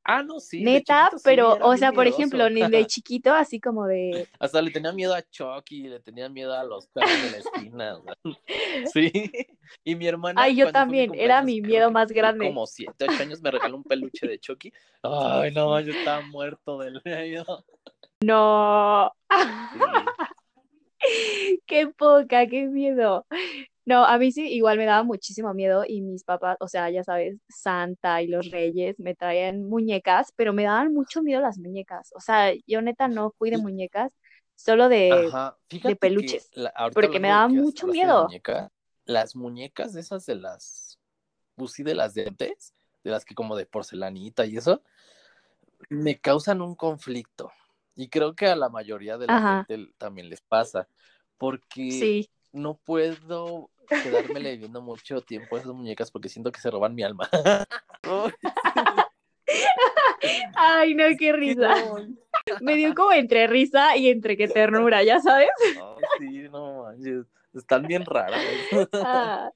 Ah, 0.04 0.24
no, 0.24 0.40
sí, 0.40 0.64
Neta, 0.64 1.06
chiquito 1.10 1.22
pero, 1.24 1.58
o 1.62 1.78
sea, 1.78 1.92
por 1.92 2.06
miedoso. 2.06 2.18
ejemplo, 2.22 2.50
ni 2.50 2.68
de 2.68 2.86
chiquito, 2.88 3.34
así 3.34 3.60
como 3.60 3.86
de, 3.86 4.28
Hasta 4.40 4.62
le 4.62 4.72
tenía 4.72 4.92
miedo 4.92 5.14
a 5.14 5.22
Chucky, 5.22 5.84
le 5.90 6.00
tenía 6.00 6.28
miedo 6.28 6.54
a 6.58 6.64
los 6.64 6.88
perros 6.88 7.22
de 7.24 7.32
la 7.32 7.38
esquina. 7.38 8.00
Sí. 8.94 9.12
Y 9.84 9.96
mi 9.96 10.08
hermana. 10.08 10.42
Ay, 10.42 10.56
yo 10.56 10.66
mi 10.68 10.72
también, 10.72 11.12
era 11.14 11.42
mi 11.44 11.62
miedo 11.62 11.92
más 11.92 12.12
grande. 12.12 12.48
Como 12.48 12.66
siete, 12.66 13.06
ocho 13.08 13.22
años 13.22 13.42
me 13.42 13.52
regaló 13.52 13.78
un 13.78 13.84
peluche 13.84 14.28
de 14.28 14.40
Chucky. 14.40 14.74
Ay, 15.04 15.52
no, 15.54 15.80
yo 15.82 15.94
estaba 15.94 16.22
muerto 16.22 16.80
del 16.80 17.02
miedo. 17.06 17.64
no, 18.22 19.12
Sí. 19.32 19.80
qué 21.66 21.88
poca, 21.88 22.48
qué 22.48 22.68
miedo. 22.68 23.26
No, 23.86 24.06
a 24.06 24.18
mí 24.20 24.32
sí, 24.32 24.48
igual 24.48 24.78
me 24.78 24.86
daba 24.86 25.04
muchísimo 25.04 25.54
miedo 25.54 25.84
y 25.88 26.02
mis 26.02 26.24
papás, 26.24 26.58
o 26.60 26.68
sea, 26.68 26.90
ya 26.92 27.04
sabes, 27.04 27.38
Santa 27.50 28.22
y 28.22 28.28
los 28.28 28.50
Reyes 28.52 29.00
me 29.00 29.16
traían 29.16 29.64
muñecas, 29.68 30.32
pero 30.36 30.54
me 30.54 30.64
daban 30.66 30.94
mucho 30.94 31.24
miedo 31.24 31.42
las 31.42 31.58
muñecas. 31.58 32.12
O 32.16 32.20
sea, 32.20 32.54
yo 32.68 32.82
neta 32.82 33.08
no 33.08 33.32
fui 33.38 33.50
de 33.50 33.58
muñecas, 33.58 34.14
solo 34.56 34.88
de, 34.90 35.38
que 35.84 35.96
peluches, 35.96 36.52
la- 36.54 36.74
porque 36.94 37.20
me 37.20 37.28
de 37.28 37.30
daba 37.30 37.48
mucho 37.48 37.88
de 38.02 38.08
miedo. 38.08 38.36
muñeca, 38.36 38.72
las 39.06 39.36
muñecas 39.36 39.96
esas 39.96 40.26
de 40.26 40.36
las, 40.36 41.00
pues 41.56 41.74
sí, 41.74 41.84
de 41.84 41.96
las 41.96 42.14
de 42.16 42.28
antes, 42.28 42.74
de 43.04 43.12
las 43.12 43.26
que 43.26 43.36
como 43.36 43.56
de 43.58 43.66
porcelanita 43.68 44.46
y 44.46 44.58
eso, 44.58 44.84
me 45.90 46.20
causan 46.20 46.62
un 46.62 46.76
conflicto. 46.76 47.52
Y 47.96 48.10
creo 48.10 48.36
que 48.36 48.48
a 48.48 48.56
la 48.56 48.70
mayoría 48.70 49.18
de 49.18 49.28
la 49.28 49.38
Ajá, 49.38 49.68
gente 49.68 49.78
también 49.98 50.30
les 50.30 50.42
pasa, 50.42 50.88
porque 51.38 52.14
sí. 52.14 52.30
No 52.52 52.76
puedo 52.76 53.70
quedármele 53.88 54.58
viendo 54.58 54.82
mucho 54.82 55.22
tiempo 55.22 55.56
a 55.56 55.60
esas 55.60 55.74
muñecas 55.74 56.12
porque 56.12 56.30
siento 56.30 56.52
que 56.52 56.62
se 56.62 56.72
roban 56.72 56.96
mi 56.96 57.04
alma. 57.04 57.30
Ay, 58.04 58.32
Ay, 60.56 60.96
no, 60.96 61.06
qué 61.18 61.34
risa. 61.34 61.76
Me 62.62 62.76
dio 62.76 62.94
como 62.96 63.12
entre 63.12 63.48
risa 63.48 63.98
y 63.98 64.10
entre 64.10 64.38
que 64.38 64.48
ternura, 64.48 65.04
¿ya 65.04 65.20
sabes? 65.20 65.50
ay, 65.64 66.04
sí, 66.20 66.50
no 66.50 66.84
manches, 66.84 67.26
están 67.54 67.84
bien 67.84 68.06
raras. 68.06 68.42
Ah, 68.94 69.52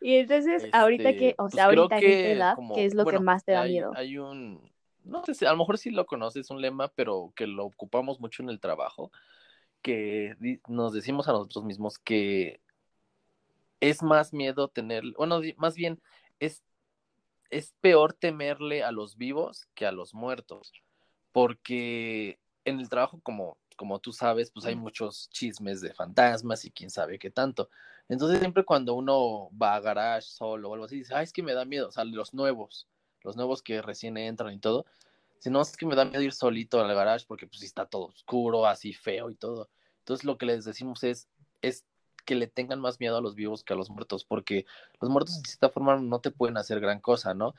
Y 0.00 0.16
entonces, 0.16 0.66
ahorita 0.72 1.12
que, 1.12 1.30
Este, 1.30 1.34
o 1.38 1.44
pues 1.44 1.54
sea, 1.54 1.64
ahorita 1.66 2.00
que 2.00 2.32
edad, 2.32 2.54
como, 2.54 2.74
¿qué 2.74 2.86
es 2.86 2.94
lo 2.94 3.04
que 3.04 3.18
más 3.20 3.44
te 3.44 3.52
da 3.52 3.62
hay, 3.62 3.72
miedo? 3.72 3.92
hay 3.94 4.18
un, 4.18 4.72
no 5.04 5.24
sé 5.24 5.34
si, 5.34 5.44
a 5.44 5.52
lo 5.52 5.58
mejor 5.58 5.78
sí 5.78 5.90
lo 5.90 6.06
conoces, 6.06 6.50
un 6.50 6.60
lema, 6.60 6.88
pero 6.88 7.32
que 7.36 7.46
lo 7.46 7.66
ocupamos 7.66 8.18
mucho 8.18 8.42
en 8.42 8.48
el 8.48 8.60
trabajo, 8.60 9.12
que 9.82 10.36
nos 10.68 10.92
decimos 10.92 11.28
a 11.28 11.32
nosotros 11.32 11.64
mismos 11.64 11.98
que 11.98 12.60
es 13.80 14.02
más 14.02 14.32
miedo 14.32 14.68
tener, 14.68 15.04
bueno, 15.16 15.40
más 15.56 15.74
bien 15.74 16.00
es, 16.38 16.62
es 17.50 17.74
peor 17.80 18.12
temerle 18.12 18.84
a 18.84 18.92
los 18.92 19.16
vivos 19.16 19.68
que 19.74 19.86
a 19.86 19.92
los 19.92 20.14
muertos, 20.14 20.72
porque 21.32 22.38
en 22.64 22.80
el 22.80 22.88
trabajo, 22.88 23.20
como, 23.22 23.56
como 23.76 23.98
tú 23.98 24.12
sabes, 24.12 24.50
pues 24.50 24.66
hay 24.66 24.76
muchos 24.76 25.30
chismes 25.30 25.80
de 25.80 25.94
fantasmas 25.94 26.64
y 26.64 26.70
quién 26.70 26.90
sabe 26.90 27.18
qué 27.18 27.30
tanto. 27.30 27.70
Entonces 28.08 28.40
siempre 28.40 28.64
cuando 28.64 28.94
uno 28.94 29.50
va 29.56 29.76
a 29.76 29.80
garage 29.80 30.28
solo 30.28 30.68
o 30.68 30.74
algo 30.74 30.86
así, 30.86 30.96
dice, 30.96 31.14
ay, 31.14 31.24
es 31.24 31.32
que 31.32 31.42
me 31.42 31.54
da 31.54 31.64
miedo, 31.64 31.88
o 31.88 31.92
sea, 31.92 32.04
los 32.04 32.34
nuevos, 32.34 32.86
los 33.22 33.36
nuevos 33.36 33.62
que 33.62 33.80
recién 33.80 34.16
entran 34.16 34.52
y 34.52 34.58
todo, 34.58 34.84
si 35.40 35.50
no, 35.50 35.62
es 35.62 35.76
que 35.76 35.86
me 35.86 35.96
da 35.96 36.04
miedo 36.04 36.22
ir 36.22 36.32
solito 36.32 36.80
al 36.80 36.94
garage 36.94 37.24
porque 37.26 37.46
pues 37.46 37.62
está 37.62 37.86
todo 37.86 38.06
oscuro, 38.06 38.66
así 38.66 38.92
feo 38.92 39.30
y 39.30 39.34
todo. 39.34 39.68
Entonces 40.00 40.24
lo 40.24 40.38
que 40.38 40.46
les 40.46 40.64
decimos 40.64 41.02
es, 41.02 41.28
es 41.62 41.86
que 42.26 42.34
le 42.34 42.46
tengan 42.46 42.78
más 42.78 43.00
miedo 43.00 43.16
a 43.16 43.22
los 43.22 43.34
vivos 43.34 43.64
que 43.64 43.72
a 43.72 43.76
los 43.76 43.88
muertos, 43.88 44.24
porque 44.24 44.66
los 45.00 45.10
muertos 45.10 45.42
de 45.42 45.48
cierta 45.48 45.70
forma 45.70 45.96
no 45.96 46.20
te 46.20 46.30
pueden 46.30 46.58
hacer 46.58 46.78
gran 46.78 47.00
cosa, 47.00 47.32
¿no? 47.32 47.54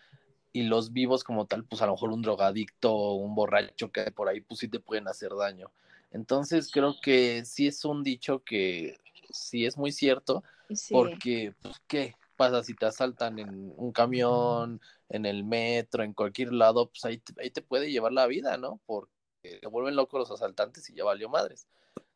Y 0.53 0.63
los 0.63 0.93
vivos 0.93 1.23
como 1.23 1.47
tal, 1.47 1.65
pues 1.65 1.81
a 1.81 1.87
lo 1.87 1.93
mejor 1.93 2.11
un 2.11 2.21
drogadicto 2.21 2.93
o 2.93 3.15
un 3.15 3.33
borracho 3.33 3.91
que 3.91 4.11
por 4.11 4.29
ahí, 4.29 4.41
pues 4.41 4.59
sí 4.59 4.67
te 4.67 4.79
pueden 4.79 5.07
hacer 5.07 5.31
daño. 5.35 5.71
Entonces 6.11 6.69
creo 6.71 6.95
que 7.01 7.43
sí 7.45 7.67
es 7.67 7.83
un 7.83 8.03
dicho 8.03 8.43
que 8.43 8.99
sí 9.31 9.65
es 9.65 9.77
muy 9.77 9.91
cierto, 9.91 10.43
porque, 10.91 11.55
pues, 11.61 11.81
¿qué 11.87 12.15
pasa 12.35 12.63
si 12.63 12.73
te 12.73 12.85
asaltan 12.85 13.39
en 13.39 13.73
un 13.75 13.91
camión, 13.91 14.81
en 15.11 15.25
el 15.25 15.43
metro, 15.43 16.03
en 16.03 16.13
cualquier 16.13 16.53
lado? 16.53 16.89
Pues 16.89 17.05
ahí, 17.05 17.21
ahí 17.37 17.51
te 17.51 17.61
puede 17.61 17.91
llevar 17.91 18.13
la 18.13 18.27
vida, 18.27 18.57
¿no? 18.57 18.81
Porque 18.85 19.11
se 19.43 19.67
vuelven 19.67 19.95
locos 19.95 20.19
los 20.19 20.31
asaltantes 20.31 20.89
y 20.89 20.95
ya 20.95 21.03
valió 21.03 21.29
madres. 21.29 21.67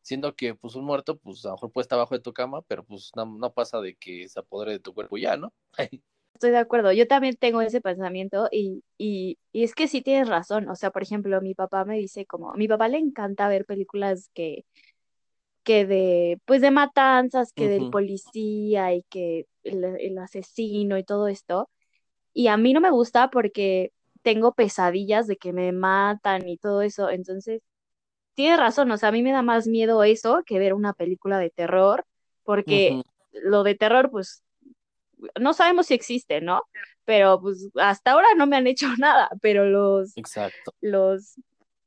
Siendo 0.02 0.34
que, 0.36 0.54
pues, 0.54 0.74
un 0.74 0.84
muerto, 0.84 1.16
pues, 1.18 1.44
a 1.44 1.48
lo 1.48 1.54
mejor 1.54 1.72
puede 1.72 1.82
estar 1.82 1.98
abajo 1.98 2.14
de 2.14 2.22
tu 2.22 2.32
cama, 2.32 2.62
pero, 2.62 2.84
pues, 2.84 3.12
no, 3.16 3.52
pasa 3.52 3.80
de 3.80 3.96
que 3.96 4.28
se 4.28 4.40
apodere 4.40 4.72
de 4.72 4.78
tu 4.80 4.94
cuerpo 4.94 5.16
ya, 5.18 5.36
¿no? 5.36 5.52
Estoy 6.34 6.50
de 6.50 6.58
acuerdo, 6.58 6.92
yo 6.92 7.08
también 7.08 7.34
tengo 7.36 7.62
ese 7.62 7.80
pensamiento 7.80 8.48
y, 8.52 8.84
y, 8.98 9.38
y 9.52 9.64
es 9.64 9.74
que 9.74 9.88
sí 9.88 10.02
tienes 10.02 10.28
razón, 10.28 10.68
o 10.68 10.76
sea, 10.76 10.90
por 10.90 11.02
ejemplo, 11.02 11.40
mi 11.40 11.54
papá 11.54 11.86
me 11.86 11.96
dice 11.96 12.26
como, 12.26 12.52
a 12.52 12.56
mi 12.58 12.68
papá 12.68 12.88
le 12.88 12.98
encanta 12.98 13.48
ver 13.48 13.64
películas 13.64 14.28
que, 14.34 14.66
que 15.66 15.84
de, 15.84 16.40
pues 16.44 16.60
de 16.60 16.70
matanzas, 16.70 17.52
que 17.52 17.68
del 17.68 17.90
policía 17.90 18.94
y 18.94 19.02
que 19.10 19.48
el, 19.64 20.16
asesino 20.16 20.96
y 20.96 21.02
todo 21.02 21.26
esto. 21.26 21.68
Y 22.36 22.48
a 22.48 22.58
mí 22.58 22.74
no 22.74 22.82
me 22.82 22.90
gusta 22.90 23.30
porque 23.30 23.92
tengo 24.20 24.52
pesadillas 24.52 25.26
de 25.26 25.38
que 25.38 25.54
me 25.54 25.72
matan 25.72 26.46
y 26.46 26.58
todo 26.58 26.82
eso. 26.82 27.08
Entonces, 27.08 27.62
tiene 28.34 28.58
razón, 28.58 28.90
o 28.90 28.98
sea, 28.98 29.08
a 29.08 29.12
mí 29.12 29.22
me 29.22 29.32
da 29.32 29.40
más 29.40 29.66
miedo 29.66 30.04
eso 30.04 30.42
que 30.44 30.58
ver 30.58 30.74
una 30.74 30.92
película 30.92 31.38
de 31.38 31.48
terror, 31.48 32.04
porque 32.44 33.00
lo 33.32 33.62
de 33.62 33.74
terror, 33.74 34.10
pues, 34.10 34.44
no 35.40 35.54
sabemos 35.54 35.86
si 35.86 35.94
existe, 35.94 36.42
¿no? 36.42 36.64
Pero 37.06 37.40
pues 37.40 37.70
hasta 37.76 38.12
ahora 38.12 38.26
no 38.36 38.46
me 38.46 38.56
han 38.56 38.66
hecho 38.66 38.86
nada, 38.98 39.30
pero 39.40 39.64
los, 39.64 40.14
Exacto. 40.18 40.74
los 40.82 41.36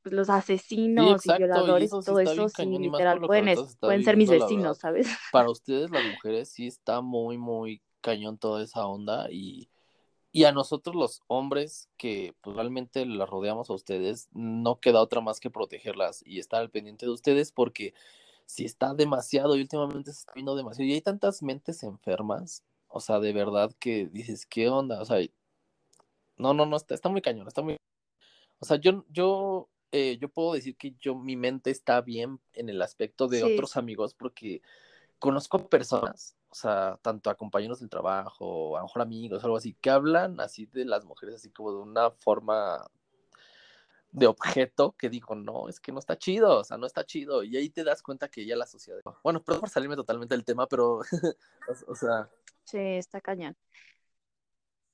pues, 0.02 0.12
los 0.12 0.30
asesinos 0.30 1.24
y 1.26 1.32
violadores 1.32 1.92
y 1.92 2.04
todo 2.04 2.18
eso, 2.18 2.48
sí, 2.48 2.66
literal, 2.66 3.20
pueden, 3.20 3.56
pueden 3.78 4.02
ser 4.02 4.16
mis 4.16 4.30
vecinos, 4.30 4.78
¿sabes? 4.78 5.06
Para 5.30 5.48
ustedes, 5.48 5.92
las 5.92 6.04
mujeres, 6.04 6.50
sí 6.50 6.66
está 6.66 7.02
muy, 7.02 7.38
muy 7.38 7.80
cañón 8.00 8.36
toda 8.36 8.64
esa 8.64 8.84
onda 8.86 9.28
y, 9.30 9.68
y 10.32 10.44
a 10.44 10.52
nosotros 10.52 10.94
los 10.94 11.22
hombres 11.26 11.88
que 11.96 12.34
pues, 12.40 12.56
realmente 12.56 13.04
las 13.06 13.28
rodeamos 13.28 13.70
a 13.70 13.74
ustedes, 13.74 14.28
no 14.32 14.80
queda 14.80 15.00
otra 15.00 15.20
más 15.20 15.40
que 15.40 15.50
protegerlas 15.50 16.22
y 16.24 16.38
estar 16.38 16.60
al 16.60 16.70
pendiente 16.70 17.06
de 17.06 17.12
ustedes 17.12 17.52
porque 17.52 17.94
si 18.46 18.64
está 18.64 18.94
demasiado 18.94 19.56
y 19.56 19.60
últimamente 19.60 20.12
se 20.12 20.20
está 20.20 20.32
viendo 20.34 20.56
demasiado 20.56 20.88
y 20.88 20.94
hay 20.94 21.00
tantas 21.00 21.42
mentes 21.42 21.82
enfermas, 21.82 22.62
o 22.88 23.00
sea, 23.00 23.20
de 23.20 23.32
verdad 23.32 23.72
que 23.78 24.06
dices, 24.06 24.46
¿qué 24.46 24.68
onda? 24.68 25.00
O 25.00 25.04
sea, 25.04 25.18
no, 26.36 26.54
no, 26.54 26.66
no, 26.66 26.76
está, 26.76 26.94
está 26.94 27.08
muy 27.08 27.22
cañón, 27.22 27.46
está 27.46 27.62
muy... 27.62 27.76
O 28.60 28.66
sea, 28.66 28.76
yo, 28.76 29.04
yo 29.08 29.68
eh, 29.92 30.18
yo 30.20 30.28
puedo 30.28 30.52
decir 30.52 30.76
que 30.76 30.94
yo, 31.00 31.16
mi 31.16 31.36
mente 31.36 31.70
está 31.70 32.00
bien 32.00 32.38
en 32.52 32.68
el 32.68 32.80
aspecto 32.80 33.26
de 33.26 33.42
otros 33.42 33.76
amigos 33.76 34.14
porque 34.14 34.62
conozco 35.18 35.68
personas, 35.68 36.36
o 36.50 36.54
sea, 36.54 36.98
tanto 37.02 37.30
a 37.30 37.36
compañeros 37.36 37.80
del 37.80 37.88
trabajo, 37.88 38.76
a 38.76 38.80
lo 38.80 38.86
mejor 38.86 39.02
amigos, 39.02 39.44
algo 39.44 39.56
así, 39.56 39.74
que 39.80 39.90
hablan 39.90 40.40
así 40.40 40.66
de 40.66 40.84
las 40.84 41.04
mujeres, 41.04 41.36
así 41.36 41.50
como 41.50 41.72
de 41.72 41.78
una 41.78 42.10
forma 42.10 42.84
de 44.12 44.26
objeto 44.26 44.96
que 44.98 45.08
digo, 45.08 45.36
no, 45.36 45.68
es 45.68 45.78
que 45.78 45.92
no 45.92 46.00
está 46.00 46.18
chido, 46.18 46.58
o 46.58 46.64
sea, 46.64 46.76
no 46.76 46.86
está 46.86 47.04
chido. 47.04 47.44
Y 47.44 47.56
ahí 47.56 47.70
te 47.70 47.84
das 47.84 48.02
cuenta 48.02 48.28
que 48.28 48.44
ya 48.44 48.56
la 48.56 48.66
sociedad. 48.66 49.00
Bueno, 49.22 49.42
perdón 49.42 49.60
por 49.60 49.68
salirme 49.68 49.96
totalmente 49.96 50.34
del 50.34 50.44
tema, 50.44 50.66
pero, 50.66 51.00
o, 51.86 51.94
sea. 51.94 52.28
Sí, 52.64 52.78
está 52.78 53.20
cañón. 53.20 53.56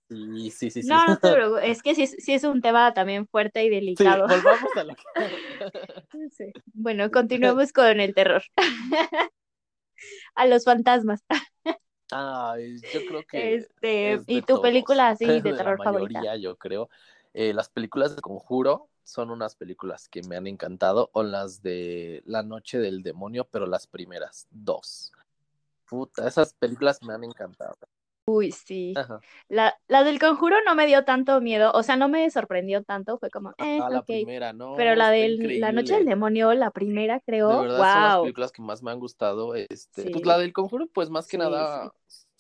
Sí, 0.09 0.51
sí, 0.51 0.71
sí. 0.71 0.83
No, 0.85 1.07
no 1.07 1.19
pero 1.23 1.59
es 1.59 1.83
que 1.83 1.95
sí, 1.95 2.07
sí, 2.07 2.35
es 2.35 2.45
un 2.45 2.61
tema 2.61 2.93
también 2.93 3.27
fuerte 3.27 3.65
y 3.65 3.71
delicado. 3.71 4.29
Sí, 4.29 4.35
volvamos 4.35 4.77
a 4.77 4.85
que... 4.85 6.31
sí. 6.31 6.53
Bueno, 6.75 7.11
continuemos 7.11 7.73
con 7.73 7.99
el 7.99 8.15
terror. 8.15 8.43
A 10.35 10.47
los 10.47 10.65
fantasmas. 10.65 11.25
Ay, 12.11 12.81
yo 12.93 13.01
creo 13.07 13.27
que. 13.27 13.55
Este, 13.55 14.21
¿Y 14.27 14.43
tu 14.43 14.61
película 14.61 15.09
así 15.09 15.27
de 15.27 15.41
terror 15.43 15.79
la 15.79 15.93
mayoría, 15.93 16.21
favorita? 16.21 16.37
Yo 16.37 16.57
creo. 16.57 16.89
Eh, 17.35 17.53
las 17.53 17.69
películas 17.69 18.17
de 18.17 18.23
Conjuro 18.23 18.89
son 19.03 19.31
unas 19.31 19.55
películas 19.55 20.09
que 20.09 20.23
me 20.23 20.37
han 20.37 20.47
encantado, 20.47 21.11
o 21.13 21.23
las 21.23 21.63
de 21.63 22.23
La 22.27 22.43
Noche 22.43 22.79
del 22.79 23.03
Demonio, 23.03 23.47
pero 23.51 23.67
las 23.67 23.87
primeras 23.87 24.47
dos. 24.51 25.13
Puta, 25.89 26.27
esas 26.27 26.55
películas 26.55 27.03
me 27.03 27.15
han 27.15 27.23
encantado. 27.23 27.77
Uy, 28.29 28.51
sí. 28.51 28.93
La, 29.49 29.79
la 29.87 30.03
del 30.03 30.19
conjuro 30.19 30.57
no 30.67 30.75
me 30.75 30.89
dio 30.89 31.05
tanto 31.05 31.41
miedo, 31.41 31.71
o 31.73 31.85
sea, 31.85 31.95
no 31.95 32.09
me 32.09 32.29
sorprendió 32.29 32.83
tanto, 32.83 33.19
fue 33.19 33.31
como, 33.31 33.51
eh, 33.51 33.79
ah, 33.81 33.89
la 33.89 34.03
primera, 34.03 34.53
¿no? 34.53 34.75
Pero 34.75 34.97
la 34.97 35.11
de 35.11 35.29
La 35.61 35.71
Noche 35.71 35.95
del 35.95 36.07
Demonio, 36.07 36.53
la 36.55 36.73
primera, 36.73 37.21
creo, 37.21 37.49
de 37.51 37.69
verdad, 37.69 37.77
son 37.77 38.03
las 38.03 38.19
películas 38.23 38.53
que 38.53 38.63
más 38.63 38.83
me 38.83 38.91
han 38.91 38.99
gustado, 38.99 39.55
este, 39.55 40.11
pues 40.11 40.27
la 40.27 40.39
del 40.39 40.53
conjuro, 40.53 40.89
pues 40.89 41.09
más 41.09 41.29
que 41.29 41.39
nada, 41.39 41.93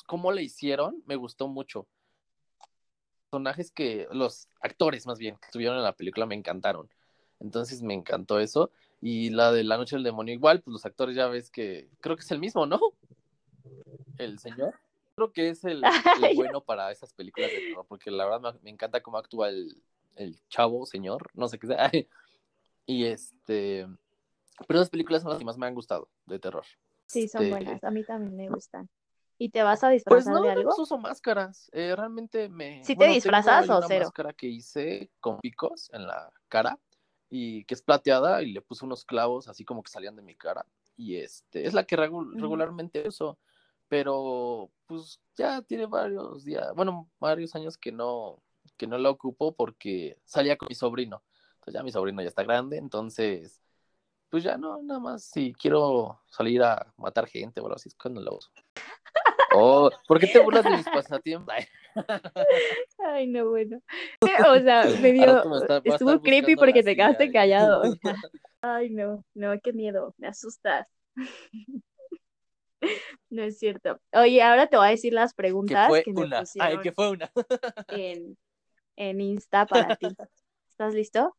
cómo 0.06 0.32
le 0.32 0.42
hicieron, 0.42 1.04
me 1.06 1.14
gustó 1.14 1.46
mucho. 1.46 1.86
Personajes 3.30 3.70
que, 3.70 4.08
los 4.10 4.48
actores 4.60 5.06
más 5.06 5.20
bien, 5.20 5.36
que 5.36 5.46
estuvieron 5.46 5.76
en 5.76 5.84
la 5.84 5.94
película 5.94 6.26
me 6.26 6.34
encantaron, 6.34 6.90
entonces 7.38 7.80
me 7.82 7.94
encantó 7.94 8.40
eso, 8.40 8.72
y 9.00 9.30
la 9.30 9.52
de 9.52 9.62
La 9.62 9.76
Noche 9.76 9.94
del 9.94 10.02
Demonio 10.02 10.34
igual, 10.34 10.62
pues 10.62 10.72
los 10.72 10.84
actores 10.84 11.14
ya 11.14 11.28
ves 11.28 11.48
que, 11.48 11.88
creo 12.00 12.16
que 12.16 12.22
es 12.22 12.30
el 12.32 12.40
mismo, 12.40 12.66
¿no? 12.66 12.80
El 14.18 14.40
señor 14.40 14.74
creo 15.16 15.32
que 15.32 15.48
es 15.48 15.64
el, 15.64 15.82
bueno 16.36 16.60
para 16.62 16.92
esas 16.92 17.12
películas 17.14 17.50
de 17.50 17.58
terror, 17.58 17.86
porque 17.88 18.10
la 18.10 18.26
verdad 18.26 18.60
me, 18.62 18.70
encanta 18.70 19.02
cómo 19.02 19.18
actúa 19.18 19.48
el, 19.48 19.82
el, 20.14 20.38
chavo, 20.48 20.86
señor, 20.86 21.30
no 21.34 21.48
sé 21.48 21.58
qué 21.58 21.66
sea. 21.66 21.90
Y 22.84 23.04
este, 23.06 23.86
pero 24.68 24.78
esas 24.78 24.90
películas 24.90 25.22
son 25.22 25.30
las 25.30 25.38
que 25.38 25.44
más 25.44 25.58
me 25.58 25.66
han 25.66 25.74
gustado 25.74 26.08
de 26.26 26.38
terror. 26.38 26.64
Sí, 27.06 27.28
son 27.28 27.42
este, 27.42 27.54
buenas, 27.54 27.82
a 27.82 27.90
mí 27.90 28.04
también 28.04 28.36
me 28.36 28.48
gustan. 28.48 28.88
¿Y 29.38 29.50
te 29.50 29.62
vas 29.62 29.82
a 29.84 29.88
pues 29.88 29.96
disfrazar 29.96 30.32
pues 30.32 30.40
no, 30.40 30.42
de 30.42 30.50
algo? 30.50 30.70
No, 30.70 30.82
uso 30.82 30.98
máscaras. 30.98 31.68
Eh, 31.72 31.94
realmente 31.94 32.48
me. 32.48 32.82
¿Sí 32.84 32.96
te 32.96 33.06
disfrazas 33.08 33.68
o 33.68 33.82
cero? 33.86 34.06
máscara 34.06 34.32
que 34.32 34.46
hice 34.46 35.10
con 35.20 35.40
picos 35.40 35.90
en 35.92 36.06
la 36.06 36.32
cara 36.48 36.78
y 37.28 37.64
que 37.64 37.74
es 37.74 37.82
plateada 37.82 38.42
y 38.42 38.52
le 38.52 38.62
puse 38.62 38.84
unos 38.84 39.04
clavos 39.04 39.48
así 39.48 39.64
como 39.64 39.82
que 39.82 39.90
salían 39.90 40.16
de 40.16 40.22
mi 40.22 40.34
cara. 40.34 40.64
Y 40.96 41.16
este, 41.16 41.66
es 41.66 41.74
la 41.74 41.84
que 41.84 41.96
regularmente 41.96 43.06
uso 43.06 43.38
pero 43.88 44.70
pues 44.86 45.20
ya 45.36 45.62
tiene 45.62 45.86
varios 45.86 46.44
días, 46.44 46.72
bueno, 46.74 47.08
varios 47.18 47.54
años 47.54 47.76
que 47.78 47.92
no, 47.92 48.42
que 48.76 48.86
no 48.86 48.98
la 48.98 49.10
ocupo 49.10 49.54
porque 49.54 50.18
salía 50.24 50.56
con 50.56 50.68
mi 50.68 50.74
sobrino. 50.74 51.22
Entonces 51.54 51.74
ya 51.74 51.82
mi 51.82 51.92
sobrino 51.92 52.22
ya 52.22 52.28
está 52.28 52.42
grande, 52.42 52.78
entonces 52.78 53.62
pues 54.28 54.42
ya 54.42 54.56
no, 54.56 54.82
nada 54.82 55.00
más 55.00 55.24
si 55.24 55.52
quiero 55.54 56.20
salir 56.28 56.62
a 56.62 56.92
matar 56.96 57.26
gente 57.26 57.60
o 57.60 57.64
algo 57.64 57.76
así 57.76 57.88
es 57.88 57.94
cuando 57.94 58.20
la 58.20 58.32
uso. 58.32 58.50
Oh, 59.54 59.90
¿por 60.06 60.18
qué 60.18 60.26
te 60.26 60.38
burlas 60.40 60.64
de 60.64 60.70
mis 60.70 60.88
pasatiempos? 60.88 61.54
Ay, 62.98 63.26
no, 63.26 63.48
bueno. 63.48 63.80
O 64.50 64.60
sea, 64.60 64.84
me 65.00 65.12
dio, 65.12 65.42
estuvo 65.84 66.20
creepy 66.20 66.56
porque 66.56 66.82
te 66.82 66.96
quedaste 66.96 67.32
callado. 67.32 67.82
Ay, 68.60 68.90
no, 68.90 69.24
no, 69.34 69.58
qué 69.62 69.72
miedo, 69.72 70.14
me 70.18 70.28
asustas. 70.28 70.86
No 73.30 73.42
es 73.42 73.58
cierto. 73.58 74.00
Oye, 74.12 74.42
ahora 74.42 74.68
te 74.68 74.76
voy 74.76 74.86
a 74.86 74.90
decir 74.90 75.12
las 75.12 75.34
preguntas 75.34 75.90
que 76.04 76.12
me 76.12 76.28
Ay, 76.60 76.78
que 76.80 76.92
fue 76.92 77.10
una. 77.10 77.30
en, 77.88 78.38
en 78.94 79.20
Insta 79.20 79.66
para 79.66 79.96
ti. 79.96 80.06
¿Estás 80.70 80.94
listo? 80.94 81.36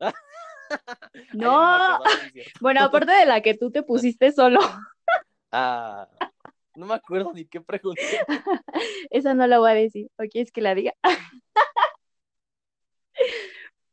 no. 1.32 2.00
bueno, 2.60 2.82
aparte 2.82 3.12
de 3.12 3.26
la 3.26 3.40
que 3.40 3.54
tú 3.54 3.70
te 3.70 3.82
pusiste 3.82 4.32
solo. 4.32 4.60
ah, 5.52 6.08
no 6.74 6.86
me 6.86 6.94
acuerdo 6.94 7.32
ni 7.32 7.44
qué 7.44 7.60
pregunta. 7.60 8.02
Esa 9.10 9.34
no 9.34 9.46
la 9.46 9.58
voy 9.58 9.70
a 9.70 9.74
decir. 9.74 10.08
¿O 10.18 10.24
quieres 10.24 10.50
que 10.50 10.62
la 10.62 10.74
diga? 10.74 10.94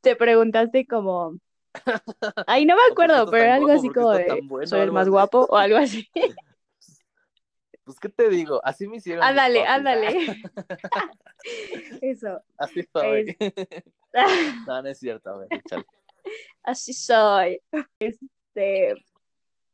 te 0.02 0.16
preguntaste 0.16 0.88
como. 0.88 1.36
Ay, 2.48 2.66
no 2.66 2.76
me 2.76 2.82
acuerdo, 2.92 3.30
pero 3.30 3.52
algo 3.52 3.72
así 3.72 3.90
como 3.90 4.12
de. 4.12 4.42
¿Soy 4.66 4.80
el 4.80 4.92
más 4.92 5.10
guapo 5.10 5.46
o 5.50 5.58
algo 5.58 5.78
así? 5.78 6.10
Pues, 7.90 8.00
¿qué 8.00 8.10
te 8.10 8.30
digo? 8.30 8.62
Así 8.64 8.88
me 8.88 8.98
hicieron. 8.98 9.24
Ándale, 9.24 9.66
ándale. 9.66 10.10
Eso. 12.04 12.40
Así 12.56 12.88
soy. 12.94 13.36
no, 14.68 14.84
no 14.84 14.88
es 14.88 15.00
cierto, 15.00 15.32
a 15.32 15.38
ver, 15.40 15.48
échale. 15.50 15.86
Así 16.62 16.94
soy. 16.94 17.60
Este. 17.98 18.94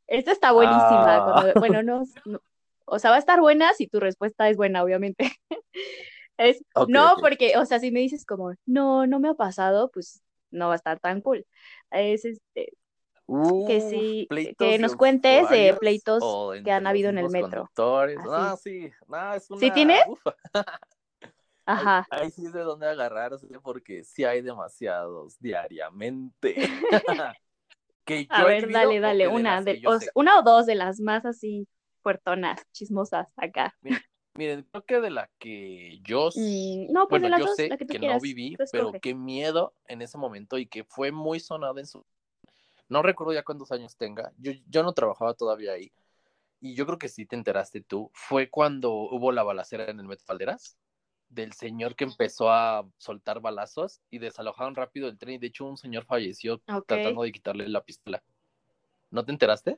Esta 0.06 0.32
está 0.32 0.52
buenísima. 0.52 1.16
Ah. 1.16 1.52
bueno, 1.56 1.82
no, 1.82 2.04
no, 2.24 2.40
O 2.86 2.98
sea, 2.98 3.10
va 3.10 3.16
a 3.16 3.18
estar 3.18 3.38
buena 3.38 3.74
si 3.74 3.86
tu 3.86 4.00
respuesta 4.00 4.48
es 4.48 4.56
buena, 4.56 4.82
obviamente. 4.82 5.30
Es, 6.38 6.62
no, 6.88 7.16
porque, 7.20 7.56
o 7.58 7.64
sea, 7.66 7.80
si 7.80 7.90
me 7.90 8.00
dices 8.00 8.24
como, 8.26 8.54
no, 8.66 9.06
no 9.06 9.20
me 9.20 9.28
ha 9.28 9.34
pasado, 9.34 9.90
pues 9.90 10.22
no 10.50 10.68
va 10.68 10.74
a 10.74 10.76
estar 10.76 11.00
tan 11.00 11.20
cool. 11.22 11.46
Es 11.90 12.24
este, 12.24 12.72
que 13.66 13.78
Uf, 13.78 13.90
sí, 13.90 14.28
que 14.56 14.78
nos 14.78 14.94
cuentes 14.94 15.48
de 15.50 15.74
pleitos 15.78 16.22
que 16.62 16.70
han 16.70 16.86
habido 16.86 17.10
en 17.10 17.18
el 17.18 17.28
metro. 17.30 17.70
Ah, 18.30 18.56
sí, 18.62 18.90
no, 19.08 19.34
es 19.34 19.50
una. 19.50 19.60
¿Sí 19.60 19.70
tienes? 19.72 20.00
Ahí, 21.68 21.78
Ajá. 21.78 22.06
ahí 22.10 22.30
sí 22.30 22.46
es 22.46 22.52
de 22.52 22.60
dónde 22.60 22.86
agarrarse, 22.86 23.48
porque 23.60 24.04
sí 24.04 24.22
hay 24.22 24.40
demasiados 24.40 25.36
diariamente. 25.40 26.54
que 28.04 28.26
A 28.30 28.44
ver, 28.44 28.70
dale, 28.70 29.00
dale, 29.00 29.26
una, 29.26 29.60
de, 29.62 29.82
o 29.84 29.98
una 30.14 30.38
o 30.38 30.42
dos 30.42 30.66
de 30.66 30.76
las 30.76 31.00
más 31.00 31.26
así 31.26 31.66
fuertonas, 32.02 32.62
chismosas 32.70 33.32
acá. 33.36 33.74
Miren, 34.34 34.62
creo 34.70 34.84
que 34.84 35.00
de 35.00 35.10
la 35.10 35.28
que 35.38 35.98
yo, 36.04 36.28
Mm, 36.36 36.92
no, 36.92 37.08
pues 37.08 37.20
bueno, 37.20 37.24
de 37.24 37.30
las 37.30 37.40
yo 37.40 37.46
dos, 37.46 37.56
sé 37.56 37.68
la 37.68 37.76
que 37.76 37.84
tú 37.84 37.92
que 37.94 37.98
quieras. 37.98 38.18
no 38.18 38.22
viví, 38.22 38.56
pero 38.70 38.92
qué 39.00 39.14
miedo 39.14 39.74
en 39.88 40.02
ese 40.02 40.18
momento 40.18 40.56
y 40.58 40.66
que 40.66 40.84
fue 40.84 41.10
muy 41.10 41.40
sonada 41.40 41.80
en 41.80 41.86
su... 41.86 42.06
No 42.88 43.02
recuerdo 43.02 43.32
ya 43.32 43.42
cuántos 43.44 43.72
años 43.72 43.96
tenga, 43.96 44.32
yo, 44.38 44.52
yo 44.68 44.82
no 44.82 44.92
trabajaba 44.92 45.34
todavía 45.34 45.72
ahí 45.72 45.92
y 46.60 46.74
yo 46.74 46.86
creo 46.86 46.98
que 46.98 47.08
sí 47.08 47.26
te 47.26 47.36
enteraste 47.36 47.82
tú, 47.82 48.10
fue 48.14 48.50
cuando 48.50 48.92
hubo 48.92 49.32
la 49.32 49.42
balacera 49.42 49.90
en 49.90 50.00
el 50.00 50.06
Metro 50.06 50.24
Valderas, 50.28 50.78
del 51.28 51.52
señor 51.52 51.96
que 51.96 52.04
empezó 52.04 52.50
a 52.50 52.88
soltar 52.98 53.40
balazos 53.40 54.00
y 54.10 54.18
desalojaron 54.18 54.74
rápido 54.74 55.08
el 55.08 55.18
tren 55.18 55.34
y 55.34 55.38
de 55.38 55.48
hecho 55.48 55.66
un 55.66 55.76
señor 55.76 56.04
falleció 56.04 56.62
Ok. 56.68 56.86
tratando 56.86 57.22
de 57.22 57.32
quitarle 57.32 57.68
la 57.68 57.84
pistola. 57.84 58.22
¿No 59.10 59.24
te 59.24 59.32
enteraste? 59.32 59.76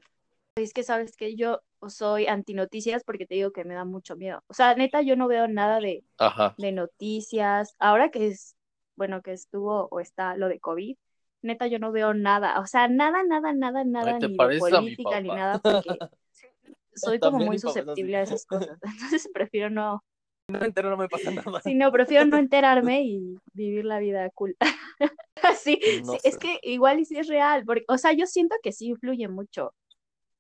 Es 0.57 0.73
que 0.73 0.83
sabes 0.83 1.17
que 1.17 1.37
yo 1.37 1.63
soy 1.89 2.27
antinoticias 2.27 3.05
porque 3.05 3.27
te 3.27 3.37
digo 3.37 3.53
que 3.53 3.65
me 3.65 3.75
da 3.75 3.85
mucho 3.85 4.17
miedo. 4.17 4.43
O 4.49 4.55
sea, 4.55 4.75
neta, 4.75 5.03
yo 5.03 5.17
no 5.17 5.29
veo 5.29 5.47
nada 5.49 5.81
de, 5.81 6.05
Ajá. 6.19 6.55
de 6.59 6.73
noticias. 6.73 7.75
Ahora 7.79 8.11
que 8.11 8.27
es, 8.27 8.57
bueno, 8.97 9.23
que 9.23 9.33
estuvo 9.33 9.89
o 9.91 10.01
está 10.01 10.37
lo 10.37 10.49
de 10.49 10.59
COVID, 10.59 10.97
neta, 11.43 11.67
yo 11.67 11.79
no 11.79 11.93
veo 11.93 12.15
nada. 12.15 12.61
O 12.61 12.67
sea, 12.67 12.89
nada, 12.89 13.23
nada, 13.25 13.53
nada, 13.53 13.85
nada, 13.85 14.19
te 14.19 14.29
ni 14.29 14.37
de 14.37 14.59
política 14.59 15.21
ni 15.21 15.29
nada, 15.29 15.59
porque 15.59 15.89
soy 16.95 17.19
como 17.21 17.39
muy 17.39 17.59
susceptible 17.59 18.17
a 18.17 18.23
esas 18.23 18.45
cosas. 18.47 18.79
Entonces 18.83 19.29
prefiero 19.33 19.71
no, 19.71 20.03
No 20.49 20.59
me 20.61 20.67
entero, 20.67 20.91
no 20.91 20.97
me 20.97 21.09
pasa 21.09 21.31
nada. 21.31 21.61
sí, 21.63 21.75
no, 21.75 21.93
prefiero 21.93 22.25
no 22.27 22.37
enterarme 22.41 23.03
y 23.03 23.39
vivir 23.53 23.85
la 23.85 23.99
vida 23.99 24.29
cool. 24.31 24.57
Sí, 25.63 25.79
No 26.05 26.15
sí, 26.15 26.19
es 26.25 26.35
sé. 26.35 26.39
que 26.39 26.59
igual 26.63 27.01
y 27.01 27.05
sí 27.05 27.17
es 27.19 27.29
real, 27.29 27.65
porque, 27.65 27.85
o 27.89 27.99
sea, 27.99 28.13
yo 28.13 28.27
siento 28.27 28.57
que 28.63 28.73
sí 28.73 28.89
influye 28.89 29.29
mucho. 29.29 29.73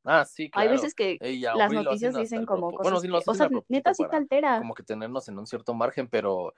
Ah, 0.04 0.24
sí, 0.24 0.50
claro. 0.50 0.70
Hay 0.70 0.74
veces 0.76 0.94
que 0.94 1.18
Ey, 1.20 1.42
las 1.42 1.72
noticias 1.72 2.16
dicen 2.16 2.46
como 2.46 2.72
cosas 2.72 2.84
Bueno, 2.84 3.00
sí 3.00 3.08
que, 3.08 3.30
o 3.30 3.34
sea, 3.34 3.48
neta 3.68 3.94
sí 3.94 4.04
te 4.10 4.16
altera. 4.16 4.58
como 4.58 4.74
que 4.74 4.82
tenernos 4.82 5.28
en 5.28 5.38
un 5.38 5.46
cierto 5.46 5.74
margen, 5.74 6.08
pero 6.08 6.54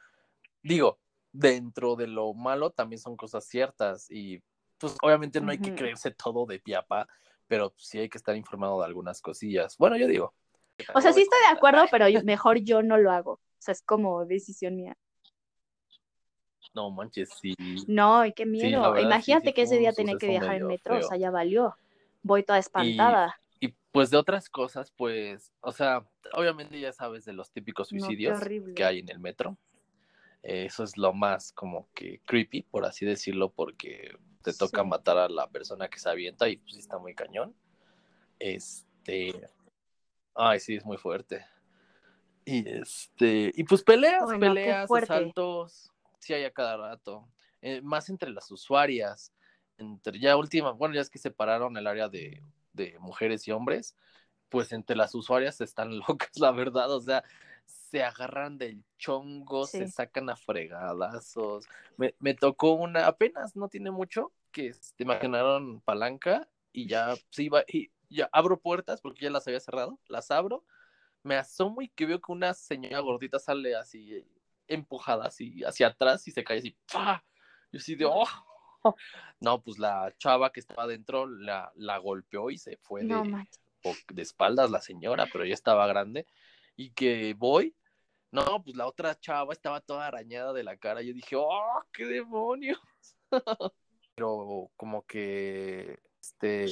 digo, 0.62 0.98
dentro 1.32 1.96
de 1.96 2.06
lo 2.06 2.34
malo 2.34 2.70
también 2.70 2.98
son 2.98 3.16
cosas 3.16 3.44
ciertas 3.46 4.10
y 4.10 4.42
pues 4.78 4.96
obviamente 5.02 5.40
no 5.40 5.50
hay 5.50 5.58
que 5.58 5.74
creerse 5.74 6.10
todo 6.10 6.46
de 6.46 6.58
piapa, 6.58 7.06
pero 7.46 7.74
sí 7.76 7.98
hay 7.98 8.08
que 8.08 8.18
estar 8.18 8.34
informado 8.36 8.80
de 8.80 8.86
algunas 8.86 9.20
cosillas. 9.20 9.76
Bueno, 9.76 9.96
yo 9.96 10.06
digo. 10.06 10.34
O 10.94 11.00
sea, 11.00 11.12
sí 11.12 11.20
estoy 11.22 11.38
de 11.40 11.56
acuerdo, 11.56 11.84
pero 11.90 12.06
mejor 12.24 12.58
yo 12.60 12.82
no 12.82 12.96
lo 12.96 13.10
hago. 13.12 13.32
O 13.32 13.40
sea, 13.58 13.72
es 13.72 13.82
como 13.82 14.24
decisión 14.24 14.76
mía. 14.76 14.96
No 16.74 16.90
manches, 16.90 17.28
sí. 17.40 17.54
No, 17.88 18.24
y 18.24 18.32
qué 18.32 18.44
Sí, 18.44 18.50
miedo. 18.50 18.82
verdad, 18.92 19.02
Imagínate 19.02 19.48
sí 19.48 19.52
que 19.52 19.62
ese 19.62 19.78
día 19.78 19.92
tenía 19.92 20.16
que 20.16 20.28
viajar 20.28 20.56
en 20.56 20.66
metro, 20.66 20.96
o 20.96 21.02
sea, 21.02 21.16
ya 21.16 21.30
valió. 21.30 21.74
Voy 22.22 22.42
toda 22.42 22.58
espantada. 22.58 23.38
y 23.58 23.74
pues 23.92 24.10
de 24.10 24.16
otras 24.16 24.48
cosas, 24.48 24.92
pues, 24.96 25.52
o 25.60 25.72
sea, 25.72 26.06
obviamente 26.32 26.78
ya 26.78 26.92
sabes 26.92 27.24
de 27.24 27.32
los 27.32 27.50
típicos 27.50 27.92
No, 27.92 27.98
suicidios 27.98 28.38
que 28.74 28.84
hay 28.84 29.00
en 29.00 29.10
el 29.10 29.18
metro. 29.18 29.58
Eh, 30.42 30.66
Eso 30.66 30.84
es 30.84 30.96
lo 30.96 31.12
más 31.12 31.52
como 31.52 31.88
que 31.94 32.20
creepy, 32.24 32.62
por 32.62 32.84
así 32.84 33.04
decirlo, 33.04 33.50
porque 33.50 34.16
te 34.42 34.52
toca 34.54 34.82
Sí. 34.82 34.88
matar 34.88 35.18
a 35.18 35.28
la 35.28 35.48
persona 35.48 35.88
que 35.88 35.98
se 35.98 36.08
avienta 36.08 36.48
y 36.48 36.56
pues 36.56 36.76
está 36.76 36.98
muy 36.98 37.14
cañón. 37.14 37.54
Este, 38.38 39.48
ay, 40.34 40.60
sí, 40.60 40.76
es 40.76 40.84
muy 40.84 40.96
fuerte. 40.96 41.44
Y 42.44 42.66
este, 42.68 43.52
y 43.54 43.64
pues 43.64 43.82
peleas, 43.82 44.24
peleas, 44.38 44.90
asaltos, 44.90 45.92
sí 46.18 46.32
hay 46.32 46.44
a 46.44 46.50
cada 46.50 46.76
rato. 46.76 47.28
Eh, 47.60 47.82
más 47.82 48.08
entre 48.08 48.30
las 48.30 48.50
usuarias, 48.50 49.32
entre 49.76 50.18
ya 50.18 50.36
última, 50.36 50.72
bueno, 50.72 50.94
ya 50.94 51.02
es 51.02 51.10
que 51.10 51.18
separaron 51.18 51.76
el 51.76 51.86
área 51.86 52.08
de, 52.08 52.42
de 52.72 52.98
mujeres 52.98 53.46
y 53.46 53.50
hombres, 53.50 53.94
pues 54.48 54.72
entre 54.72 54.96
las 54.96 55.14
usuarias 55.14 55.60
están 55.60 55.98
locas, 56.08 56.30
la 56.36 56.50
verdad, 56.50 56.90
o 56.90 57.00
sea, 57.00 57.22
se 57.90 58.02
agarran 58.02 58.58
del 58.58 58.84
chongo, 58.98 59.66
se 59.66 59.88
sacan 59.88 60.30
a 60.30 60.36
fregadazos. 60.36 61.66
Me, 61.96 62.14
me 62.18 62.34
tocó 62.34 62.72
una, 62.72 63.06
apenas 63.06 63.56
no 63.56 63.68
tiene 63.68 63.90
mucho, 63.90 64.32
que 64.52 64.74
me 64.98 65.16
generaron 65.16 65.80
palanca 65.80 66.48
y 66.72 66.86
ya 66.86 67.14
se 67.30 67.44
iba, 67.44 67.64
y 67.66 67.90
ya 68.08 68.28
abro 68.32 68.60
puertas 68.60 69.00
porque 69.00 69.24
ya 69.24 69.30
las 69.30 69.46
había 69.46 69.60
cerrado, 69.60 69.98
las 70.08 70.30
abro, 70.30 70.64
me 71.22 71.36
asomo 71.36 71.82
y 71.82 71.88
que 71.88 72.06
veo 72.06 72.20
que 72.20 72.32
una 72.32 72.54
señora 72.54 73.00
gordita 73.00 73.38
sale 73.38 73.74
así 73.74 74.24
empujada 74.68 75.26
así 75.26 75.62
hacia 75.64 75.88
atrás 75.88 76.26
y 76.28 76.30
se 76.30 76.44
cae 76.44 76.58
así, 76.58 76.76
¡pah! 76.92 77.22
Yo 77.72 77.78
así 77.78 77.94
de, 77.94 78.04
¡oh! 78.06 78.26
No, 79.40 79.62
pues 79.62 79.78
la 79.78 80.14
chava 80.18 80.52
que 80.52 80.60
estaba 80.60 80.84
adentro 80.84 81.26
la, 81.26 81.72
la 81.74 81.98
golpeó 81.98 82.50
y 82.50 82.58
se 82.58 82.76
fue 82.76 83.02
No 83.04 83.24
de 84.12 84.22
espaldas 84.22 84.70
la 84.70 84.80
señora, 84.80 85.26
pero 85.32 85.44
ya 85.44 85.54
estaba 85.54 85.86
grande. 85.86 86.26
Y 86.80 86.92
que 86.92 87.34
voy, 87.34 87.76
no, 88.30 88.62
pues 88.64 88.74
la 88.74 88.86
otra 88.86 89.14
chava 89.20 89.52
estaba 89.52 89.82
toda 89.82 90.06
arañada 90.06 90.54
de 90.54 90.64
la 90.64 90.78
cara. 90.78 91.02
Yo 91.02 91.12
dije, 91.12 91.36
¡oh, 91.36 91.82
qué 91.92 92.06
demonios! 92.06 92.80
pero 94.14 94.70
como 94.78 95.04
que, 95.04 95.98
este, 96.22 96.64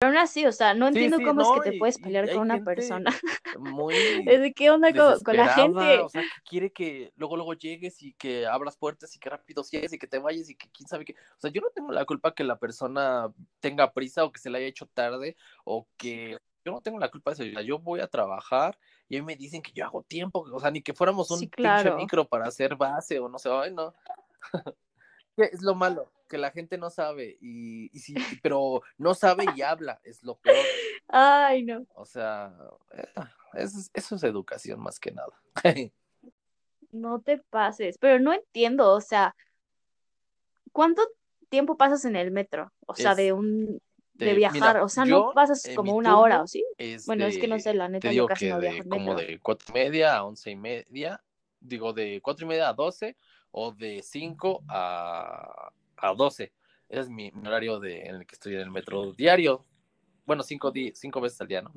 Pero 0.00 0.10
aún 0.10 0.16
así, 0.16 0.44
o 0.46 0.50
sea, 0.50 0.74
no 0.74 0.88
entiendo 0.88 1.18
sí, 1.18 1.22
cómo 1.22 1.42
no, 1.42 1.54
es 1.54 1.60
que 1.62 1.70
te 1.70 1.76
y- 1.76 1.78
puedes 1.78 1.96
pelear 2.00 2.28
con 2.32 2.40
una 2.40 2.64
persona. 2.64 3.12
muy 3.60 3.94
Es 4.26 4.40
de 4.40 4.52
qué 4.52 4.70
onda 4.70 4.92
con, 4.92 5.20
con 5.20 5.36
la 5.36 5.48
gente. 5.54 5.98
o 6.00 6.08
sea, 6.08 6.22
que 6.22 6.28
quiere 6.50 6.72
que 6.72 7.12
luego 7.14 7.36
luego 7.36 7.54
llegues 7.54 8.02
y 8.02 8.14
que 8.14 8.44
abras 8.46 8.76
puertas 8.76 9.14
y 9.14 9.20
que 9.20 9.30
rápido 9.30 9.62
cierres 9.62 9.92
y 9.92 9.98
que 9.98 10.08
te 10.08 10.18
vayas 10.18 10.50
y 10.50 10.56
que 10.56 10.68
quién 10.70 10.88
sabe 10.88 11.04
qué. 11.04 11.12
O 11.12 11.40
sea, 11.40 11.52
yo 11.52 11.60
no 11.60 11.70
tengo 11.72 11.92
la 11.92 12.04
culpa 12.04 12.34
que 12.34 12.42
la 12.42 12.58
persona 12.58 13.32
tenga 13.60 13.92
prisa 13.92 14.24
o 14.24 14.32
que 14.32 14.40
se 14.40 14.50
le 14.50 14.58
haya 14.58 14.66
hecho 14.66 14.86
tarde 14.86 15.36
o 15.64 15.86
que 15.96 16.36
yo 16.64 16.72
no 16.72 16.80
tengo 16.80 16.98
la 16.98 17.10
culpa 17.10 17.32
de 17.32 17.50
eso. 17.50 17.60
Yo 17.62 17.78
voy 17.78 18.00
a 18.00 18.08
trabajar 18.08 18.76
y 19.18 19.22
me 19.22 19.36
dicen 19.36 19.60
que 19.62 19.72
yo 19.72 19.84
hago 19.84 20.02
tiempo, 20.02 20.40
o 20.50 20.60
sea, 20.60 20.70
ni 20.70 20.80
que 20.82 20.94
fuéramos 20.94 21.30
un 21.30 21.38
Sí, 21.40 21.46
pinche 21.46 21.90
micro 21.96 22.26
para 22.26 22.46
hacer 22.46 22.76
base 22.76 23.18
o 23.18 23.28
no 23.28 23.38
sé, 23.38 23.50
ay, 23.50 23.72
no. 23.72 23.94
¿Qué 25.36 25.44
Es 25.52 25.62
lo 25.62 25.74
malo, 25.74 26.10
que 26.28 26.38
la 26.38 26.50
gente 26.50 26.78
no 26.78 26.88
sabe 26.90 27.36
y, 27.40 27.94
y 27.94 27.98
sí, 28.00 28.14
pero 28.42 28.80
no 28.98 29.14
sabe 29.14 29.44
y 29.56 29.62
habla, 29.62 30.00
es 30.02 30.22
lo 30.22 30.36
peor. 30.36 30.56
Ay, 31.08 31.62
no. 31.62 31.84
O 31.94 32.06
sea, 32.06 32.54
es- 33.54 33.90
eso 33.92 34.16
es 34.16 34.22
educación 34.22 34.80
más 34.80 34.98
que 34.98 35.10
nada. 35.12 35.32
No 36.90 37.20
te 37.20 37.38
pases. 37.38 37.96
Pero 37.98 38.18
no 38.18 38.32
entiendo, 38.34 38.92
o 38.92 39.00
sea, 39.00 39.34
¿cuánto 40.72 41.02
tiempo 41.48 41.76
pasas 41.76 42.04
en 42.04 42.16
el 42.16 42.30
metro? 42.30 42.70
O 42.86 42.94
sea, 42.94 43.14
de 43.14 43.32
un 43.32 43.80
de 44.14 44.34
viajar, 44.34 44.76
mira, 44.76 44.84
o 44.84 44.88
sea, 44.88 45.04
no 45.06 45.32
pasas 45.34 45.64
en 45.64 45.74
como 45.74 45.96
una 45.96 46.18
hora, 46.18 46.42
¿o 46.42 46.46
sí? 46.46 46.64
es 46.78 47.06
Bueno, 47.06 47.26
es 47.26 47.38
que 47.38 47.48
no 47.48 47.58
sé, 47.58 47.74
la 47.74 47.88
neta, 47.88 48.08
te 48.08 48.14
yo 48.14 48.14
digo 48.14 48.26
casi 48.26 48.44
que 48.44 48.50
no 48.50 48.58
de 48.58 48.68
viajo 48.70 48.84
como 48.88 49.14
de 49.14 49.38
cuatro 49.40 49.66
y 49.70 49.72
media 49.74 50.16
a 50.16 50.24
once 50.24 50.50
y 50.50 50.56
media, 50.56 51.22
digo 51.60 51.92
de 51.92 52.20
cuatro 52.22 52.46
y 52.46 52.48
media 52.48 52.68
a 52.68 52.74
doce 52.74 53.16
o 53.50 53.72
de 53.72 54.02
cinco 54.02 54.62
a, 54.68 55.70
a 55.96 56.14
doce. 56.14 56.52
Ese 56.88 57.00
es 57.02 57.08
mi, 57.10 57.30
mi 57.32 57.46
horario 57.48 57.78
de, 57.80 58.02
en 58.02 58.16
el 58.16 58.26
que 58.26 58.34
estoy 58.34 58.54
en 58.54 58.60
el 58.60 58.70
metro 58.70 59.12
diario. 59.12 59.64
Bueno, 60.26 60.42
cinco, 60.42 60.70
di- 60.70 60.92
cinco 60.94 61.20
veces 61.20 61.40
al 61.40 61.48
día, 61.48 61.62
¿no? 61.62 61.72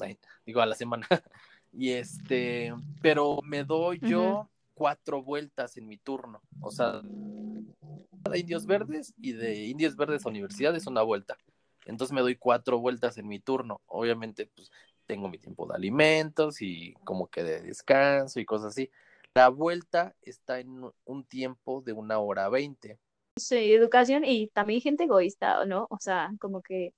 Digo, 0.46 0.62
a 0.62 0.66
la 0.66 0.76
semana. 0.76 1.08
Y 1.78 1.92
este, 1.92 2.74
pero 3.02 3.42
me 3.44 3.66
doy 3.66 4.00
yo 4.02 4.50
cuatro 4.74 5.22
vueltas 5.22 5.76
en 5.76 5.88
mi 5.88 5.98
turno. 5.98 6.42
O 6.62 6.72
sea, 6.72 7.02
de 8.30 8.40
Indios 8.40 8.66
Verdes 8.66 9.14
y 9.22 9.34
de 9.34 9.66
Indios 9.66 9.96
Verdes 9.96 10.26
a 10.26 10.30
Universidad 10.30 10.76
es 10.76 10.88
una 10.88 11.02
vuelta. 11.02 11.38
Entonces 11.86 12.14
me 12.14 12.22
doy 12.22 12.36
cuatro 12.36 12.80
vueltas 12.80 13.18
en 13.18 13.28
mi 13.28 13.40
turno. 13.40 13.82
Obviamente, 13.86 14.50
pues 14.54 14.72
tengo 15.06 15.30
mi 15.30 15.38
tiempo 15.38 15.68
de 15.68 15.76
alimentos 15.76 16.62
y 16.62 16.94
como 17.04 17.28
que 17.28 17.44
de 17.44 17.62
descanso 17.62 18.40
y 18.40 18.46
cosas 18.46 18.68
así. 18.70 18.92
La 19.34 19.50
vuelta 19.50 20.16
está 20.22 20.60
en 20.60 20.90
un 21.06 21.24
tiempo 21.26 21.82
de 21.82 21.94
una 21.94 22.20
hora 22.20 22.50
veinte. 22.50 23.00
Sí, 23.38 23.74
educación 23.74 24.24
y 24.24 24.48
también 24.48 24.82
gente 24.82 25.04
egoísta, 25.04 25.66
¿no? 25.66 25.88
O 25.90 26.00
sea, 26.00 26.32
como 26.40 26.62
que 26.62 26.94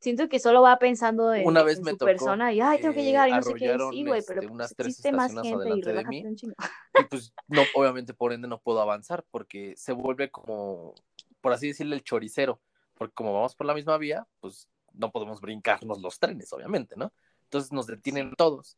siento 0.00 0.28
que 0.28 0.38
solo 0.38 0.62
va 0.62 0.78
pensando 0.78 1.34
en, 1.34 1.46
Una 1.46 1.62
vez 1.62 1.78
en 1.78 1.84
me 1.84 1.90
su 1.92 1.98
tocó 1.98 2.06
persona 2.06 2.52
y, 2.52 2.60
ay, 2.60 2.80
tengo 2.80 2.94
que 2.94 3.04
llegar 3.04 3.28
y 3.28 3.32
no 3.32 3.42
sé 3.42 3.54
qué, 3.54 3.76
sí, 3.90 4.04
güey, 4.04 4.22
pero 4.26 4.40
este, 4.40 4.48
pues, 4.48 4.50
unas 4.50 4.74
tres 4.74 4.88
existe 4.88 5.12
más 5.12 5.32
gente 5.32 5.70
y 5.70 5.80
de 5.82 6.04
mí. 6.04 6.24
un. 6.24 6.54
Y 6.98 7.04
pues 7.04 7.32
no, 7.48 7.62
obviamente 7.74 8.14
por 8.14 8.32
ende 8.32 8.48
no 8.48 8.60
puedo 8.60 8.80
avanzar 8.80 9.24
porque 9.30 9.74
se 9.76 9.92
vuelve 9.92 10.30
como, 10.30 10.94
por 11.40 11.52
así 11.52 11.68
decirle, 11.68 11.96
el 11.96 12.02
choricero. 12.02 12.60
Porque 12.98 13.14
como 13.14 13.32
vamos 13.32 13.54
por 13.54 13.66
la 13.66 13.74
misma 13.74 13.96
vía, 13.96 14.26
pues 14.40 14.68
no 14.92 15.10
podemos 15.12 15.40
brincarnos 15.40 16.00
los 16.00 16.18
trenes, 16.18 16.52
obviamente, 16.52 16.96
¿no? 16.96 17.12
Entonces 17.44 17.72
nos 17.72 17.86
detienen 17.86 18.34
todos. 18.36 18.76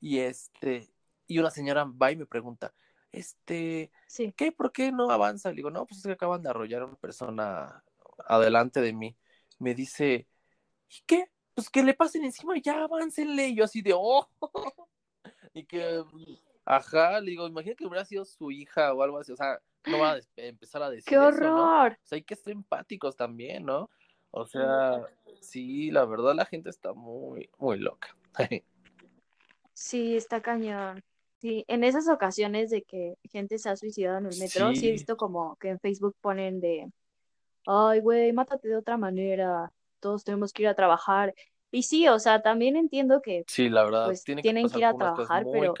Y 0.00 0.20
este, 0.20 0.88
y 1.26 1.38
una 1.38 1.50
señora 1.50 1.84
va 1.84 2.12
y 2.12 2.16
me 2.16 2.26
pregunta, 2.26 2.72
este, 3.12 3.90
Sí. 4.06 4.32
¿qué? 4.36 4.52
¿Por 4.52 4.72
qué 4.72 4.92
no 4.92 5.10
avanza? 5.10 5.50
Le 5.50 5.56
digo, 5.56 5.70
no, 5.70 5.86
pues 5.86 5.98
es 5.98 6.06
que 6.06 6.12
acaban 6.12 6.42
de 6.42 6.50
arrollar 6.50 6.82
a 6.82 6.86
una 6.86 6.96
persona 6.96 7.82
adelante 8.26 8.80
de 8.80 8.92
mí. 8.92 9.16
Me 9.58 9.74
dice, 9.74 10.28
¿y 10.88 11.02
qué? 11.06 11.30
Pues 11.54 11.70
que 11.70 11.82
le 11.82 11.94
pasen 11.94 12.24
encima 12.24 12.56
y 12.56 12.62
ya 12.62 12.84
aváncenle. 12.84 13.48
Y 13.48 13.56
yo 13.56 13.64
así 13.64 13.82
de, 13.82 13.92
oh. 13.94 14.28
y 15.54 15.64
que, 15.64 16.04
ajá, 16.64 17.20
le 17.20 17.30
digo, 17.30 17.46
imagina 17.46 17.74
que 17.74 17.86
hubiera 17.86 18.04
sido 18.04 18.24
su 18.24 18.50
hija 18.50 18.92
o 18.92 19.02
algo 19.02 19.18
así. 19.18 19.32
O 19.32 19.36
sea, 19.36 19.60
no 19.86 19.98
va 19.98 20.12
a 20.12 20.20
empezar 20.36 20.82
a 20.82 20.90
decir 20.90 21.04
¡Qué 21.08 21.14
eso, 21.14 21.40
¿no? 21.40 21.62
horror! 21.62 21.92
O 21.92 22.06
sea, 22.06 22.16
hay 22.16 22.22
que 22.22 22.36
ser 22.36 22.52
empáticos 22.52 23.16
también, 23.16 23.64
¿no? 23.64 23.90
O 24.30 24.46
sea, 24.46 25.02
sí, 25.40 25.90
la 25.90 26.04
verdad 26.04 26.34
la 26.34 26.44
gente 26.44 26.68
está 26.68 26.92
muy, 26.92 27.48
muy 27.58 27.78
loca. 27.78 28.16
Sí, 29.78 30.16
está 30.16 30.40
cañón. 30.40 31.04
Sí, 31.38 31.66
en 31.68 31.84
esas 31.84 32.08
ocasiones 32.08 32.70
de 32.70 32.80
que 32.82 33.18
gente 33.30 33.58
se 33.58 33.68
ha 33.68 33.76
suicidado 33.76 34.16
en 34.16 34.24
el 34.24 34.38
metro, 34.38 34.74
sí 34.74 34.88
he 34.88 34.92
visto 34.92 35.18
como 35.18 35.56
que 35.56 35.68
en 35.68 35.78
Facebook 35.80 36.16
ponen 36.22 36.60
de, 36.60 36.90
ay, 37.66 38.00
güey, 38.00 38.32
mátate 38.32 38.68
de 38.68 38.76
otra 38.76 38.96
manera, 38.96 39.70
todos 40.00 40.24
tenemos 40.24 40.54
que 40.54 40.62
ir 40.62 40.68
a 40.68 40.74
trabajar. 40.74 41.34
Y 41.70 41.82
sí, 41.82 42.08
o 42.08 42.18
sea, 42.18 42.40
también 42.40 42.76
entiendo 42.76 43.20
que 43.20 43.44
Sí, 43.48 43.68
la 43.68 43.84
verdad, 43.84 44.06
pues 44.06 44.24
tiene 44.24 44.40
que 44.40 44.48
tienen 44.48 44.68
que 44.70 44.78
ir 44.78 44.86
a 44.86 44.94
trabajar, 44.94 45.44
pero, 45.52 45.74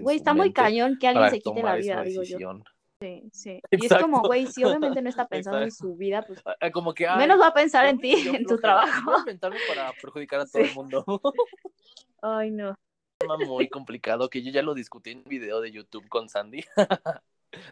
güey, 0.00 0.16
está 0.16 0.34
muy 0.34 0.52
cañón 0.52 0.96
que 0.98 1.06
alguien 1.06 1.30
se 1.30 1.40
quite 1.40 1.62
la 1.62 1.76
vida, 1.76 2.02
digo 2.02 2.24
yo. 2.24 2.38
Sí, 3.00 3.28
sí. 3.32 3.60
Y 3.70 3.86
es 3.86 3.94
como, 4.00 4.22
güey, 4.22 4.46
si 4.46 4.64
obviamente 4.64 5.02
no 5.02 5.08
está 5.10 5.26
pensando 5.28 5.60
en 5.62 5.70
su 5.70 5.96
vida, 5.96 6.22
pues 6.26 6.42
Como 6.72 6.94
que, 6.94 7.06
ay, 7.06 7.18
menos 7.18 7.38
va 7.40 7.48
a 7.48 7.54
pensar 7.54 7.86
en 7.86 7.98
ti, 7.98 8.12
en 8.28 8.44
tu. 8.44 8.54
Voy 8.54 8.60
trabajo. 8.62 9.12
a 9.14 9.18
inventarme 9.20 9.58
para 9.68 9.92
perjudicar 10.00 10.40
a 10.40 10.46
todo 10.46 10.62
Sí. 10.62 10.68
el 10.70 10.74
mundo. 10.74 11.04
Ay, 12.22 12.50
no. 12.50 12.74
tema 13.18 13.36
muy 13.36 13.68
complicado 13.68 14.28
que 14.30 14.42
yo 14.42 14.50
ya 14.50 14.62
lo 14.62 14.74
discutí 14.74 15.10
en 15.10 15.18
un 15.18 15.24
video 15.24 15.60
de 15.60 15.70
YouTube 15.70 16.08
con 16.08 16.28
Sandy. 16.28 16.64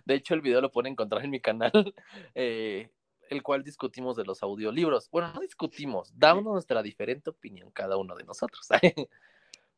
De 0.04 0.14
hecho, 0.14 0.34
el 0.34 0.42
video 0.42 0.60
lo 0.60 0.70
pueden 0.70 0.92
encontrar 0.92 1.24
en 1.24 1.30
mi 1.30 1.40
canal, 1.40 1.94
eh, 2.34 2.90
el 3.30 3.42
cual 3.42 3.64
discutimos 3.64 4.16
de 4.16 4.24
los 4.24 4.42
audiolibros. 4.42 5.10
Bueno, 5.10 5.32
no 5.34 5.40
discutimos, 5.40 6.12
damos 6.16 6.44
nuestra 6.44 6.82
diferente 6.82 7.30
opinión 7.30 7.70
cada 7.72 7.96
uno 7.96 8.14
de 8.14 8.24
nosotros. 8.24 8.68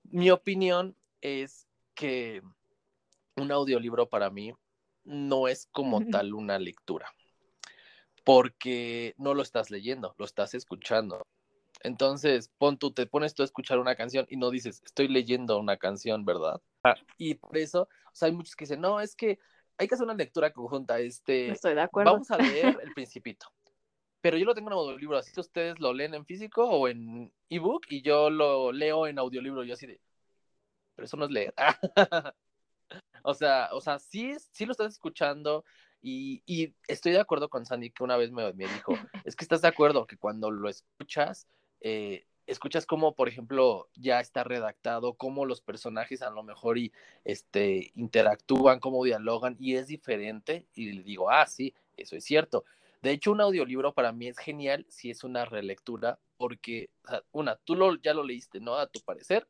Mi 0.04 0.30
opinión 0.30 0.94
es 1.20 1.66
que 1.94 2.42
un 3.36 3.50
audiolibro 3.52 4.08
para 4.08 4.30
mí 4.30 4.52
no 5.06 5.48
es 5.48 5.68
como 5.72 6.04
tal 6.06 6.34
una 6.34 6.58
lectura, 6.58 7.14
porque 8.24 9.14
no 9.16 9.34
lo 9.34 9.42
estás 9.42 9.70
leyendo, 9.70 10.14
lo 10.18 10.24
estás 10.24 10.54
escuchando. 10.54 11.26
Entonces, 11.82 12.50
pon 12.58 12.78
tú, 12.78 12.92
te 12.92 13.06
pones 13.06 13.34
tú 13.34 13.42
a 13.42 13.44
escuchar 13.44 13.78
una 13.78 13.94
canción 13.94 14.26
y 14.28 14.36
no 14.36 14.50
dices, 14.50 14.82
estoy 14.84 15.08
leyendo 15.08 15.58
una 15.58 15.76
canción, 15.76 16.24
¿verdad? 16.24 16.60
Y 17.18 17.34
por 17.34 17.56
eso, 17.56 17.82
o 17.82 18.10
sea, 18.12 18.26
hay 18.26 18.32
muchos 18.32 18.56
que 18.56 18.64
dicen, 18.64 18.80
no, 18.80 19.00
es 19.00 19.14
que 19.14 19.38
hay 19.78 19.88
que 19.88 19.94
hacer 19.94 20.04
una 20.04 20.14
lectura 20.14 20.52
conjunta. 20.52 20.98
Este, 20.98 21.50
Estoy 21.50 21.74
de 21.74 21.82
acuerdo. 21.82 22.12
vamos 22.12 22.30
a 22.30 22.38
leer 22.38 22.78
El 22.82 22.92
Principito. 22.92 23.46
Pero 24.20 24.38
yo 24.38 24.44
lo 24.44 24.54
tengo 24.54 24.70
en 24.70 24.76
audiolibro, 24.76 25.18
así 25.18 25.32
que 25.32 25.40
ustedes 25.40 25.78
lo 25.78 25.92
leen 25.92 26.14
en 26.14 26.24
físico 26.24 26.64
o 26.64 26.88
en 26.88 27.32
ebook 27.48 27.86
y 27.88 28.02
yo 28.02 28.30
lo 28.30 28.72
leo 28.72 29.06
en 29.06 29.18
audiolibro. 29.18 29.62
Yo 29.62 29.74
así 29.74 29.86
de, 29.86 30.00
pero 30.96 31.06
eso 31.06 31.16
no 31.16 31.26
es 31.26 31.30
leer. 31.30 31.54
o 33.22 33.34
sea, 33.34 33.70
o 33.72 33.80
sea, 33.80 33.98
sí, 33.98 34.34
sí 34.52 34.66
lo 34.66 34.72
estás 34.72 34.94
escuchando 34.94 35.64
y, 36.02 36.42
y 36.46 36.74
estoy 36.88 37.12
de 37.12 37.20
acuerdo 37.20 37.48
con 37.48 37.66
Sandy 37.66 37.90
que 37.90 38.04
una 38.04 38.16
vez 38.16 38.30
me, 38.30 38.52
me 38.52 38.66
dijo, 38.66 38.92
es 39.24 39.36
que 39.36 39.44
estás 39.44 39.62
de 39.62 39.68
acuerdo 39.68 40.06
que 40.06 40.16
cuando 40.16 40.50
lo 40.50 40.68
escuchas, 40.68 41.48
eh, 41.80 42.26
escuchas 42.46 42.86
cómo, 42.86 43.14
por 43.14 43.28
ejemplo, 43.28 43.88
ya 43.94 44.20
está 44.20 44.44
redactado, 44.44 45.14
cómo 45.14 45.46
los 45.46 45.60
personajes 45.60 46.22
a 46.22 46.30
lo 46.30 46.42
mejor 46.42 46.78
y, 46.78 46.92
este, 47.24 47.90
interactúan, 47.94 48.80
cómo 48.80 49.04
dialogan, 49.04 49.56
y 49.58 49.74
es 49.74 49.88
diferente, 49.88 50.66
y 50.74 50.92
le 50.92 51.02
digo, 51.02 51.30
ah, 51.30 51.46
sí, 51.46 51.74
eso 51.96 52.16
es 52.16 52.24
cierto. 52.24 52.64
De 53.02 53.10
hecho, 53.10 53.32
un 53.32 53.40
audiolibro 53.40 53.94
para 53.94 54.12
mí 54.12 54.28
es 54.28 54.38
genial 54.38 54.86
si 54.88 55.10
es 55.10 55.24
una 55.24 55.44
relectura, 55.44 56.18
porque, 56.36 56.90
o 57.04 57.08
sea, 57.08 57.22
una, 57.32 57.56
tú 57.56 57.74
lo, 57.74 57.96
ya 57.96 58.14
lo 58.14 58.24
leíste, 58.24 58.60
¿no? 58.60 58.76
A 58.76 58.86
tu 58.86 59.00
parecer, 59.00 59.48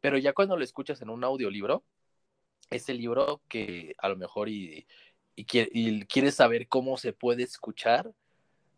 pero 0.00 0.18
ya 0.18 0.32
cuando 0.32 0.56
lo 0.56 0.64
escuchas 0.64 1.00
en 1.02 1.10
un 1.10 1.24
audiolibro, 1.24 1.84
ese 2.72 2.94
libro 2.94 3.42
que 3.48 3.94
a 3.98 4.08
lo 4.08 4.16
mejor 4.16 4.48
y, 4.48 4.86
y, 5.34 5.44
quiere- 5.44 5.70
y 5.72 6.04
quieres 6.06 6.34
saber 6.36 6.68
cómo 6.68 6.96
se 6.96 7.12
puede 7.12 7.42
escuchar, 7.44 8.12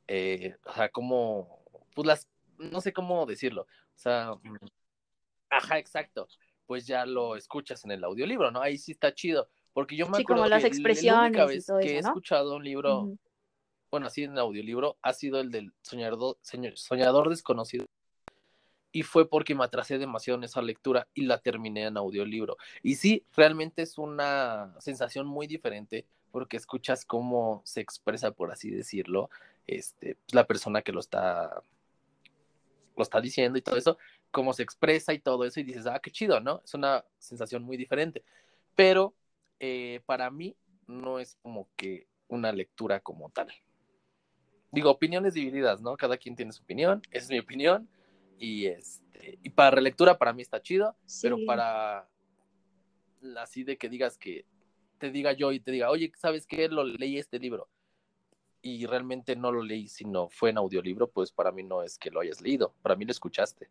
eh, 0.06 0.56
o 0.64 0.72
sea, 0.72 0.88
cómo, 0.90 1.64
pues 1.94 2.06
las, 2.06 2.28
no 2.58 2.80
sé 2.80 2.92
cómo 2.92 3.26
decirlo, 3.26 3.62
o 3.62 3.98
sea, 3.98 4.34
ajá, 5.50 5.78
exacto, 5.78 6.28
pues 6.66 6.86
ya 6.86 7.06
lo 7.06 7.36
escuchas 7.36 7.84
en 7.84 7.92
el 7.92 8.04
audiolibro, 8.04 8.50
¿no? 8.50 8.60
Ahí 8.60 8.78
sí 8.78 8.92
está 8.92 9.14
chido, 9.14 9.48
porque 9.72 9.96
yo 9.96 10.06
me 10.08 10.16
Sí, 10.16 10.22
acuerdo 10.22 10.42
como 10.42 10.48
las 10.48 10.62
que 10.62 10.68
la 10.68 10.68
única 10.68 11.44
expresiones 11.44 11.52
y 11.52 11.56
vez 11.56 11.66
todo 11.66 11.78
que 11.80 11.88
he 11.88 11.98
eso, 11.98 12.08
¿no? 12.08 12.08
escuchado 12.08 12.56
un 12.56 12.64
libro, 12.64 13.10
bueno, 13.90 14.06
así 14.06 14.24
en 14.24 14.38
audiolibro, 14.38 14.96
ha 15.02 15.12
sido 15.12 15.40
el 15.40 15.50
del 15.50 15.72
soñador, 15.82 16.38
soñador 16.74 17.28
desconocido. 17.28 17.86
Y 18.94 19.02
fue 19.02 19.28
porque 19.28 19.56
me 19.56 19.64
atrasé 19.64 19.98
demasiado 19.98 20.38
en 20.38 20.44
esa 20.44 20.62
lectura 20.62 21.08
y 21.14 21.22
la 21.22 21.38
terminé 21.38 21.82
en 21.82 21.96
audiolibro. 21.96 22.56
Y 22.80 22.94
sí, 22.94 23.26
realmente 23.36 23.82
es 23.82 23.98
una 23.98 24.72
sensación 24.78 25.26
muy 25.26 25.48
diferente 25.48 26.06
porque 26.30 26.56
escuchas 26.56 27.04
cómo 27.04 27.60
se 27.64 27.80
expresa, 27.80 28.30
por 28.30 28.52
así 28.52 28.70
decirlo, 28.70 29.30
este, 29.66 30.16
la 30.30 30.46
persona 30.46 30.80
que 30.82 30.92
lo 30.92 31.00
está, 31.00 31.60
lo 32.96 33.02
está 33.02 33.20
diciendo 33.20 33.58
y 33.58 33.62
todo 33.62 33.76
eso, 33.76 33.98
cómo 34.30 34.52
se 34.52 34.62
expresa 34.62 35.12
y 35.12 35.18
todo 35.18 35.44
eso, 35.44 35.58
y 35.58 35.64
dices, 35.64 35.88
ah, 35.88 35.98
qué 35.98 36.12
chido, 36.12 36.38
¿no? 36.38 36.62
Es 36.64 36.72
una 36.74 37.04
sensación 37.18 37.64
muy 37.64 37.76
diferente. 37.76 38.22
Pero 38.76 39.12
eh, 39.58 40.02
para 40.06 40.30
mí 40.30 40.56
no 40.86 41.18
es 41.18 41.36
como 41.42 41.66
que 41.74 42.06
una 42.28 42.52
lectura 42.52 43.00
como 43.00 43.28
tal. 43.30 43.48
Digo, 44.70 44.88
opiniones 44.88 45.34
divididas, 45.34 45.80
¿no? 45.80 45.96
Cada 45.96 46.16
quien 46.16 46.36
tiene 46.36 46.52
su 46.52 46.62
opinión, 46.62 47.02
esa 47.10 47.24
es 47.24 47.30
mi 47.30 47.40
opinión. 47.40 47.88
Y 48.38 48.66
este, 48.66 49.38
y 49.42 49.50
para 49.50 49.70
relectura 49.70 50.18
para 50.18 50.32
mí 50.32 50.42
está 50.42 50.60
chido, 50.60 50.96
pero 51.22 51.36
Sí. 51.36 51.44
para 51.46 52.08
así 53.38 53.64
de 53.64 53.76
que 53.78 53.88
digas 53.88 54.18
que 54.18 54.44
te 54.98 55.10
diga 55.10 55.32
yo 55.32 55.52
y 55.52 55.60
te 55.60 55.70
diga, 55.70 55.90
oye, 55.90 56.12
¿sabes 56.16 56.46
qué? 56.46 56.68
Lo 56.68 56.84
leí 56.84 57.18
este 57.18 57.38
libro 57.38 57.68
y 58.62 58.86
realmente 58.86 59.36
no 59.36 59.52
lo 59.52 59.62
leí, 59.62 59.88
sino 59.88 60.28
fue 60.30 60.50
en 60.50 60.56
audiolibro, 60.58 61.10
pues 61.10 61.30
para 61.32 61.52
mí 61.52 61.62
no 61.62 61.82
es 61.82 61.98
que 61.98 62.10
lo 62.10 62.20
hayas 62.20 62.40
leído, 62.40 62.74
para 62.82 62.96
mí 62.96 63.04
lo 63.04 63.10
escuchaste. 63.12 63.68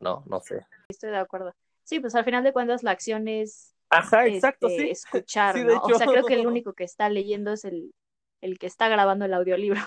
No, 0.00 0.24
no 0.26 0.40
sé. 0.40 0.66
Estoy 0.88 1.10
de 1.10 1.18
acuerdo. 1.18 1.54
Sí, 1.84 2.00
pues 2.00 2.14
al 2.16 2.24
final 2.24 2.42
de 2.42 2.52
cuentas 2.52 2.82
la 2.82 2.90
acción 2.90 3.28
es 3.28 3.74
Ajá, 3.90 4.26
este, 4.26 4.90
escuchar, 4.90 5.54
Sí, 5.54 5.60
de 5.62 5.74
¿no? 5.74 5.80
O 5.80 5.94
sea, 5.94 6.06
creo 6.08 6.24
que 6.26 6.34
el 6.34 6.40
hecho. 6.40 6.48
único 6.48 6.72
que 6.72 6.84
está 6.84 7.08
leyendo 7.08 7.52
es 7.52 7.64
el, 7.64 7.94
el 8.40 8.58
que 8.58 8.66
está 8.66 8.88
grabando 8.88 9.24
el 9.26 9.34
audiolibro. 9.34 9.80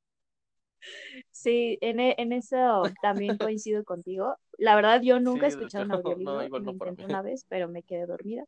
Sí, 1.30 1.78
en, 1.80 2.00
e- 2.00 2.14
en 2.18 2.32
eso 2.32 2.82
también 3.02 3.38
coincido 3.38 3.84
contigo. 3.84 4.36
La 4.58 4.74
verdad, 4.74 5.00
yo 5.02 5.20
nunca 5.20 5.46
he 5.46 5.50
Sí, 5.50 5.56
escuchado 5.56 5.84
un 5.84 5.90
hecho, 5.92 5.98
audiolibro, 6.10 6.48
no, 6.48 6.60
no 6.60 6.70
intenté 6.70 7.04
una 7.04 7.22
vez, 7.22 7.44
pero 7.48 7.68
me 7.68 7.82
quedé 7.82 8.06
dormida. 8.06 8.44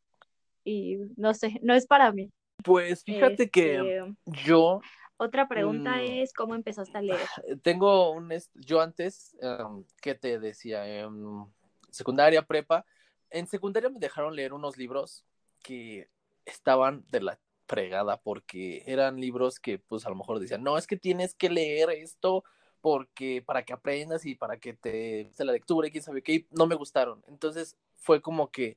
Y 0.64 0.99
no 1.16 1.34
sé, 1.34 1.59
no 1.62 1.74
es 1.74 1.86
para 1.86 2.12
mí. 2.12 2.30
Pues 2.62 3.03
fíjate 3.05 3.51
que 3.51 3.76
Este, 3.78 4.14
yo 4.26 4.80
otra 5.16 5.49
pregunta 5.49 6.03
Mm. 6.03 6.22
es, 6.22 6.32
¿cómo 6.32 6.55
empezaste 6.55 6.99
a 6.99 7.03
leer? 7.03 7.20
tengo 7.62 8.11
un, 8.12 8.32
yo 8.55 8.80
antes, 8.80 9.36
em, 9.40 9.84
¿qué 10.01 10.14
te 10.14 10.38
decía? 10.38 10.86
En 10.86 11.47
secundaria, 11.90 12.43
prepa, 12.43 12.84
en 13.30 13.47
secundaria 13.47 13.88
me 13.88 13.99
dejaron 13.99 14.34
leer 14.34 14.53
unos 14.53 14.76
libros 14.76 15.24
que 15.62 16.09
estaban 16.45 17.05
de 17.11 17.20
la 17.20 17.38
fregada 17.72 18.20
porque 18.20 18.82
eran 18.86 19.18
libros 19.18 19.58
que 19.58 19.78
pues 19.78 20.04
a 20.04 20.10
lo 20.10 20.16
mejor 20.16 20.38
decían, 20.38 20.62
no, 20.62 20.76
es 20.76 20.86
que 20.86 20.98
tienes 20.98 21.34
que 21.34 21.48
leer 21.48 21.88
esto 21.88 22.44
porque 22.82 23.42
para 23.46 23.64
que 23.64 23.72
aprendas 23.72 24.26
y 24.26 24.34
para 24.34 24.58
que 24.58 24.74
te 24.74 25.30
se 25.32 25.46
la 25.46 25.52
lectura 25.52 25.88
y 25.88 25.90
quién 25.90 26.04
sabe 26.04 26.22
qué, 26.22 26.46
no 26.50 26.66
me 26.66 26.74
gustaron. 26.74 27.24
Entonces 27.28 27.78
fue 27.94 28.20
como 28.20 28.50
que, 28.50 28.76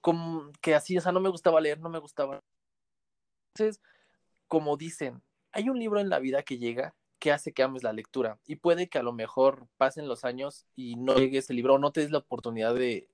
como 0.00 0.52
que 0.60 0.76
así, 0.76 0.96
o 0.96 1.00
sea, 1.00 1.10
no 1.10 1.18
me 1.18 1.30
gustaba 1.30 1.60
leer, 1.60 1.80
no 1.80 1.88
me 1.88 1.98
gustaba. 1.98 2.44
Entonces, 3.54 3.82
como 4.46 4.76
dicen, 4.76 5.20
hay 5.50 5.68
un 5.68 5.80
libro 5.80 5.98
en 5.98 6.08
la 6.08 6.20
vida 6.20 6.44
que 6.44 6.58
llega 6.58 6.94
que 7.18 7.32
hace 7.32 7.52
que 7.52 7.64
ames 7.64 7.82
la 7.82 7.92
lectura 7.92 8.38
y 8.46 8.56
puede 8.56 8.88
que 8.88 8.98
a 8.98 9.02
lo 9.02 9.12
mejor 9.12 9.66
pasen 9.78 10.06
los 10.06 10.24
años 10.24 10.64
y 10.76 10.94
no 10.94 11.16
llegue 11.16 11.38
ese 11.38 11.54
libro 11.54 11.74
o 11.74 11.78
no 11.80 11.90
te 11.90 12.02
des 12.02 12.12
la 12.12 12.18
oportunidad 12.18 12.72
de, 12.72 13.08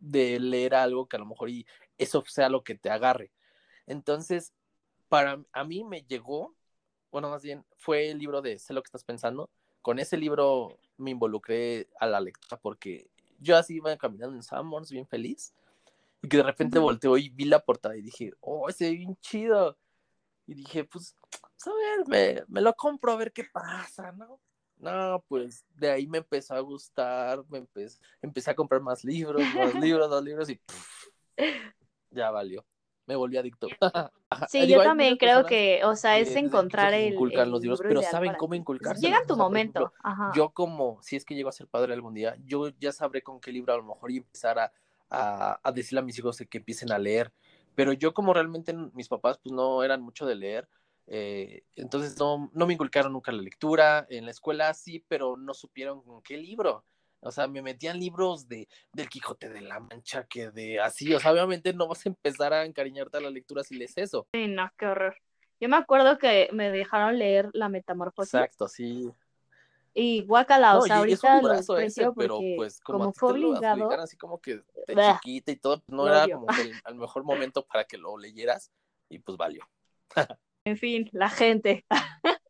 de 0.00 0.40
leer 0.40 0.74
algo 0.74 1.06
que 1.06 1.16
a 1.16 1.20
lo 1.20 1.26
mejor 1.26 1.50
y 1.50 1.66
eso 1.98 2.24
sea 2.26 2.48
lo 2.48 2.64
que 2.64 2.74
te 2.74 2.90
agarre. 2.90 3.30
Entonces, 3.86 4.52
para 5.08 5.42
a 5.52 5.64
mí 5.64 5.84
me 5.84 6.02
llegó 6.02 6.56
bueno, 7.16 7.30
más 7.30 7.42
bien, 7.42 7.64
fue 7.78 8.10
el 8.10 8.18
libro 8.18 8.42
de 8.42 8.58
Sé 8.58 8.74
lo 8.74 8.82
que 8.82 8.88
estás 8.88 9.02
pensando. 9.02 9.48
Con 9.80 9.98
ese 9.98 10.18
libro 10.18 10.78
me 10.98 11.12
involucré 11.12 11.88
a 11.98 12.06
la 12.06 12.20
lectura 12.20 12.60
porque 12.60 13.08
yo 13.38 13.56
así 13.56 13.76
iba 13.76 13.96
caminando 13.96 14.36
en 14.36 14.42
Sanborns 14.42 14.90
bien 14.90 15.06
feliz 15.06 15.54
y 16.20 16.28
que 16.28 16.36
de 16.36 16.42
repente 16.42 16.78
volteó 16.78 17.16
y 17.16 17.30
vi 17.30 17.46
la 17.46 17.60
portada 17.60 17.96
y 17.96 18.02
dije, 18.02 18.32
oh, 18.40 18.68
ese 18.68 18.88
es 18.88 18.98
bien 18.98 19.16
chido. 19.22 19.78
Y 20.46 20.52
dije, 20.54 20.84
pues, 20.84 21.16
pues, 21.40 21.66
a 21.66 21.70
ver, 21.70 22.06
me, 22.06 22.44
me, 22.48 22.60
lo 22.60 22.74
compro 22.74 23.12
a 23.12 23.16
ver 23.16 23.32
qué 23.32 23.44
pasa, 23.44 24.12
¿no? 24.12 24.38
No, 24.76 25.24
pues 25.26 25.64
de 25.70 25.90
ahí 25.90 26.06
me 26.06 26.18
empezó 26.18 26.54
a 26.54 26.60
gustar, 26.60 27.42
me 27.48 27.58
empecé, 27.58 27.98
empecé 28.20 28.50
a 28.50 28.54
comprar 28.54 28.82
más 28.82 29.04
libros, 29.04 29.42
más 29.54 29.74
libros, 29.82 30.10
más 30.10 30.22
libros 30.22 30.50
y 30.50 30.60
ya 32.10 32.30
valió. 32.30 32.62
Me 33.06 33.14
volví 33.14 33.36
adicto. 33.36 33.68
Sí, 34.48 34.66
yo 34.66 34.82
también 34.82 35.16
creo 35.18 35.46
que, 35.46 35.82
o 35.84 35.94
sea, 35.94 36.18
es 36.18 36.34
encontrar 36.34 36.92
el. 36.92 37.14
Inculcan 37.14 37.50
los 37.50 37.60
libros, 37.60 37.80
pero 37.80 38.02
saben 38.02 38.34
cómo 38.34 38.54
inculcarse. 38.54 39.00
Llega 39.00 39.24
tu 39.26 39.36
momento. 39.36 39.92
Yo, 40.34 40.50
como, 40.50 41.00
si 41.02 41.16
es 41.16 41.24
que 41.24 41.34
llego 41.34 41.48
a 41.48 41.52
ser 41.52 41.68
padre 41.68 41.92
algún 41.92 42.14
día, 42.14 42.36
yo 42.44 42.68
ya 42.80 42.92
sabré 42.92 43.22
con 43.22 43.40
qué 43.40 43.52
libro 43.52 43.72
a 43.72 43.76
lo 43.76 43.84
mejor 43.84 44.10
y 44.10 44.18
empezar 44.18 44.58
a, 44.58 44.72
a, 45.08 45.60
a 45.62 45.72
decirle 45.72 46.00
a 46.00 46.02
mis 46.02 46.18
hijos 46.18 46.42
que 46.50 46.58
empiecen 46.58 46.92
a 46.92 46.98
leer. 46.98 47.32
Pero 47.74 47.92
yo, 47.92 48.12
como 48.14 48.32
realmente 48.32 48.72
mis 48.72 49.08
papás, 49.08 49.38
pues 49.38 49.52
no 49.52 49.84
eran 49.84 50.02
mucho 50.02 50.26
de 50.26 50.34
leer, 50.34 50.68
eh, 51.06 51.62
entonces 51.76 52.18
no, 52.18 52.50
no 52.52 52.66
me 52.66 52.72
inculcaron 52.74 53.12
nunca 53.12 53.32
la 53.32 53.42
lectura. 53.42 54.06
En 54.08 54.24
la 54.24 54.30
escuela 54.30 54.72
sí, 54.74 55.04
pero 55.08 55.36
no 55.36 55.54
supieron 55.54 56.02
con 56.02 56.22
qué 56.22 56.36
libro. 56.36 56.84
O 57.26 57.32
sea, 57.32 57.48
me 57.48 57.60
metían 57.60 57.98
libros 57.98 58.48
de, 58.48 58.68
del 58.92 59.08
Quijote 59.08 59.48
de 59.48 59.60
la 59.60 59.80
Mancha, 59.80 60.24
que 60.24 60.50
de 60.50 60.80
así, 60.80 61.12
o 61.12 61.18
sea, 61.18 61.32
obviamente 61.32 61.72
no 61.72 61.88
vas 61.88 62.06
a 62.06 62.08
empezar 62.08 62.52
a 62.52 62.64
encariñarte 62.64 63.18
a 63.18 63.20
la 63.20 63.30
lectura 63.30 63.64
si 63.64 63.76
lees 63.76 63.96
eso. 63.98 64.28
Sí, 64.32 64.46
no, 64.46 64.70
qué 64.78 64.86
horror. 64.86 65.16
Yo 65.60 65.68
me 65.68 65.76
acuerdo 65.76 66.18
que 66.18 66.48
me 66.52 66.70
dejaron 66.70 67.18
leer 67.18 67.50
La 67.52 67.68
Metamorfosis. 67.68 68.34
Exacto, 68.34 68.68
sí. 68.68 69.10
Y 69.92 70.22
guacala, 70.24 70.76
o 70.76 70.82
sea, 70.82 70.98
ahorita 70.98 71.40
lo 71.40 71.78
ese, 71.78 72.06
pero 72.14 72.38
pues 72.56 72.80
como, 72.80 73.12
fue 73.12 73.32
obligado. 73.32 73.90
así 73.92 74.16
como 74.16 74.38
que 74.38 74.56
de 74.86 75.12
chiquita 75.14 75.52
y 75.52 75.56
todo, 75.56 75.82
no 75.88 76.06
era 76.06 76.28
como 76.28 76.46
el, 76.50 76.72
el 76.86 76.94
mejor 76.96 77.24
momento 77.24 77.64
para 77.64 77.84
que 77.84 77.96
lo 77.96 78.18
leyeras 78.18 78.70
y 79.08 79.18
pues 79.18 79.38
valió. 79.38 79.66
en 80.64 80.76
fin, 80.76 81.08
la 81.12 81.30
gente. 81.30 81.86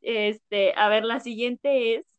este, 0.00 0.72
a 0.76 0.88
ver, 0.88 1.04
la 1.04 1.18
siguiente 1.18 1.96
es 1.96 2.11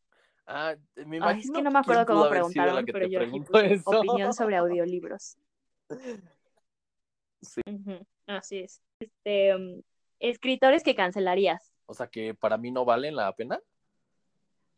Ah, 0.46 0.76
me 1.06 1.18
imagino 1.18 1.40
es 1.40 1.52
que 1.52 1.64
no 1.64 1.72
me 1.72 1.80
acuerdo 1.80 2.06
cómo 2.06 2.30
preguntaron, 2.30 2.86
pero 2.86 3.08
yo 3.08 3.22
aquí 3.22 3.42
opinión 3.86 4.34
sobre 4.34 4.58
audiolibros. 4.58 5.38
Sí. 7.42 7.62
Así 8.28 8.60
es. 8.60 8.82
Este, 9.00 9.56
um, 9.56 9.82
escritores 10.20 10.84
que 10.84 10.96
cancelarías. 10.96 11.72
O 11.86 11.94
sea, 11.94 12.08
que 12.08 12.34
para 12.34 12.58
mí 12.58 12.72
no 12.72 12.86
valen 12.86 13.16
la 13.16 13.34
pena. 13.34 13.60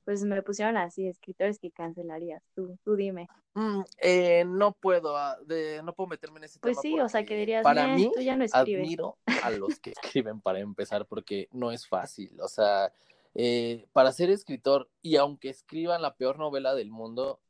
Pues 0.03 0.23
me 0.23 0.41
pusieron 0.43 0.77
así, 0.77 1.07
escritores 1.07 1.57
que 1.57 1.71
cancelarías. 1.71 2.43
Tú, 2.53 2.77
tú 2.83 2.95
dime. 2.95 3.27
Mm, 3.55 3.81
eh, 3.97 4.43
no 4.45 4.73
puedo, 4.73 5.17
ah, 5.17 5.37
no 5.83 5.93
puedo 5.93 6.07
meterme 6.07 6.37
en 6.37 6.43
ese 6.43 6.59
pues 6.59 6.79
tema. 6.79 6.81
Pues 6.81 6.93
sí, 6.93 6.99
o 6.99 7.09
sea, 7.09 7.25
que 7.25 7.35
dirías, 7.35 7.63
para 7.63 7.87
mí, 7.87 8.11
tú 8.13 8.21
ya 8.21 8.35
no 8.35 8.43
escribes. 8.43 8.83
admiro 8.83 9.17
a 9.25 9.49
los 9.49 9.79
que 9.79 9.93
escriben 9.97 10.41
para 10.41 10.59
empezar, 10.59 11.07
porque 11.07 11.47
no 11.51 11.71
es 11.71 11.87
fácil. 11.87 12.39
O 12.39 12.47
sea, 12.47 12.91
eh, 13.35 13.87
para 13.91 14.13
ser 14.13 14.29
escritor, 14.29 14.89
y 15.01 15.17
aunque 15.17 15.49
escriban 15.49 16.01
la 16.01 16.15
peor 16.15 16.39
novela 16.39 16.73
del 16.73 16.89
mundo, 16.89 17.41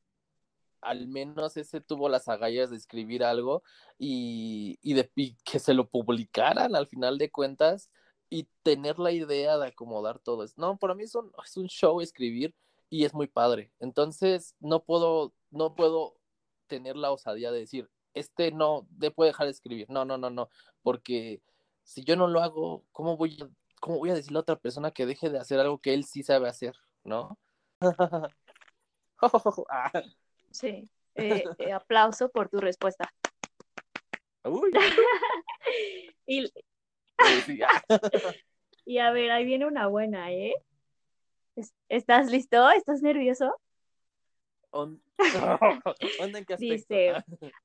al 0.82 1.08
menos 1.08 1.58
ese 1.58 1.82
tuvo 1.82 2.10
las 2.10 2.28
agallas 2.28 2.70
de 2.70 2.78
escribir 2.78 3.24
algo 3.24 3.64
y, 3.98 4.78
de, 4.84 5.10
que 5.44 5.60
se 5.60 5.74
lo 5.74 5.90
publicaran 5.90 6.76
al 6.76 6.88
final 6.88 7.18
de 7.18 7.32
cuentas 7.32 7.90
y 8.30 8.48
tener 8.64 9.00
la 9.00 9.12
idea 9.12 9.58
de 9.58 9.68
acomodar 9.68 10.20
todo 10.20 10.44
eso. 10.44 10.56
No, 10.58 10.78
para 10.78 10.96
mí 10.96 11.04
es 11.04 11.16
un, 11.16 11.68
show 11.68 12.02
escribir 12.02 12.56
y 12.90 13.06
es 13.06 13.14
muy 13.14 13.28
padre. 13.28 13.72
Entonces, 13.80 14.56
no 14.60 14.84
puedo, 14.84 15.34
no 15.52 15.76
puedo 15.76 16.20
tener 16.68 16.96
la 16.96 17.12
osadía 17.12 17.52
de 17.52 17.60
decir, 17.60 17.90
este 18.14 18.52
no, 18.52 18.88
de 18.90 19.12
puede 19.12 19.32
dejar 19.32 19.48
de 19.48 19.52
escribir. 19.52 19.90
No, 19.90 20.06
no, 20.06 20.18
no, 20.18 20.30
no, 20.30 20.50
porque 20.84 21.42
si 21.84 22.04
yo 22.04 22.16
no 22.16 22.28
lo 22.28 22.42
hago, 22.42 22.84
¿cómo 22.92 23.18
voy 23.18 23.38
a 23.42 23.50
¿cómo 23.86 24.00
voy 24.00 24.10
a 24.10 24.16
decirle 24.16 24.40
a 24.40 24.42
otra 24.42 24.56
persona 24.56 24.90
que 24.90 25.06
deje 25.06 25.30
de 25.30 25.38
hacer 25.38 25.60
algo 25.60 25.78
que 25.78 25.94
él 25.94 26.06
sí 26.06 26.24
sabe 26.24 26.50
hacer, 26.50 26.76
¿no? 27.04 27.38
sí, 30.50 30.90
eh, 31.14 31.44
eh, 31.60 31.72
aplauso 31.72 32.30
por 32.30 32.50
tu 32.50 32.58
respuesta. 32.58 33.14
Uy. 34.44 34.72
y... 36.26 36.52
y 38.86 38.98
a 38.98 39.12
ver, 39.12 39.30
ahí 39.30 39.46
viene 39.46 39.68
una 39.68 39.86
buena, 39.86 40.32
¿eh? 40.32 40.56
¿Estás 41.88 42.32
listo? 42.32 42.68
¿Estás 42.72 43.04
nervioso? 43.04 43.56
¿Onda 44.72 45.00
en 46.40 46.46
qué 46.46 46.58
Dice, 46.58 47.14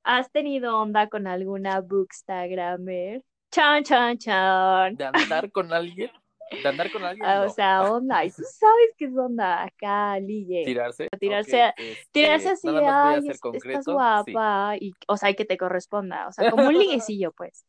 ¿has 0.03 0.31
tenido 0.31 0.77
onda 0.77 1.09
con 1.09 1.25
alguna 1.25 1.81
bookstagrammer? 1.81 3.23
Chan, 3.51 3.83
chan, 3.83 4.17
chan. 4.17 4.95
¿De 4.95 5.05
andar 5.05 5.51
con 5.51 5.73
alguien? 5.73 6.09
¿De 6.51 6.69
andar 6.69 6.89
con 6.89 7.03
alguien? 7.03 7.25
Ah, 7.27 7.43
o 7.43 7.49
sea, 7.49 7.83
onda. 7.83 8.23
Y 8.23 8.31
tú 8.31 8.43
sabes 8.43 8.91
qué 8.97 9.05
es 9.05 9.17
onda 9.17 9.63
acá, 9.63 10.17
Lille. 10.19 10.63
¿Tirarse? 10.63 11.09
Tirarse, 11.19 11.73
este, 11.77 12.07
tirarse 12.11 12.49
así 12.49 12.71
de, 12.71 12.85
ay, 12.85 13.27
estás 13.27 13.85
guapa. 13.85 14.75
Y, 14.79 14.93
o 15.07 15.17
sea, 15.17 15.33
que 15.33 15.43
te 15.43 15.57
corresponda. 15.57 16.29
O 16.29 16.31
sea, 16.31 16.49
como 16.49 16.67
un 16.67 16.77
liguecillo, 16.77 17.33
pues. 17.33 17.65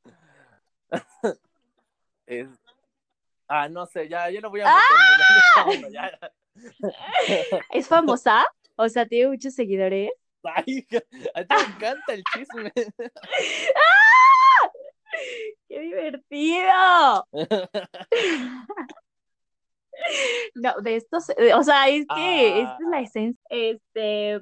es... 2.26 2.48
Ah, 3.48 3.68
no 3.68 3.84
sé, 3.86 4.08
ya, 4.08 4.30
yo 4.30 4.40
no 4.40 4.50
voy 4.50 4.60
a 4.60 4.72
meterme. 5.66 5.98
¡Ah! 5.98 6.30
¿Es 7.72 7.88
famosa? 7.88 8.46
O 8.76 8.88
sea, 8.88 9.04
tiene 9.06 9.28
muchos 9.28 9.54
seguidores. 9.54 10.10
Ay, 10.44 10.86
a 11.34 11.44
ti 11.44 11.54
me 11.54 11.74
encanta 11.74 12.14
el 12.14 12.22
chisme. 12.32 12.72
¡Ah! 12.76 14.01
¡Qué 15.68 15.80
divertido! 15.80 17.26
No, 20.54 20.74
de 20.80 20.96
estos, 20.96 21.26
o 21.54 21.62
sea, 21.62 21.88
es 21.88 22.06
que 22.14 22.60
esta 22.60 22.76
es 22.80 22.88
la 22.90 22.96
ah. 22.96 23.00
esencia. 23.00 23.46
Este, 23.50 24.40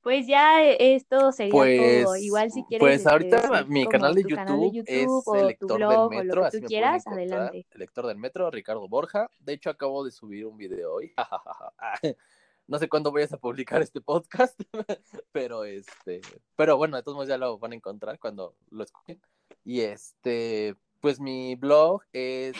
pues 0.00 0.26
ya 0.26 0.64
esto 0.64 1.32
sería 1.32 1.52
pues, 1.52 2.04
todo. 2.04 2.16
Igual 2.16 2.50
si 2.50 2.64
quieres. 2.64 2.80
Pues 2.80 3.06
ahorita 3.06 3.64
mi 3.68 3.86
canal 3.86 4.14
de, 4.14 4.22
YouTube 4.22 4.84
es 4.86 5.08
el 5.34 5.46
lector 5.46 5.78
del 5.78 6.24
metro, 6.24 6.44
así 6.44 6.60
quieras, 6.62 7.06
adelante. 7.06 7.66
El 7.70 7.78
lector 7.80 8.06
del 8.06 8.18
metro, 8.18 8.50
Ricardo 8.50 8.88
Borja. 8.88 9.30
De 9.38 9.54
hecho, 9.54 9.70
acabo 9.70 10.04
de 10.04 10.10
subir 10.10 10.46
un 10.46 10.56
video 10.56 10.94
hoy. 10.94 11.12
no 12.66 12.78
sé 12.78 12.88
cuándo 12.88 13.12
vayas 13.12 13.32
a 13.32 13.38
publicar 13.38 13.82
este 13.82 14.00
podcast, 14.00 14.60
pero 15.32 15.64
este, 15.64 16.20
pero 16.56 16.76
bueno, 16.76 16.96
de 16.96 17.02
todos 17.02 17.16
modos 17.16 17.28
ya 17.28 17.38
lo 17.38 17.58
van 17.58 17.72
a 17.72 17.76
encontrar 17.76 18.18
cuando 18.18 18.54
lo 18.70 18.84
escuchen. 18.84 19.20
Y 19.64 19.80
este, 19.80 20.76
pues 21.00 21.18
mi 21.20 21.54
blog 21.54 22.02
es 22.12 22.56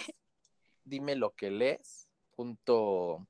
dime 0.84 1.16
lo 1.16 1.34
que 1.34 1.50
lees 1.50 2.06
punto 2.34 3.26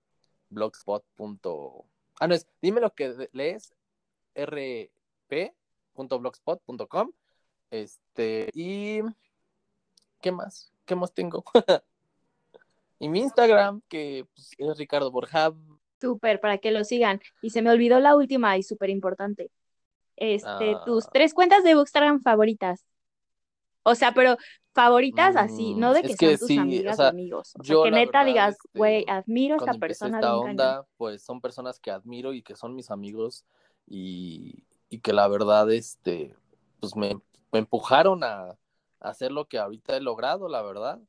blogspot 0.50 1.04
punto 1.16 1.84
ah 2.20 2.28
no 2.28 2.34
es 2.34 2.46
dime 2.62 2.80
lo 2.80 2.94
que 2.94 3.28
lees 3.32 3.74
rp.blogspot.com 4.36 7.12
este 7.70 8.48
y 8.54 9.00
qué 10.20 10.32
más 10.32 10.72
qué 10.86 10.94
más 10.94 11.12
tengo 11.12 11.44
y 13.00 13.08
mi 13.08 13.20
Instagram 13.20 13.82
que 13.88 14.26
pues, 14.34 14.52
es 14.56 14.78
Ricardo 14.78 15.10
Borja 15.10 15.52
Súper, 16.00 16.40
para 16.40 16.58
que 16.58 16.70
lo 16.70 16.84
sigan. 16.84 17.20
Y 17.42 17.50
se 17.50 17.62
me 17.62 17.70
olvidó 17.70 17.98
la 17.98 18.16
última 18.16 18.56
y 18.56 18.62
súper 18.62 18.90
importante. 18.90 19.50
Este, 20.16 20.76
tus 20.84 21.06
ah. 21.06 21.10
tres 21.12 21.34
cuentas 21.34 21.64
de 21.64 21.74
Bookstagram 21.74 22.20
favoritas. 22.20 22.84
O 23.82 23.94
sea, 23.94 24.12
pero 24.12 24.36
favoritas 24.74 25.34
así, 25.36 25.74
no 25.74 25.92
de 25.92 26.02
que, 26.02 26.14
sean 26.14 26.38
tus 26.38 26.56
amigas 26.56 26.98
o, 26.98 27.02
amigos. 27.04 27.54
O 27.58 27.64
sea, 27.64 27.76
que 27.82 27.90
neta 27.90 28.24
digas, 28.24 28.54
este, 28.54 28.78
güey, 28.78 29.04
admiro 29.08 29.54
a 29.54 29.58
esta 29.58 29.74
persona. 29.74 30.18
Esta 30.18 30.36
onda, 30.36 30.86
pues 30.96 31.22
son 31.22 31.40
personas 31.40 31.80
que 31.80 31.90
admiro 31.90 32.32
y 32.32 32.42
que 32.42 32.54
son 32.54 32.74
mis 32.74 32.90
amigos 32.90 33.44
y, 33.86 34.64
y 34.88 35.00
que 35.00 35.12
la 35.12 35.26
verdad, 35.26 35.70
este, 35.72 36.36
pues 36.80 36.94
me, 36.94 37.20
me 37.50 37.58
empujaron 37.58 38.22
a, 38.22 38.50
a, 38.50 38.56
hacer 39.00 39.32
lo 39.32 39.46
que 39.46 39.58
ahorita 39.58 39.96
he 39.96 40.00
logrado, 40.00 40.48
la 40.48 40.62
verdad. 40.62 41.00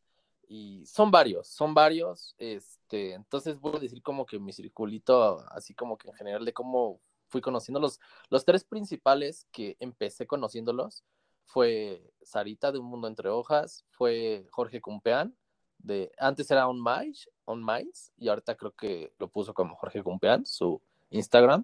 Y 0.47 0.83
son 0.87 1.11
varios, 1.11 1.47
son 1.47 1.75
varios, 1.75 2.33
este, 2.39 3.13
entonces 3.13 3.59
voy 3.59 3.75
a 3.75 3.79
decir 3.79 4.01
como 4.01 4.25
que 4.25 4.39
mi 4.39 4.51
circulito, 4.51 5.45
así 5.51 5.75
como 5.75 5.95
que 5.95 6.07
en 6.07 6.15
general 6.15 6.43
de 6.43 6.53
cómo 6.53 6.99
fui 7.27 7.39
conociendo 7.39 7.79
los, 7.79 7.99
los 8.29 8.45
tres 8.45 8.63
principales 8.63 9.45
que 9.51 9.77
empecé 9.79 10.25
conociéndolos, 10.25 11.03
fue 11.49 12.13
Sarita 12.21 12.71
de 12.71 12.77
Un 12.77 12.85
Mundo 12.85 13.07
Entre 13.07 13.27
Hojas, 13.27 13.83
fue 13.89 14.45
Jorge 14.51 14.81
Cumpeán, 14.81 15.35
de, 15.79 16.11
antes 16.19 16.51
era 16.51 16.67
On 16.67 16.81
Minds, 16.81 17.27
On 17.45 17.65
Minds, 17.65 18.11
y 18.17 18.27
ahorita 18.27 18.55
creo 18.55 18.71
que 18.71 19.13
lo 19.17 19.29
puso 19.29 19.53
como 19.53 19.75
Jorge 19.75 20.03
Cumpeán, 20.03 20.45
su 20.45 20.79
Instagram, 21.09 21.63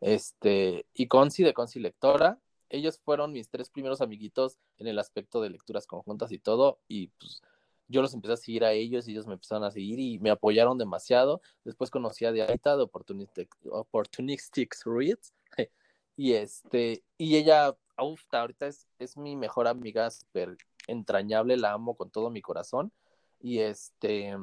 este, 0.00 0.84
y 0.92 1.06
Conci 1.06 1.42
de 1.42 1.54
Conci 1.54 1.80
Lectora, 1.80 2.38
ellos 2.68 2.98
fueron 2.98 3.32
mis 3.32 3.48
tres 3.48 3.70
primeros 3.70 4.02
amiguitos 4.02 4.58
en 4.76 4.86
el 4.86 4.98
aspecto 4.98 5.40
de 5.40 5.48
lecturas 5.48 5.86
conjuntas 5.86 6.30
y 6.30 6.38
todo, 6.38 6.80
y 6.86 7.08
pues 7.08 7.40
yo 7.88 8.02
los 8.02 8.12
empecé 8.12 8.34
a 8.34 8.36
seguir 8.36 8.64
a 8.64 8.72
ellos 8.72 9.08
y 9.08 9.12
ellos 9.12 9.26
me 9.26 9.34
empezaron 9.34 9.64
a 9.64 9.70
seguir 9.70 9.98
y 9.98 10.18
me 10.18 10.30
apoyaron 10.30 10.76
demasiado. 10.76 11.40
Después 11.64 11.90
conocí 11.90 12.24
a 12.26 12.32
Dianita 12.32 12.76
de 12.76 12.82
Opportunistic, 12.82 13.54
Opportunistic 13.70 14.74
Reads 14.84 15.32
y 16.16 16.32
este, 16.32 17.02
y 17.16 17.36
ella, 17.36 17.74
uf, 18.02 18.22
ahorita 18.32 18.66
es, 18.66 18.86
es 18.98 19.16
mi 19.16 19.36
mejor 19.36 19.68
amiga, 19.68 20.10
súper 20.10 20.56
entrañable, 20.86 21.56
la 21.56 21.72
amo 21.72 21.96
con 21.96 22.10
todo 22.10 22.30
mi 22.30 22.42
corazón 22.42 22.92
y 23.40 23.58
este, 23.60 24.36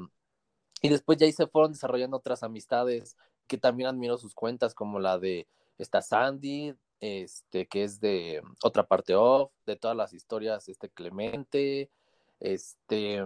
y 0.82 0.90
después 0.90 1.18
ya 1.18 1.26
ahí 1.26 1.32
se 1.32 1.48
fueron 1.48 1.72
desarrollando 1.72 2.18
otras 2.18 2.44
amistades 2.44 3.18
que 3.48 3.58
también 3.58 3.90
admiro 3.90 4.18
sus 4.18 4.36
cuentas, 4.36 4.76
como 4.76 5.00
la 5.00 5.18
de 5.18 5.48
esta 5.78 6.02
Sandy, 6.02 6.76
este, 7.00 7.68
que 7.68 7.84
es 7.84 8.00
de 8.00 8.42
otra 8.64 8.86
parte 8.86 9.16
off, 9.16 9.52
de 9.66 9.76
todas 9.76 9.96
las 9.96 10.14
historias, 10.14 10.68
este 10.70 10.90
Clemente, 10.90 11.90
este, 12.40 13.24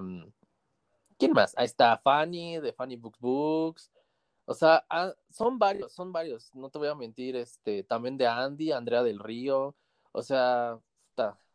¿quién 1.17 1.34
más? 1.34 1.53
Ahí 1.57 1.65
está 1.65 1.97
Fanny, 1.97 2.59
de 2.59 2.73
Fanny 2.73 2.95
Books 2.95 3.19
Books, 3.19 3.91
o 4.45 4.53
sea, 4.53 4.86
ah, 4.89 5.13
son 5.29 5.57
varios, 5.57 5.93
son 5.93 6.11
varios, 6.11 6.53
no 6.53 6.69
te 6.69 6.77
voy 6.77 6.88
a 6.88 6.95
mentir, 6.95 7.36
este, 7.36 7.84
también 7.84 8.17
de 8.17 8.27
Andy, 8.27 8.71
Andrea 8.71 9.03
del 9.03 9.19
Río, 9.19 9.75
o 10.14 10.24
sea, 10.24 10.80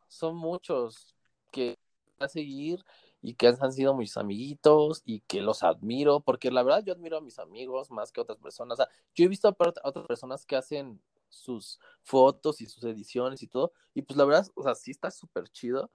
son 0.09 0.37
muchos 0.37 1.15
que 1.51 1.79
a 2.19 2.29
seguir 2.29 2.85
y 3.23 3.35
que 3.35 3.49
han 3.49 3.73
sido 3.73 3.95
mis 3.95 4.17
amiguitos 4.17 5.03
y 5.05 5.21
que 5.21 5.41
los 5.41 5.63
admiro, 5.63 6.21
porque 6.21 6.51
la 6.51 6.63
verdad 6.63 6.85
yo 6.85 6.93
admiro 6.93 7.19
a 7.19 7.21
mis 7.21 7.39
amigos 7.39 7.91
más 7.91 8.13
que 8.13 8.21
a 8.21 8.23
otras 8.23 8.39
personas. 8.39 8.79
O 8.79 8.85
sea, 8.85 8.93
yo 9.15 9.25
he 9.25 9.29
visto 9.29 9.49
a 9.49 9.57
otras 9.85 10.07
personas 10.07 10.45
que 10.47 10.57
hacen 10.57 11.01
sus 11.29 11.79
fotos 12.03 12.61
y 12.61 12.67
sus 12.67 12.85
ediciones 12.85 13.43
y 13.43 13.49
todo, 13.49 13.73
y 13.95 14.03
pues 14.03 14.17
la 14.17 14.25
verdad, 14.25 14.47
o 14.55 14.63
sea, 14.63 14.75
sí 14.75 14.91
está 14.91 15.11
súper 15.11 15.49
chido, 15.51 15.91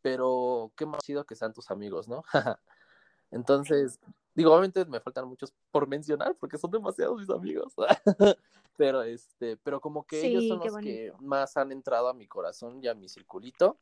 pero 0.00 0.72
qué 0.76 0.86
más 0.86 1.02
chido 1.02 1.24
que 1.26 1.36
sean 1.36 1.52
tus 1.52 1.70
amigos, 1.70 2.08
¿no? 2.08 2.22
Entonces, 3.30 4.00
digo, 4.38 4.52
obviamente 4.52 4.84
me 4.84 5.00
faltan 5.00 5.26
muchos 5.26 5.52
por 5.72 5.88
mencionar, 5.88 6.36
porque 6.36 6.58
son 6.58 6.70
demasiados 6.70 7.18
mis 7.18 7.28
amigos, 7.28 7.74
pero 8.76 9.02
este, 9.02 9.56
pero 9.56 9.80
como 9.80 10.06
que 10.06 10.24
ellos 10.24 10.46
son 10.46 10.60
los 10.60 10.76
que 10.76 11.12
más 11.18 11.56
han 11.56 11.72
entrado 11.72 12.08
a 12.08 12.14
mi 12.14 12.28
corazón 12.28 12.78
y 12.80 12.86
a 12.86 12.94
mi 12.94 13.08
circulito, 13.08 13.76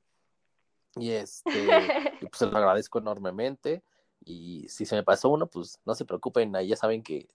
y 0.96 1.10
este, 1.10 1.50
pues 2.30 2.40
lo 2.50 2.56
agradezco 2.56 2.98
enormemente. 2.98 3.84
Y 4.24 4.66
si 4.70 4.86
se 4.86 4.96
me 4.96 5.02
pasó 5.02 5.28
uno, 5.28 5.46
pues 5.46 5.78
no 5.84 5.94
se 5.94 6.06
preocupen, 6.06 6.56
ahí 6.56 6.68
ya 6.68 6.76
saben 6.76 7.02
que, 7.02 7.28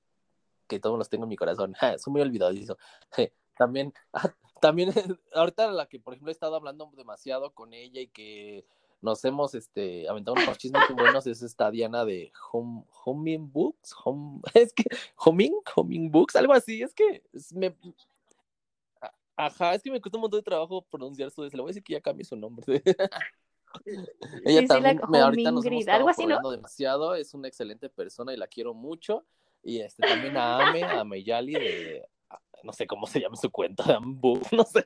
que 0.67 0.79
todos 0.79 0.97
los 0.97 1.09
tengo 1.09 1.25
en 1.25 1.29
mi 1.29 1.37
corazón. 1.37 1.75
Soy 1.99 2.11
muy 2.11 2.21
olvidadizo. 2.21 2.77
También, 3.55 3.93
ah, 4.13 4.33
también, 4.59 4.91
ahorita 5.35 5.71
la 5.71 5.85
que, 5.85 5.99
por 5.99 6.13
ejemplo, 6.13 6.31
he 6.31 6.33
estado 6.33 6.55
hablando 6.55 6.89
demasiado 6.95 7.51
con 7.51 7.75
ella 7.75 8.01
y 8.01 8.07
que 8.07 8.65
nos 9.01 9.23
hemos 9.25 9.55
este, 9.55 10.07
aventado 10.07 10.35
unos 10.41 10.57
chismes 10.57 10.83
muy 10.89 11.03
buenos 11.03 11.25
es 11.27 11.41
esta 11.41 11.71
Diana 11.71 12.05
de 12.05 12.31
Home, 12.51 12.83
Homing 13.03 13.51
Books, 13.51 13.95
home, 14.03 14.41
es 14.53 14.73
que 14.73 14.85
Homing, 15.17 15.55
Homing 15.75 16.11
Books, 16.11 16.35
algo 16.35 16.53
así, 16.53 16.81
es 16.81 16.93
que 16.93 17.23
me, 17.53 17.75
ajá, 19.35 19.75
es 19.75 19.81
que 19.81 19.91
me 19.91 19.99
cuesta 19.99 20.17
un 20.17 20.21
montón 20.21 20.39
de 20.39 20.43
trabajo 20.43 20.83
pronunciar 20.83 21.31
su, 21.31 21.43
le 21.43 21.49
voy 21.49 21.63
a 21.63 21.67
decir 21.67 21.83
que 21.83 21.93
ya 21.93 22.01
cambie 22.01 22.25
su 22.25 22.35
nombre. 22.35 22.65
Ella 24.45 24.67
también 24.67 24.99
me, 25.09 25.19
ahorita 25.19 25.51
nos 25.51 25.65
hemos 25.65 25.87
algo 25.87 26.09
así, 26.09 26.25
¿no? 26.25 26.51
demasiado, 26.51 27.15
es 27.15 27.33
una 27.33 27.47
excelente 27.47 27.89
persona 27.89 28.33
y 28.33 28.37
la 28.37 28.47
quiero 28.47 28.73
mucho. 28.73 29.25
Y 29.63 29.79
este 29.79 30.05
también 30.05 30.35
a 30.35 30.69
Ame, 30.69 30.83
a 30.83 31.03
Meyali 31.03 31.53
de 31.53 32.09
no 32.63 32.73
sé 32.73 32.87
cómo 32.87 33.07
se 33.07 33.19
llama 33.19 33.35
su 33.35 33.49
cuenta 33.49 33.83
de 33.83 33.93
Ambu, 33.95 34.39
no 34.51 34.63
sé. 34.63 34.83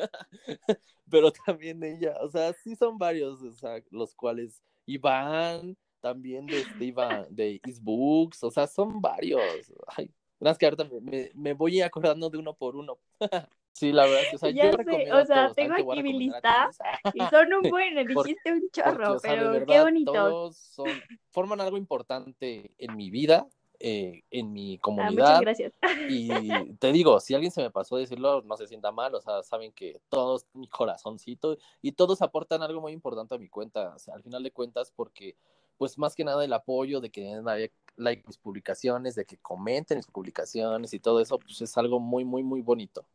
Pero 1.10 1.32
también 1.32 1.82
ella, 1.82 2.14
o 2.20 2.30
sea, 2.30 2.52
sí 2.52 2.76
son 2.76 2.98
varios, 2.98 3.42
o 3.42 3.52
sea, 3.52 3.82
los 3.90 4.14
cuales 4.14 4.62
Iván, 4.86 5.76
también 6.00 6.46
de, 6.46 6.64
Iván, 6.80 7.26
de 7.30 7.60
Isbooks, 7.64 8.44
o 8.44 8.50
sea, 8.50 8.66
son 8.66 9.00
varios. 9.00 9.42
Ay, 9.88 10.10
más 10.38 10.56
que 10.56 10.66
ahorita 10.66 10.88
me, 11.02 11.30
me 11.34 11.52
voy 11.52 11.80
acordando 11.80 12.30
de 12.30 12.38
uno 12.38 12.54
por 12.54 12.76
uno. 12.76 12.98
Sí, 13.72 13.92
la 13.92 14.04
verdad, 14.04 14.24
o 14.34 14.38
sea, 14.38 14.50
yo 14.50 14.62
sé, 14.72 15.12
o 15.12 15.24
sea, 15.24 15.52
tengo 15.54 15.92
aquí 15.92 16.02
mi 16.02 16.12
lista 16.12 16.70
y 17.14 17.20
son 17.30 17.52
un 17.54 17.70
buen, 17.70 17.94
dijiste 18.06 18.52
un 18.52 18.68
chorro, 18.70 19.16
pero 19.22 19.64
qué 19.64 19.80
bonito. 19.80 20.12
Todos 20.12 20.56
son, 20.56 20.88
forman 21.30 21.60
algo 21.60 21.76
importante 21.76 22.72
en 22.76 22.96
mi 22.96 23.10
vida, 23.10 23.46
eh, 23.82 24.24
en 24.30 24.52
mi 24.52 24.76
ah, 24.76 24.78
comunidad. 24.80 25.40
muchas 25.40 25.40
gracias. 25.40 25.72
Y 26.10 26.74
te 26.74 26.92
digo, 26.92 27.18
si 27.18 27.34
alguien 27.34 27.50
se 27.50 27.62
me 27.62 27.70
pasó 27.70 27.96
a 27.96 28.00
decirlo, 28.00 28.42
no 28.42 28.56
se 28.56 28.66
sienta 28.66 28.92
mal, 28.92 29.14
o 29.14 29.20
sea, 29.20 29.42
saben 29.42 29.72
que 29.72 30.00
todos, 30.10 30.46
mi 30.52 30.68
corazoncito, 30.68 31.56
y 31.80 31.92
todos 31.92 32.20
aportan 32.20 32.62
algo 32.62 32.80
muy 32.80 32.92
importante 32.92 33.34
a 33.34 33.38
mi 33.38 33.48
cuenta, 33.48 33.94
o 33.94 33.98
sea, 33.98 34.14
al 34.14 34.22
final 34.22 34.42
de 34.42 34.50
cuentas, 34.50 34.92
porque, 34.94 35.36
pues 35.78 35.96
más 35.98 36.14
que 36.14 36.24
nada 36.24 36.44
el 36.44 36.52
apoyo 36.52 37.00
de 37.00 37.10
que 37.10 37.22
den 37.22 37.44
like 37.96 38.22
mis 38.26 38.36
publicaciones, 38.36 39.14
de 39.14 39.24
que 39.24 39.38
comenten 39.38 39.96
mis 39.96 40.06
publicaciones 40.06 40.92
y 40.92 41.00
todo 41.00 41.20
eso, 41.20 41.38
pues 41.38 41.60
es 41.62 41.76
algo 41.78 41.98
muy, 41.98 42.24
muy, 42.24 42.42
muy 42.42 42.60
bonito 42.60 43.06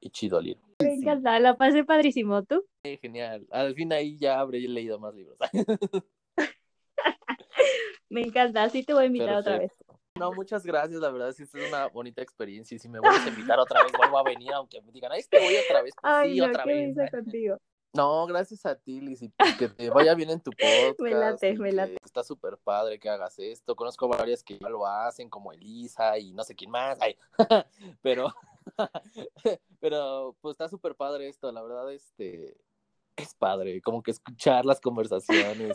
y 0.00 0.10
chido 0.10 0.40
leer. 0.40 0.58
Me 0.80 0.94
encanta, 0.94 1.38
la 1.40 1.56
pasé 1.56 1.84
padrísimo, 1.84 2.44
¿tú? 2.44 2.64
Sí, 2.84 2.98
genial. 2.98 3.46
Al 3.50 3.74
fin 3.74 3.92
ahí 3.92 4.16
ya 4.18 4.38
habré 4.38 4.60
leído 4.60 4.98
más 4.98 5.14
libros. 5.14 5.38
Me 8.08 8.22
encanta, 8.22 8.62
así 8.62 8.82
te 8.84 8.92
voy 8.94 9.04
a 9.04 9.06
invitar 9.06 9.36
otra 9.36 9.58
vez. 9.58 9.72
No, 10.18 10.32
muchas 10.32 10.64
gracias, 10.64 11.00
la 11.00 11.10
verdad 11.10 11.32
sí 11.32 11.44
es 11.44 11.54
una 11.54 11.86
bonita 11.86 12.22
experiencia 12.22 12.74
y 12.74 12.78
si 12.78 12.88
me 12.88 12.98
vuelves 12.98 13.24
a 13.24 13.28
invitar 13.28 13.58
otra 13.60 13.84
vez 13.84 13.92
vuelvo 13.96 14.18
a 14.18 14.24
venir, 14.24 14.52
aunque 14.52 14.82
me 14.82 14.90
digan, 14.90 15.12
ay, 15.12 15.20
es 15.20 15.28
que 15.28 15.38
voy 15.38 15.54
otra 15.56 15.82
vez, 15.82 15.94
pues 16.00 16.12
Ay, 16.12 16.32
sí, 16.32 16.40
no, 16.40 16.46
otra 16.46 16.64
vez. 16.64 16.96
contigo. 17.10 17.58
No, 17.94 18.26
gracias 18.26 18.66
a 18.66 18.74
ti, 18.74 19.00
Liz, 19.00 19.22
y 19.22 19.32
que 19.58 19.68
te 19.68 19.90
vaya 19.90 20.14
bien 20.14 20.30
en 20.30 20.40
tu 20.40 20.50
podcast. 20.50 21.00
me 21.00 21.10
late, 21.10 21.58
me 21.58 21.72
late. 21.72 21.96
Está 22.04 22.22
súper 22.22 22.58
padre 22.58 22.98
que 22.98 23.08
hagas 23.08 23.38
esto. 23.38 23.74
Conozco 23.76 24.08
varias 24.08 24.42
que 24.42 24.58
ya 24.58 24.68
lo 24.68 24.86
hacen, 24.86 25.30
como 25.30 25.52
Elisa 25.52 26.18
y 26.18 26.32
no 26.32 26.44
sé 26.44 26.54
quién 26.54 26.70
más. 26.70 26.98
Ay, 27.00 27.16
pero 28.02 28.34
Pero 29.80 30.36
pues 30.40 30.54
está 30.54 30.68
súper 30.68 30.94
padre 30.94 31.28
esto, 31.28 31.50
la 31.52 31.62
verdad, 31.62 31.92
este 31.92 32.56
es 33.22 33.34
padre, 33.34 33.80
como 33.80 34.02
que 34.02 34.10
escuchar 34.10 34.64
las 34.64 34.80
conversaciones 34.80 35.72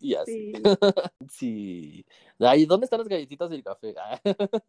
y, 0.00 0.14
así. 0.14 0.52
Sí. 1.30 2.06
Ay, 2.38 2.66
¿dónde 2.66 2.84
están 2.84 3.00
las 3.00 3.08
galletitas 3.08 3.50
del 3.50 3.62
café? 3.62 3.94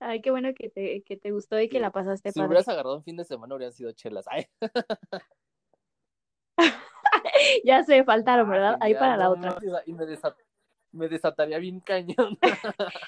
Ay, 0.00 0.20
qué 0.20 0.30
bueno 0.30 0.50
que 0.54 0.70
te, 0.70 1.02
que 1.02 1.16
te 1.16 1.30
gustó 1.32 1.60
y 1.60 1.68
que 1.68 1.80
la 1.80 1.90
pasaste 1.90 2.30
si 2.30 2.38
padre. 2.38 2.46
Si 2.46 2.48
hubieras 2.48 2.68
agarrado 2.68 2.96
un 2.96 3.04
fin 3.04 3.16
de 3.16 3.24
semana 3.24 3.54
hubieran 3.54 3.72
sido 3.72 3.92
chelas. 3.92 4.26
Ay. 4.28 4.46
ya 7.64 7.82
se 7.84 8.04
faltaron, 8.04 8.46
ah, 8.46 8.50
¿verdad? 8.50 8.78
Ahí 8.80 8.94
para 8.94 9.16
la 9.16 9.30
otra. 9.30 9.58
Y 9.86 9.92
me, 9.92 10.06
me 10.92 11.08
desataría 11.08 11.58
bien 11.58 11.80
cañón. 11.80 12.38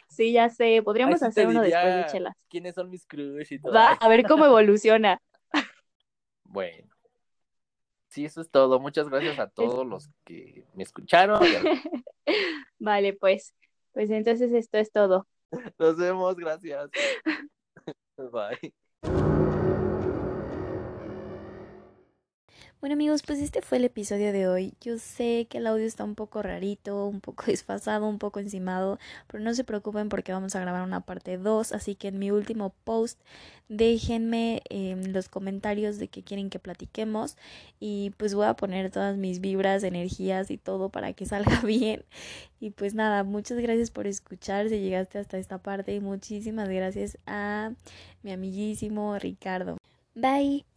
sí, 0.09 0.33
ya 0.33 0.49
sé, 0.51 0.83
podríamos 0.83 1.23
hacer 1.23 1.47
uno 1.47 1.63
después 1.63 1.97
de 1.97 2.07
chelas. 2.07 2.37
¿Quiénes 2.49 2.75
son 2.75 2.91
mis 2.91 3.07
crush 3.07 3.53
y 3.53 3.59
todo? 3.59 3.73
Va, 3.73 3.93
a 3.93 4.09
ver 4.09 4.25
cómo 4.25 4.45
evoluciona. 4.47 5.21
bueno. 6.45 6.93
Sí, 8.13 8.27
eso 8.27 8.43
es 8.43 8.51
todo. 8.51 8.79
Muchas 8.79 9.09
gracias 9.09 9.39
a 9.39 9.49
todos 9.49 9.87
los 9.87 10.11
que 10.25 10.67
me 10.75 10.83
escucharon. 10.83 11.41
vale, 12.79 13.15
pues. 13.15 13.55
Pues 13.95 14.11
entonces 14.11 14.53
esto 14.53 14.77
es 14.77 14.93
todo. 14.93 15.27
Nos 15.79 15.97
vemos, 15.97 16.37
gracias. 16.37 16.91
Bye. 18.19 19.32
Bueno 22.83 22.95
amigos, 22.95 23.23
pues 23.25 23.39
este 23.41 23.63
fue 23.63 23.79
el 23.79 23.85
episodio 23.85 24.33
de 24.33 24.49
hoy. 24.49 24.75
Yo 24.81 24.99
sé 24.99 25.47
que 25.49 25.59
el 25.59 25.69
audio 25.69 25.87
está 25.87 26.03
un 26.03 26.17
poco 26.17 26.43
rarito, 26.43 27.07
un 27.07 27.21
poco 27.21 27.45
desfasado, 27.47 28.09
un 28.09 28.19
poco 28.19 28.41
encimado, 28.41 28.99
pero 29.29 29.41
no 29.41 29.55
se 29.55 29.63
preocupen 29.63 30.09
porque 30.09 30.33
vamos 30.33 30.57
a 30.57 30.61
grabar 30.61 30.83
una 30.83 31.01
parte 31.01 31.39
2, 31.39 31.71
así 31.71 31.95
que 31.95 32.09
en 32.09 32.19
mi 32.19 32.33
último 32.33 32.75
post 32.83 33.21
déjenme 33.69 34.63
en 34.69 35.13
los 35.13 35.29
comentarios 35.29 35.99
de 35.99 36.09
qué 36.09 36.25
quieren 36.25 36.51
que 36.51 36.59
platiquemos 36.59 37.37
y 37.79 38.11
pues 38.17 38.35
voy 38.35 38.47
a 38.47 38.55
poner 38.55 38.91
todas 38.91 39.17
mis 39.17 39.41
vibras, 39.41 39.85
energías 39.85 40.51
y 40.51 40.59
todo 40.59 40.89
para 40.89 41.13
que 41.13 41.25
salga 41.33 41.61
bien. 41.61 42.05
Y 42.59 42.71
pues 42.71 42.95
nada, 42.95 43.23
muchas 43.23 43.59
gracias 43.59 43.93
por 43.93 44.09
escuchar 44.09 44.69
si 44.69 44.81
llegaste 44.81 45.21
hasta 45.21 45.39
esta 45.39 45.59
parte 45.59 45.95
y 45.95 46.01
muchísimas 46.01 46.69
gracias 46.69 47.17
a 47.27 47.71
mi 48.25 48.33
amiguísimo 48.33 49.17
Ricardo. 49.21 49.79
Bye. 50.17 50.65